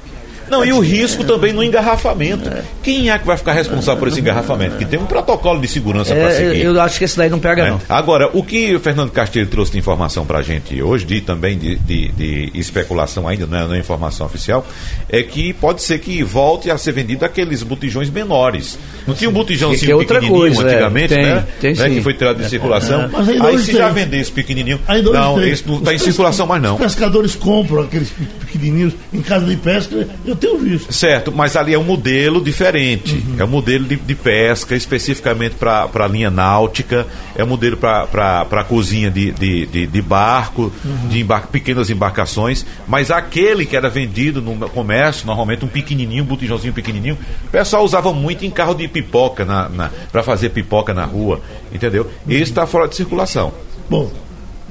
Não, 0.50 0.64
e 0.64 0.72
o 0.72 0.80
risco 0.80 1.24
também 1.24 1.52
no 1.52 1.62
engarrafamento. 1.62 2.50
Quem 2.82 3.10
é 3.10 3.18
que 3.18 3.26
vai 3.26 3.36
ficar 3.36 3.52
responsável 3.52 3.98
por 3.98 4.08
esse 4.08 4.20
engarrafamento? 4.20 4.76
Que 4.76 4.84
tem 4.84 4.98
um 4.98 5.06
protocolo 5.06 5.60
de 5.60 5.68
segurança 5.68 6.14
para 6.14 6.30
É, 6.30 6.36
seguir. 6.36 6.62
eu 6.64 6.80
acho 6.80 6.98
que 6.98 7.04
esse 7.04 7.16
daí 7.16 7.30
não 7.30 7.38
pega, 7.38 7.64
né? 7.64 7.70
não. 7.70 7.80
Agora, 7.88 8.28
o 8.32 8.42
que 8.42 8.74
o 8.74 8.80
Fernando 8.80 9.10
Castilho 9.10 9.46
trouxe 9.46 9.72
de 9.72 9.78
informação 9.78 10.24
para 10.26 10.38
a 10.38 10.42
gente 10.42 10.80
hoje, 10.82 11.04
de, 11.04 11.20
também 11.20 11.56
de, 11.58 11.76
de- 11.76 12.08
de 12.12 12.50
especulação 12.54 13.26
ainda, 13.28 13.46
não 13.46 13.58
é, 13.58 13.66
não 13.66 13.74
é 13.74 13.78
informação 13.78 14.26
oficial, 14.26 14.66
é 15.08 15.22
que 15.22 15.52
pode 15.52 15.82
ser 15.82 15.98
que 15.98 16.22
volte 16.22 16.70
a 16.70 16.76
ser 16.78 16.92
vendido 16.92 17.24
aqueles 17.24 17.62
botijões 17.62 18.10
menores. 18.10 18.78
Não 19.06 19.14
tinha 19.14 19.30
um 19.30 19.32
botijãozinho 19.32 19.80
Que- 19.80 19.86
que 19.86 19.92
é 19.92 19.96
outra 19.96 20.20
pequenininho 20.20 20.40
coisa, 20.54 20.62
é. 20.62 20.72
antigamente, 20.72 21.08
Tem, 21.14 21.22
né? 21.24 21.46
tem 21.60 21.74
Né? 21.74 21.88
sim. 21.88 21.94
Que 21.94 22.00
foi 22.02 22.14
tirado 22.14 22.42
de 22.42 22.48
circulação. 22.48 23.08
Mas 23.12 23.28
ainda 23.28 23.46
Aí 23.48 23.58
se 23.58 23.66
tem. 23.66 23.76
já 23.76 23.88
vender 23.88 24.18
esse 24.20 24.32
pequenininho, 24.32 24.80
não, 25.12 25.38
tem. 25.40 25.50
esse 25.50 25.66
não 25.66 25.78
está 25.78 25.94
em 25.94 25.98
circulação 25.98 26.46
mais 26.46 26.62
não. 26.62 26.74
Os 26.74 26.80
pescadores 26.80 27.34
compram 27.34 27.82
aqueles 27.82 28.08
pe- 28.10 28.24
pequenininhos 28.46 28.92
em 29.12 29.20
casa 29.22 29.44
de 29.46 29.56
pesca, 29.56 30.06
eu 30.34 30.38
tenho 30.38 30.58
visto. 30.58 30.92
Certo, 30.92 31.32
mas 31.32 31.56
ali 31.56 31.72
é 31.74 31.78
um 31.78 31.84
modelo 31.84 32.42
diferente. 32.42 33.24
É 33.38 33.44
um 33.44 33.48
modelo 33.48 33.84
de, 33.84 33.96
de 33.96 34.14
pesca, 34.14 34.74
especificamente 34.76 35.54
para 35.54 35.88
a 35.92 36.08
linha 36.08 36.30
náutica, 36.30 37.06
é 37.36 37.42
um 37.44 37.46
modelo 37.46 37.76
para 37.76 38.64
cozinha 38.68 39.10
de, 39.10 39.30
de, 39.32 39.66
de, 39.66 39.86
de 39.86 40.02
barco, 40.02 40.72
de 41.08 41.20
embar- 41.20 41.48
pequenas 41.48 41.90
embarcações. 41.90 42.64
Mas 42.86 43.10
aquele 43.10 43.64
que 43.64 43.76
era 43.76 43.88
vendido 43.88 44.40
no 44.42 44.68
comércio, 44.68 45.26
normalmente 45.26 45.64
um 45.64 45.68
pequenininho, 45.68 46.24
um 46.24 46.26
botijãozinho 46.26 46.72
pequenininho, 46.72 47.18
o 47.46 47.48
pessoal 47.50 47.84
usava 47.84 48.12
muito 48.12 48.44
em 48.44 48.50
carro 48.50 48.74
de 48.74 48.86
pipoca, 48.88 49.44
na, 49.44 49.90
para 50.10 50.22
fazer 50.22 50.50
pipoca 50.50 50.92
na 50.92 51.04
rua, 51.04 51.40
entendeu? 51.72 52.10
Esse 52.28 52.42
está 52.42 52.66
fora 52.66 52.88
de 52.88 52.96
circulação. 52.96 53.52
Bom, 53.88 54.10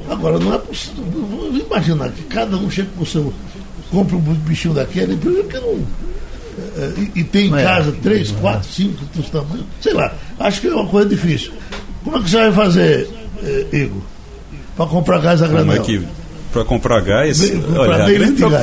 agora 0.09 0.39
não 0.39 0.53
é 0.53 0.57
possível. 0.57 1.03
Imaginar 1.53 2.09
que 2.11 2.23
cada 2.23 2.57
um 2.57 2.69
chega 2.69 2.89
com 2.95 3.03
o 3.03 3.05
seu. 3.05 3.33
Compra 3.93 4.15
um 4.17 4.19
bichinho 4.21 4.73
daquele, 4.73 5.15
porque 5.15 5.57
não. 5.59 5.79
é, 6.77 6.93
e, 7.15 7.19
e 7.19 7.23
tem 7.23 7.47
em 7.49 7.55
É. 7.57 7.63
casa 7.63 7.93
três, 8.01 8.31
quatro, 8.31 8.67
cinco 8.69 9.05
dos 9.15 9.29
tamanhos. 9.29 9.65
Sei 9.81 9.93
lá, 9.93 10.13
acho 10.39 10.61
que 10.61 10.67
é 10.67 10.73
uma 10.73 10.87
coisa 10.87 11.07
difícil. 11.09 11.51
Como 12.03 12.17
é 12.17 12.21
que 12.21 12.29
você 12.29 12.37
vai 12.37 12.51
fazer, 12.51 13.07
eh, 13.43 13.67
Igor? 13.71 14.01
Para 14.75 14.87
comprar 14.87 15.19
gás 15.19 15.41
a 15.41 15.45
Como 15.47 15.57
granel? 15.59 15.81
é 15.81 15.85
que 15.85 16.01
para 16.51 16.65
comprar 16.65 17.01
gás, 17.01 17.49
comprar 17.49 17.79
olha, 17.79 18.03
a 18.03 18.11
grande 18.11 18.35
de 18.35 18.49
gás. 18.49 18.61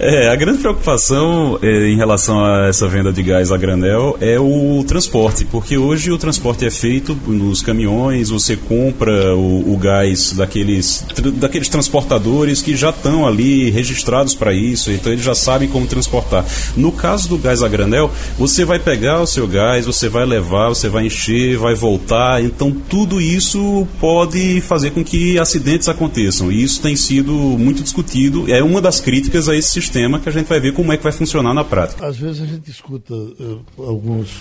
É, 0.00 0.28
a 0.28 0.36
grande 0.36 0.58
preocupação 0.60 1.58
é, 1.60 1.88
em 1.88 1.96
relação 1.96 2.44
a 2.44 2.68
essa 2.68 2.86
venda 2.86 3.12
de 3.12 3.20
gás 3.20 3.50
a 3.50 3.56
granel 3.56 4.16
é 4.20 4.38
o 4.38 4.84
transporte, 4.86 5.44
porque 5.44 5.76
hoje 5.76 6.12
o 6.12 6.16
transporte 6.18 6.64
é 6.64 6.70
feito 6.70 7.18
nos 7.26 7.62
caminhões, 7.62 8.28
você 8.28 8.56
compra 8.56 9.34
o, 9.34 9.72
o 9.72 9.76
gás 9.76 10.34
daqueles, 10.34 11.04
daqueles 11.34 11.68
transportadores 11.68 12.62
que 12.62 12.76
já 12.76 12.90
estão 12.90 13.26
ali 13.26 13.70
registrados 13.70 14.36
para 14.36 14.52
isso, 14.52 14.92
então 14.92 15.10
eles 15.10 15.24
já 15.24 15.34
sabem 15.34 15.68
como 15.68 15.84
transportar. 15.88 16.46
No 16.76 16.92
caso 16.92 17.28
do 17.28 17.36
gás 17.36 17.60
a 17.64 17.68
granel, 17.68 18.08
você 18.38 18.64
vai 18.64 18.78
pegar 18.78 19.20
o 19.20 19.26
seu 19.26 19.48
gás, 19.48 19.84
você 19.84 20.08
vai 20.08 20.24
levar, 20.24 20.68
você 20.68 20.88
vai 20.88 21.06
encher, 21.06 21.58
vai 21.58 21.74
voltar, 21.74 22.40
então 22.40 22.70
tudo 22.70 23.20
isso 23.20 23.84
pode 24.00 24.60
fazer 24.60 24.92
com 24.92 25.02
que 25.02 25.40
acidentes 25.40 25.88
aconteçam, 25.88 26.52
e 26.52 26.62
isso 26.62 26.80
tem 26.80 26.94
sido 26.94 27.32
muito 27.32 27.82
discutido, 27.82 28.44
é 28.48 28.62
uma 28.62 28.80
das 28.80 29.00
críticas 29.00 29.48
a 29.48 29.56
esse 29.56 29.70
sistema 29.70 29.87
que 29.90 30.28
a 30.28 30.32
gente 30.32 30.46
vai 30.46 30.60
ver 30.60 30.72
como 30.72 30.92
é 30.92 30.96
que 30.96 31.02
vai 31.02 31.12
funcionar 31.12 31.54
na 31.54 31.64
prática. 31.64 32.06
Às 32.06 32.16
vezes 32.16 32.42
a 32.42 32.46
gente 32.46 32.70
escuta 32.70 33.14
eh, 33.14 33.56
alguns, 33.78 34.40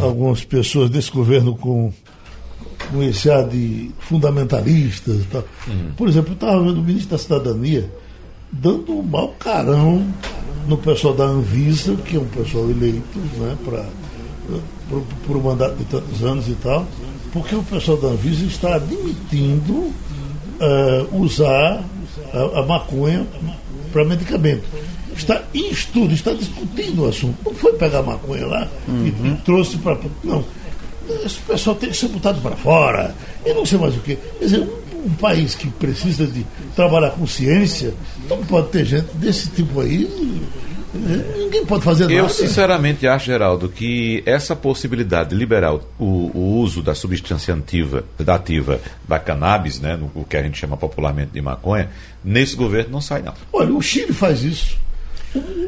algumas 0.00 0.44
pessoas 0.44 0.90
desse 0.90 1.10
governo 1.10 1.56
com, 1.56 1.92
com 2.90 3.02
esse 3.02 3.30
ar 3.30 3.48
de 3.48 3.90
fundamentalistas 4.00 5.22
e 5.22 5.24
tal. 5.24 5.44
Por 5.96 6.08
exemplo, 6.08 6.30
eu 6.30 6.34
estava 6.34 6.62
vendo 6.62 6.80
o 6.80 6.82
ministro 6.82 7.10
da 7.10 7.18
Cidadania 7.18 7.90
dando 8.52 8.92
um 8.92 9.02
mau 9.02 9.28
carão 9.38 10.06
no 10.68 10.78
pessoal 10.78 11.14
da 11.14 11.24
Anvisa, 11.24 11.94
que 11.96 12.16
é 12.16 12.20
um 12.20 12.26
pessoal 12.26 12.70
eleito 12.70 13.18
né, 13.38 13.56
para 13.64 13.84
por, 14.88 15.02
por 15.26 15.36
um 15.36 15.42
mandato 15.42 15.76
de 15.76 15.84
tantos 15.84 16.22
anos 16.22 16.48
e 16.48 16.54
tal, 16.54 16.86
porque 17.32 17.54
o 17.54 17.62
pessoal 17.62 17.96
da 17.96 18.08
Anvisa 18.08 18.44
está 18.44 18.76
admitindo 18.76 19.92
eh, 20.60 21.06
usar 21.12 21.82
a, 22.32 22.60
a 22.60 22.66
maconha 22.66 23.26
para 23.94 24.04
medicamento. 24.04 24.64
Está 25.16 25.44
em 25.54 25.70
estudo, 25.70 26.12
está 26.12 26.32
discutindo 26.32 27.04
o 27.04 27.08
assunto. 27.08 27.38
Não 27.44 27.54
foi 27.54 27.72
pegar 27.74 28.02
maconha 28.02 28.44
lá 28.44 28.68
e, 28.88 29.08
e 29.08 29.36
trouxe 29.44 29.78
para. 29.78 29.96
Não. 30.24 30.44
Esse 31.24 31.38
pessoal 31.38 31.76
tem 31.76 31.90
que 31.90 31.96
ser 31.96 32.08
botado 32.08 32.40
para 32.40 32.56
fora. 32.56 33.14
E 33.46 33.54
não 33.54 33.64
sei 33.64 33.78
mais 33.78 33.94
o 33.94 34.00
quê. 34.00 34.18
Quer 34.40 34.44
dizer, 34.44 34.60
um, 34.60 35.06
um 35.06 35.10
país 35.10 35.54
que 35.54 35.68
precisa 35.70 36.26
de 36.26 36.44
trabalhar 36.74 37.10
com 37.10 37.24
ciência, 37.24 37.94
não 38.28 38.38
pode 38.38 38.70
ter 38.70 38.84
gente 38.84 39.14
desse 39.14 39.48
tipo 39.50 39.80
aí. 39.80 40.10
Ninguém 40.94 41.64
pode 41.66 41.82
fazer 41.84 42.04
Eu 42.10 42.22
nada. 42.22 42.28
sinceramente 42.28 43.06
acho, 43.06 43.26
Geraldo, 43.26 43.68
que 43.68 44.22
essa 44.24 44.54
possibilidade 44.54 45.30
de 45.30 45.36
liberar 45.36 45.74
o, 45.74 45.80
o 45.98 46.58
uso 46.60 46.82
da 46.82 46.94
substância 46.94 47.52
ativa, 47.54 48.04
da 48.18 48.36
ativa 48.36 48.80
da 49.08 49.18
cannabis, 49.18 49.80
né, 49.80 49.96
no, 49.96 50.10
o 50.14 50.24
que 50.24 50.36
a 50.36 50.42
gente 50.42 50.58
chama 50.58 50.76
popularmente 50.76 51.30
de 51.32 51.40
maconha, 51.42 51.88
nesse 52.24 52.54
governo 52.54 52.90
não 52.92 53.00
sai 53.00 53.22
não. 53.22 53.34
Olha, 53.52 53.72
o 53.74 53.82
Chile 53.82 54.12
faz 54.12 54.42
isso. 54.42 54.76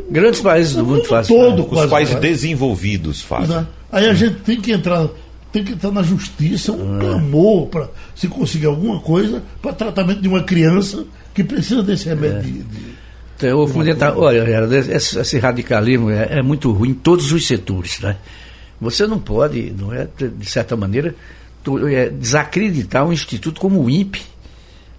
Grandes 0.09 0.41
países 0.41 0.74
do 0.77 0.85
mundo 0.87 1.05
fazem. 1.05 1.37
todo. 1.37 1.62
Os 1.64 1.68
quase 1.68 1.91
países 1.91 2.12
faz. 2.14 2.22
desenvolvidos 2.24 3.20
fazem. 3.22 3.57
Né? 3.57 3.66
Aí 3.91 4.07
a 4.09 4.14
gente 4.14 4.37
tem 4.37 4.61
que 4.61 4.70
entrar, 4.70 5.09
tem 5.53 5.64
que 5.64 5.72
entrar 5.72 5.91
na 5.91 6.03
justiça, 6.03 6.70
um 6.72 6.99
clamor 7.01 7.66
para 7.66 7.89
se 8.14 8.29
conseguir 8.29 8.66
alguma 8.66 9.01
coisa 9.01 9.43
para 9.61 9.72
tratamento 9.72 10.20
de 10.20 10.29
uma 10.29 10.43
criança 10.45 11.05
que 11.35 11.43
precisa 11.43 11.83
desse 11.83 12.09
remédio. 12.09 12.43
de- 12.43 12.62
de- 12.62 12.95
Então, 13.37 13.61
o 13.61 13.66
fundamental, 13.68 14.18
olha, 14.18 14.45
Geraldo, 14.47 14.74
esse, 14.74 15.18
esse 15.18 15.39
radicalismo 15.39 16.11
é, 16.11 16.39
é 16.39 16.43
muito 16.43 16.72
ruim 16.72 16.91
em 16.91 16.95
todos 16.95 17.32
os 17.32 17.47
setores. 17.47 18.01
Né? 18.01 18.16
Você 18.80 19.07
não 19.07 19.18
pode, 19.18 19.72
não 19.78 19.93
é, 19.93 20.07
de 20.18 20.47
certa 20.49 20.74
maneira, 20.76 21.14
tu- 21.62 21.87
é, 21.87 22.09
desacreditar 22.09 23.05
um 23.07 23.12
instituto 23.12 23.61
como 23.61 23.82
o 23.82 23.91
INPE, 23.91 24.22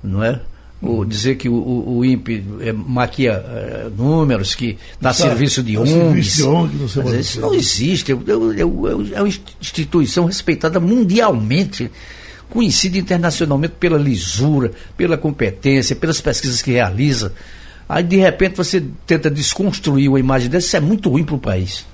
não 0.03 0.23
é? 0.23 0.39
Ou 0.79 1.03
dizer 1.03 1.37
que 1.37 1.49
o, 1.49 1.55
o, 1.55 1.97
o 1.97 2.05
INPE 2.05 2.43
é, 2.61 2.71
maquia 2.71 3.31
é, 3.31 3.87
números, 3.97 4.53
que 4.53 4.77
dá 5.01 5.11
Sabe, 5.11 5.31
serviço 5.31 5.63
de 5.63 5.75
ONGs. 5.75 5.91
serviço 5.91 6.35
de 6.35 6.43
ONG, 6.43 6.75
não 6.77 6.87
sei 6.87 7.03
Mas 7.03 7.13
isso 7.15 7.33
quê. 7.33 7.39
não 7.41 7.53
existe. 7.55 8.11
É, 8.11 8.15
é- 8.15 8.59
é- 8.59 9.17
é 9.17 9.21
uma 9.21 9.27
instituição 9.59 10.25
respeitada 10.25 10.79
mundialmente, 10.79 11.89
conhecida 12.47 12.95
internacionalmente 12.99 13.73
pela 13.79 13.97
lisura, 13.97 14.71
pela 14.95 15.17
competência, 15.17 15.95
pelas 15.95 16.21
pesquisas 16.21 16.61
que 16.61 16.71
realiza. 16.71 17.33
Aí, 17.89 18.03
de 18.03 18.17
repente, 18.17 18.55
você 18.57 18.83
tenta 19.05 19.29
desconstruir 19.31 20.09
uma 20.09 20.19
imagem 20.19 20.49
dessa, 20.49 20.67
isso 20.67 20.77
é 20.77 20.79
muito 20.81 21.09
ruim 21.09 21.23
para 21.23 21.35
o 21.35 21.39
país. 21.39 21.85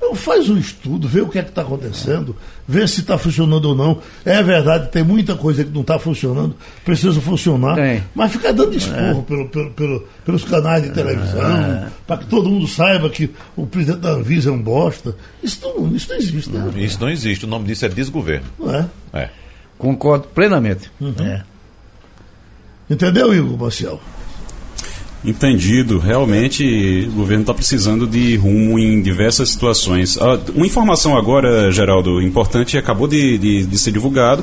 Então 0.00 0.14
faz 0.14 0.48
um 0.48 0.56
estudo, 0.56 1.08
vê 1.08 1.20
o 1.22 1.28
que 1.28 1.38
é 1.38 1.42
que 1.42 1.48
está 1.48 1.62
acontecendo, 1.62 2.34
vê 2.68 2.86
se 2.86 3.00
está 3.00 3.18
funcionando 3.18 3.64
ou 3.66 3.74
não. 3.74 4.00
É 4.24 4.40
verdade, 4.42 4.90
tem 4.92 5.02
muita 5.02 5.34
coisa 5.34 5.64
que 5.64 5.70
não 5.70 5.80
está 5.80 5.98
funcionando, 5.98 6.54
precisa 6.84 7.20
funcionar. 7.20 7.74
Tem. 7.74 8.04
Mas 8.14 8.30
ficar 8.30 8.52
dando 8.52 8.76
esporro 8.76 9.22
pelo, 9.24 9.48
pelo- 9.48 9.70
pelo- 9.72 10.08
pelos 10.24 10.44
canais 10.44 10.84
de 10.84 10.90
televisão, 10.90 11.88
para 12.06 12.18
que 12.18 12.26
todo 12.26 12.48
mundo 12.48 12.68
saiba 12.68 13.10
que 13.10 13.28
o 13.56 13.66
presidente 13.66 14.00
da 14.00 14.10
Anvisa 14.10 14.50
é 14.50 14.52
um 14.52 14.62
bosta. 14.62 15.16
Isso 15.42 15.58
não, 15.62 15.94
isso 15.94 16.08
não 16.10 16.16
existe, 16.16 16.50
né? 16.50 16.70
Isso 16.76 17.00
não 17.00 17.10
existe, 17.10 17.44
o 17.44 17.48
nome 17.48 17.66
disso 17.66 17.84
é 17.84 17.88
desgoverno. 17.88 18.46
Não 18.58 18.72
é? 18.74 18.86
É. 19.12 19.30
Concordo 19.76 20.28
plenamente. 20.28 20.90
Uhum. 21.00 21.14
É. 21.20 21.42
Entendeu, 22.88 23.34
Igor 23.34 23.58
Marcial? 23.58 24.00
Entendido. 25.28 25.98
Realmente, 25.98 27.06
o 27.10 27.12
governo 27.12 27.42
está 27.42 27.52
precisando 27.52 28.06
de 28.06 28.34
rumo 28.36 28.78
em 28.78 29.02
diversas 29.02 29.50
situações. 29.50 30.16
Ah, 30.18 30.38
uma 30.54 30.64
informação 30.64 31.18
agora, 31.18 31.70
Geraldo, 31.70 32.22
importante, 32.22 32.78
acabou 32.78 33.06
de, 33.06 33.36
de- 33.36 33.66
de 33.66 33.78
ser 33.78 33.92
divulgado 33.92 34.42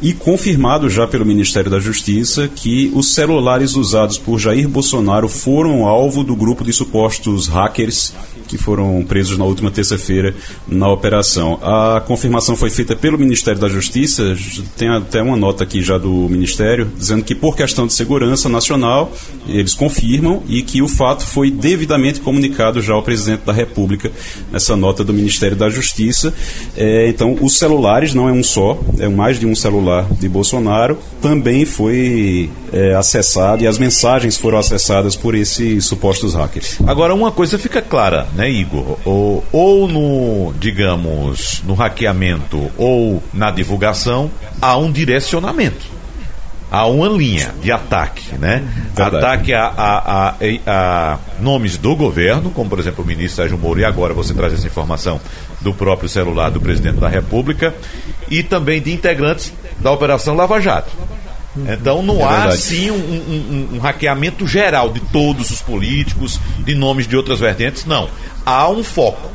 e 0.00 0.14
confirmado 0.14 0.88
já 0.88 1.06
pelo 1.06 1.26
Ministério 1.26 1.70
da 1.70 1.78
Justiça 1.78 2.48
que 2.48 2.90
os 2.94 3.12
celulares 3.14 3.74
usados 3.76 4.16
por 4.16 4.38
Jair 4.38 4.66
Bolsonaro 4.68 5.28
foram 5.28 5.86
alvo 5.86 6.24
do 6.24 6.34
grupo 6.34 6.64
de 6.64 6.72
supostos 6.72 7.46
hackers 7.48 8.14
que 8.48 8.58
foram 8.58 9.02
presos 9.08 9.38
na 9.38 9.46
última 9.46 9.70
terça-feira 9.70 10.34
na 10.68 10.86
operação. 10.90 11.58
A 11.62 12.02
confirmação 12.06 12.54
foi 12.54 12.68
feita 12.68 12.94
pelo 12.94 13.16
Ministério 13.18 13.58
da 13.58 13.66
Justiça, 13.68 14.36
tem 14.76 14.88
até 14.90 15.22
uma 15.22 15.38
nota 15.38 15.64
aqui 15.64 15.80
já 15.80 15.96
do 15.96 16.10
Ministério, 16.28 16.90
dizendo 16.98 17.24
que 17.24 17.34
por 17.34 17.56
questão 17.56 17.86
de 17.86 17.94
segurança 17.94 18.50
nacional, 18.50 19.10
eles 19.48 19.72
confirmam 19.72 20.21
e 20.48 20.62
que 20.62 20.82
o 20.82 20.88
fato 20.88 21.26
foi 21.26 21.50
devidamente 21.50 22.20
comunicado 22.20 22.80
já 22.80 22.94
ao 22.94 23.02
presidente 23.02 23.42
da 23.44 23.52
República 23.52 24.10
nessa 24.50 24.76
nota 24.76 25.04
do 25.04 25.12
Ministério 25.12 25.56
da 25.56 25.68
Justiça. 25.68 26.32
É, 26.76 27.08
então, 27.08 27.36
os 27.40 27.58
celulares, 27.58 28.14
não 28.14 28.28
é 28.28 28.32
um 28.32 28.42
só, 28.42 28.78
é 28.98 29.08
mais 29.08 29.38
de 29.38 29.46
um 29.46 29.54
celular 29.54 30.06
de 30.18 30.28
Bolsonaro, 30.28 30.98
também 31.20 31.64
foi 31.64 32.50
é, 32.72 32.94
acessado 32.94 33.62
e 33.62 33.66
as 33.66 33.78
mensagens 33.78 34.36
foram 34.36 34.58
acessadas 34.58 35.16
por 35.16 35.34
esses 35.34 35.84
supostos 35.84 36.34
hackers. 36.34 36.78
Agora, 36.86 37.14
uma 37.14 37.30
coisa 37.30 37.58
fica 37.58 37.82
clara, 37.82 38.26
né, 38.34 38.50
Igor? 38.50 38.98
Ou, 39.04 39.44
ou 39.52 39.88
no, 39.88 40.52
digamos, 40.58 41.62
no 41.66 41.74
hackeamento 41.74 42.70
ou 42.76 43.22
na 43.32 43.50
divulgação, 43.50 44.30
há 44.60 44.76
um 44.76 44.90
direcionamento. 44.90 46.01
Há 46.72 46.86
uma 46.86 47.06
linha 47.06 47.52
de 47.60 47.70
ataque, 47.70 48.34
né? 48.38 48.64
Verdade. 48.96 49.16
Ataque 49.24 49.52
a, 49.52 49.66
a- 49.66 50.28
a- 50.30 50.34
a 50.66 51.18
nomes 51.38 51.76
do 51.76 51.94
governo, 51.94 52.50
como 52.50 52.70
por 52.70 52.78
exemplo 52.78 53.04
o 53.04 53.06
ministro 53.06 53.36
Sérgio 53.42 53.58
Moro, 53.58 53.78
e 53.78 53.84
agora 53.84 54.14
você 54.14 54.32
traz 54.32 54.54
essa 54.54 54.66
informação 54.66 55.20
do 55.60 55.74
próprio 55.74 56.08
celular 56.08 56.50
do 56.50 56.60
presidente 56.62 56.96
da 56.98 57.08
República, 57.08 57.74
e 58.30 58.42
também 58.42 58.80
de 58.80 58.90
integrantes 58.90 59.52
da 59.80 59.90
Operação 59.92 60.34
Lava 60.34 60.58
Jato. 60.60 60.90
Então 61.54 62.02
não 62.02 62.20
É 62.20 62.24
há 62.24 62.38
verdade. 62.38 62.56
sim 62.62 62.90
um, 62.90 62.94
um- 62.94 63.68
um- 63.72 63.76
um 63.76 63.78
hackeamento 63.78 64.46
geral 64.46 64.88
de 64.90 65.00
todos 65.00 65.50
os 65.50 65.60
políticos, 65.60 66.40
de 66.60 66.74
nomes 66.74 67.06
de 67.06 67.14
outras 67.14 67.38
vertentes, 67.40 67.84
não. 67.84 68.08
Há 68.46 68.66
um 68.70 68.82
foco. 68.82 69.30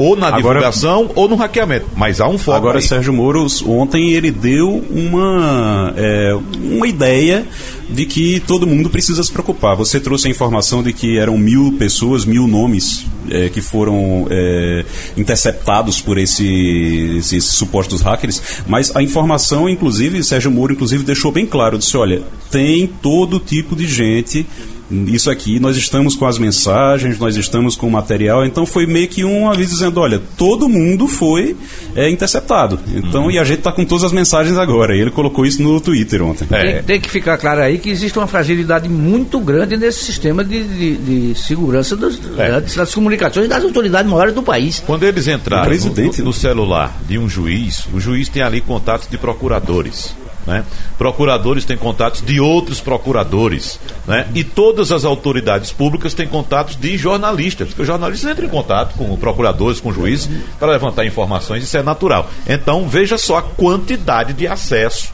Ou 0.00 0.14
na 0.16 0.28
Agora- 0.28 0.60
divulgação 0.60 1.10
ou 1.16 1.28
no 1.28 1.34
hackeamento. 1.34 1.86
Mas 1.96 2.20
há 2.20 2.28
um 2.28 2.38
foco. 2.38 2.56
Agora, 2.56 2.78
aí. 2.78 2.82
Sérgio 2.84 3.12
Moro, 3.12 3.44
ontem 3.66 4.12
ele 4.12 4.30
deu 4.30 4.84
uma, 4.90 5.92
é, 5.96 6.38
uma 6.54 6.86
ideia 6.86 7.44
de 7.90 8.06
que 8.06 8.38
todo 8.46 8.66
mundo 8.66 8.88
precisa 8.88 9.22
se 9.24 9.32
preocupar. 9.32 9.74
Você 9.74 9.98
trouxe 9.98 10.28
a 10.28 10.30
informação 10.30 10.82
de 10.82 10.92
que 10.92 11.18
eram 11.18 11.36
mil 11.36 11.72
pessoas, 11.78 12.24
mil 12.24 12.46
nomes 12.46 13.04
é, 13.30 13.48
que 13.48 13.60
foram 13.60 14.26
é, 14.30 14.84
interceptados 15.16 16.00
por 16.00 16.16
esse- 16.16 17.16
esses 17.18 17.44
supostos 17.44 18.00
hackers, 18.00 18.40
mas 18.66 18.94
a 18.94 19.02
informação, 19.02 19.68
inclusive, 19.68 20.22
Sérgio 20.22 20.50
Moro, 20.50 20.72
inclusive, 20.72 21.02
deixou 21.04 21.30
bem 21.32 21.44
claro, 21.44 21.76
disse, 21.76 21.96
olha, 21.96 22.22
tem 22.50 22.86
todo 22.86 23.38
tipo 23.40 23.74
de 23.76 23.86
gente 23.86 24.46
isso 24.90 25.30
aqui, 25.30 25.60
nós 25.60 25.76
estamos 25.76 26.16
com 26.16 26.24
as 26.26 26.38
mensagens, 26.38 27.18
nós 27.18 27.36
estamos 27.36 27.76
com 27.76 27.86
o 27.86 27.90
material, 27.90 28.44
então 28.46 28.64
foi 28.64 28.86
meio 28.86 29.06
que 29.08 29.24
um 29.24 29.50
aviso 29.50 29.74
dizendo, 29.74 30.00
olha, 30.00 30.20
todo 30.36 30.68
mundo 30.68 31.06
foi 31.06 31.56
é, 31.94 32.10
interceptado. 32.10 32.78
Então, 32.94 33.30
e 33.30 33.38
a 33.38 33.44
gente 33.44 33.58
está 33.58 33.70
com 33.72 33.84
todas 33.84 34.04
as 34.04 34.12
mensagens 34.12 34.56
agora. 34.56 34.96
E 34.96 35.00
ele 35.00 35.10
colocou 35.10 35.44
isso 35.44 35.62
no 35.62 35.80
Twitter 35.80 36.22
ontem. 36.22 36.46
É. 36.50 36.74
Tem, 36.74 36.82
tem 36.84 37.00
que 37.00 37.10
ficar 37.10 37.36
claro 37.38 37.60
aí 37.60 37.78
que 37.78 37.90
existe 37.90 38.18
uma 38.18 38.26
fragilidade 38.26 38.88
muito 38.88 39.38
grande 39.40 39.76
nesse 39.76 40.04
sistema 40.04 40.42
de, 40.42 40.64
de- 40.64 40.96
de 41.32 41.34
segurança 41.38 41.96
das, 41.96 42.18
É. 42.38 42.60
das 42.60 42.94
comunicações 42.94 43.48
das 43.48 43.62
autoridades 43.62 44.10
maiores 44.10 44.34
do 44.34 44.42
país. 44.42 44.82
Quando 44.86 45.02
eles 45.04 45.28
entraram 45.28 45.64
O 45.64 45.66
presidente, 45.66 46.18
no, 46.20 46.26
no 46.26 46.32
celular 46.32 46.96
de 47.06 47.18
um 47.18 47.28
juiz, 47.28 47.84
o 47.92 48.00
juiz 48.00 48.28
tem 48.28 48.42
ali 48.42 48.60
contatos 48.60 49.08
de 49.08 49.18
procuradores. 49.18 50.14
Né? 50.48 50.64
Procuradores 50.96 51.66
têm 51.66 51.76
contatos 51.76 52.22
de 52.22 52.40
outros 52.40 52.80
procuradores. 52.80 53.78
Né? 54.06 54.26
E 54.34 54.42
todas 54.42 54.90
as 54.90 55.04
autoridades 55.04 55.70
públicas 55.70 56.14
têm 56.14 56.26
contatos 56.26 56.74
de 56.74 56.96
jornalistas, 56.96 57.68
porque 57.68 57.82
os 57.82 57.86
jornalistas 57.86 58.30
entram 58.30 58.46
em 58.46 58.50
contato 58.50 58.94
com 58.96 59.14
procuradores, 59.18 59.78
com 59.78 59.92
juízes, 59.92 60.30
para 60.58 60.72
levantar 60.72 61.04
informações, 61.04 61.62
isso 61.62 61.76
é 61.76 61.82
natural. 61.82 62.30
Então, 62.48 62.88
veja 62.88 63.18
só 63.18 63.36
a 63.36 63.42
quantidade 63.42 64.32
de 64.32 64.46
acesso 64.46 65.12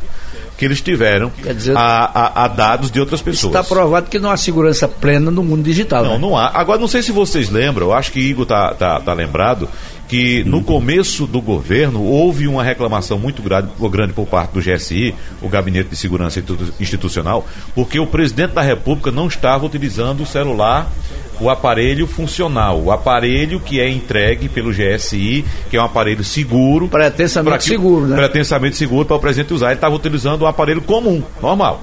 que 0.57 0.65
eles 0.65 0.81
tiveram 0.81 1.33
dizer, 1.53 1.77
a, 1.77 2.05
a, 2.05 2.45
a, 2.45 2.49
dados 2.49 2.91
de 2.91 3.01
outras 3.01 3.21
pessoas. 3.21 3.53
Está 3.53 3.65
provado 3.65 4.09
que 4.09 4.21
não 4.21 4.31
há 4.31 4.37
segurança 4.37 4.87
plena 4.87 5.29
no 5.31 5.43
mundo 5.43 5.65
digital. 5.65 6.05
Não, 6.05 6.13
né? 6.13 6.19
não 6.19 6.37
há. 6.37 6.49
Agora, 6.55 6.79
não 6.79 6.87
sei 6.87 7.03
se 7.03 7.11
vocês 7.11 7.51
lembram, 7.51 7.89
eu 7.89 7.93
acho 7.93 8.13
que 8.13 8.21
Igor 8.21 8.45
está 8.45 8.73
tá, 8.73 9.01
tá 9.01 9.13
lembrado, 9.13 9.69
que 10.09 10.45
no 10.45 10.63
começo 10.63 11.27
do 11.27 11.41
governo 11.41 12.03
houve 12.03 12.47
uma 12.47 12.63
reclamação 12.63 13.19
muito 13.19 13.43
grande, 13.43 13.69
grande 13.91 14.13
por 14.13 14.27
parte 14.27 14.53
do 14.53 14.61
GSI, 14.61 15.15
o 15.41 15.49
Gabinete 15.49 15.91
de 15.91 15.97
Segurança 15.97 16.43
Institucional, 16.79 17.47
porque 17.75 17.99
o 17.99 18.07
presidente 18.07 18.53
da 18.53 18.63
República 18.63 19.11
não 19.11 19.27
estava 19.27 19.65
utilizando 19.65 20.23
o 20.23 20.27
celular 20.27 20.91
o 21.41 21.51
aparelho 21.51 22.07
funcional, 22.07 22.81
o 22.81 22.93
aparelho 22.93 23.59
que 23.61 23.81
é 23.81 23.89
entregue 23.89 24.49
pelo 24.49 24.73
GSI, 24.73 25.45
que 25.71 25.77
é 25.77 25.81
um 25.81 25.85
aparelho 25.85 26.23
seguro. 26.23 26.89
Pretensamente 26.89 27.59
que, 27.59 27.65
seguro, 27.65 28.07
né? 28.07 28.17
Pretensamente 28.17 28.77
seguro 28.77 29.05
para 29.05 29.17
o 29.17 29.21
presidente 29.21 29.53
usar. 29.53 29.67
Ele 29.67 29.75
estava 29.75 29.95
utilizando 29.95 30.43
um 30.43 30.47
aparelho 30.47 30.83
comum, 30.83 31.23
normal. 31.43 31.83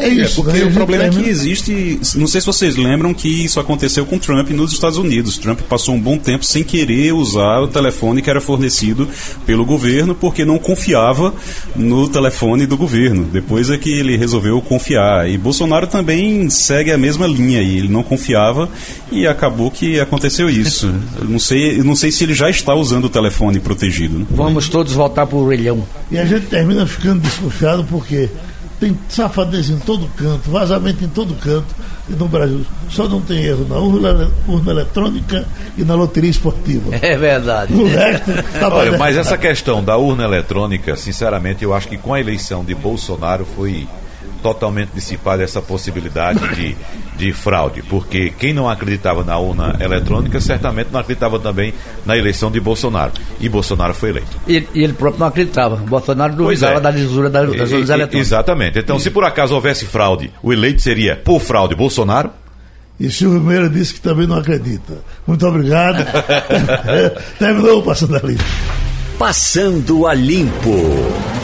É 0.00 0.08
isso. 0.08 0.40
É 0.40 0.44
porque 0.44 0.62
o 0.62 0.72
problema 0.72 1.04
é 1.04 1.08
que 1.10 1.28
existe. 1.28 2.00
Não 2.16 2.26
sei 2.26 2.40
se 2.40 2.46
vocês 2.46 2.76
lembram 2.76 3.12
que 3.12 3.28
isso 3.28 3.60
aconteceu 3.60 4.06
com 4.06 4.18
Trump 4.18 4.50
nos 4.50 4.72
Estados 4.72 4.98
Unidos. 4.98 5.38
Trump 5.38 5.60
passou 5.60 5.94
um 5.94 6.00
bom 6.00 6.16
tempo 6.16 6.44
sem 6.44 6.64
querer 6.64 7.12
usar 7.12 7.60
o 7.60 7.68
telefone 7.68 8.22
que 8.22 8.30
era 8.30 8.40
fornecido 8.40 9.08
pelo 9.44 9.64
governo 9.64 10.14
porque 10.14 10.44
não 10.44 10.58
confiava 10.58 11.34
no 11.76 12.08
telefone 12.08 12.66
do 12.66 12.76
governo. 12.76 13.24
Depois 13.24 13.70
é 13.70 13.76
que 13.76 13.90
ele 13.90 14.16
resolveu 14.16 14.60
confiar. 14.60 15.28
E 15.28 15.36
Bolsonaro 15.36 15.86
também 15.86 16.48
segue 16.48 16.92
a 16.92 16.98
mesma 16.98 17.26
linha 17.26 17.62
e 17.62 17.78
ele 17.78 17.88
não 17.88 18.02
confiava 18.02 18.68
e 19.12 19.26
acabou 19.26 19.70
que 19.70 20.00
aconteceu 20.00 20.48
isso. 20.48 20.92
Eu 21.18 21.26
não 21.26 21.38
sei, 21.38 21.78
eu 21.78 21.84
não 21.84 21.94
sei 21.94 22.10
se 22.10 22.24
ele 22.24 22.34
já 22.34 22.48
está 22.48 22.74
usando 22.74 23.04
o 23.04 23.08
telefone 23.08 23.60
protegido. 23.60 24.18
Né? 24.18 24.26
Vamos 24.30 24.68
todos 24.68 24.92
voltar 24.92 25.26
para 25.26 25.36
o 25.36 25.44
orelhão. 25.44 25.84
E 26.10 26.18
a 26.18 26.24
gente 26.24 26.46
termina 26.46 26.86
ficando 26.86 27.20
desconfiado 27.20 27.84
porque 27.84 28.28
tem 28.80 28.98
safadez 29.08 29.68
em 29.68 29.78
todo 29.78 30.08
canto, 30.16 30.50
vazamento 30.50 31.04
em 31.04 31.08
todo 31.08 31.34
canto 31.34 31.74
e 32.08 32.14
no 32.14 32.26
Brasil. 32.26 32.64
Só 32.88 33.06
não 33.06 33.20
tem 33.20 33.44
erro 33.44 33.66
na 33.68 33.76
urna, 33.76 34.30
urna 34.48 34.72
eletrônica 34.72 35.46
e 35.76 35.84
na 35.84 35.94
loteria 35.94 36.30
esportiva. 36.30 36.96
É 37.02 37.16
verdade. 37.16 37.74
O 37.74 37.86
resto, 37.86 38.32
tá 38.58 38.68
Olha, 38.74 38.96
mas 38.96 39.16
essa 39.16 39.36
questão 39.36 39.84
da 39.84 39.96
urna 39.96 40.24
eletrônica, 40.24 40.96
sinceramente, 40.96 41.62
eu 41.62 41.74
acho 41.74 41.88
que 41.88 41.98
com 41.98 42.14
a 42.14 42.20
eleição 42.20 42.64
de 42.64 42.74
Bolsonaro 42.74 43.44
foi 43.44 43.86
totalmente 44.42 44.90
dissipada 44.94 45.42
essa 45.42 45.60
possibilidade 45.62 46.40
de, 46.54 46.76
de 47.16 47.32
fraude, 47.32 47.82
porque 47.82 48.32
quem 48.38 48.52
não 48.52 48.68
acreditava 48.68 49.24
na 49.24 49.38
urna 49.38 49.76
eletrônica 49.80 50.40
certamente 50.40 50.88
não 50.92 51.00
acreditava 51.00 51.38
também 51.38 51.72
na 52.04 52.16
eleição 52.16 52.50
de 52.50 52.60
Bolsonaro. 52.60 53.12
E 53.38 53.48
Bolsonaro 53.48 53.94
foi 53.94 54.10
eleito. 54.10 54.36
E, 54.46 54.66
e 54.74 54.82
ele 54.82 54.92
próprio 54.92 55.20
não 55.20 55.26
acreditava. 55.26 55.76
Bolsonaro 55.76 56.34
duvidava 56.34 56.78
é. 56.78 56.80
da 56.80 56.90
lisura 56.90 57.30
das, 57.30 57.48
das 57.50 57.70
urnas 57.70 57.90
eletrônicas. 57.90 58.20
Exatamente. 58.20 58.78
Então, 58.78 58.96
e... 58.96 59.00
se 59.00 59.10
por 59.10 59.24
acaso 59.24 59.54
houvesse 59.54 59.86
fraude, 59.86 60.32
o 60.42 60.52
eleito 60.52 60.82
seria 60.82 61.16
por 61.16 61.40
fraude 61.40 61.74
Bolsonaro? 61.74 62.30
E 62.98 63.10
Silvio 63.10 63.40
Meira 63.40 63.68
disse 63.68 63.94
que 63.94 64.00
também 64.00 64.26
não 64.26 64.36
acredita. 64.36 64.98
Muito 65.26 65.46
obrigado. 65.46 66.04
Terminou 67.38 67.78
o 67.78 67.82
Passando 67.82 68.16
a 68.16 68.20
Limpo. 68.20 68.44
Passando 69.18 70.06
a 70.06 70.14
Limpo. 70.14 71.39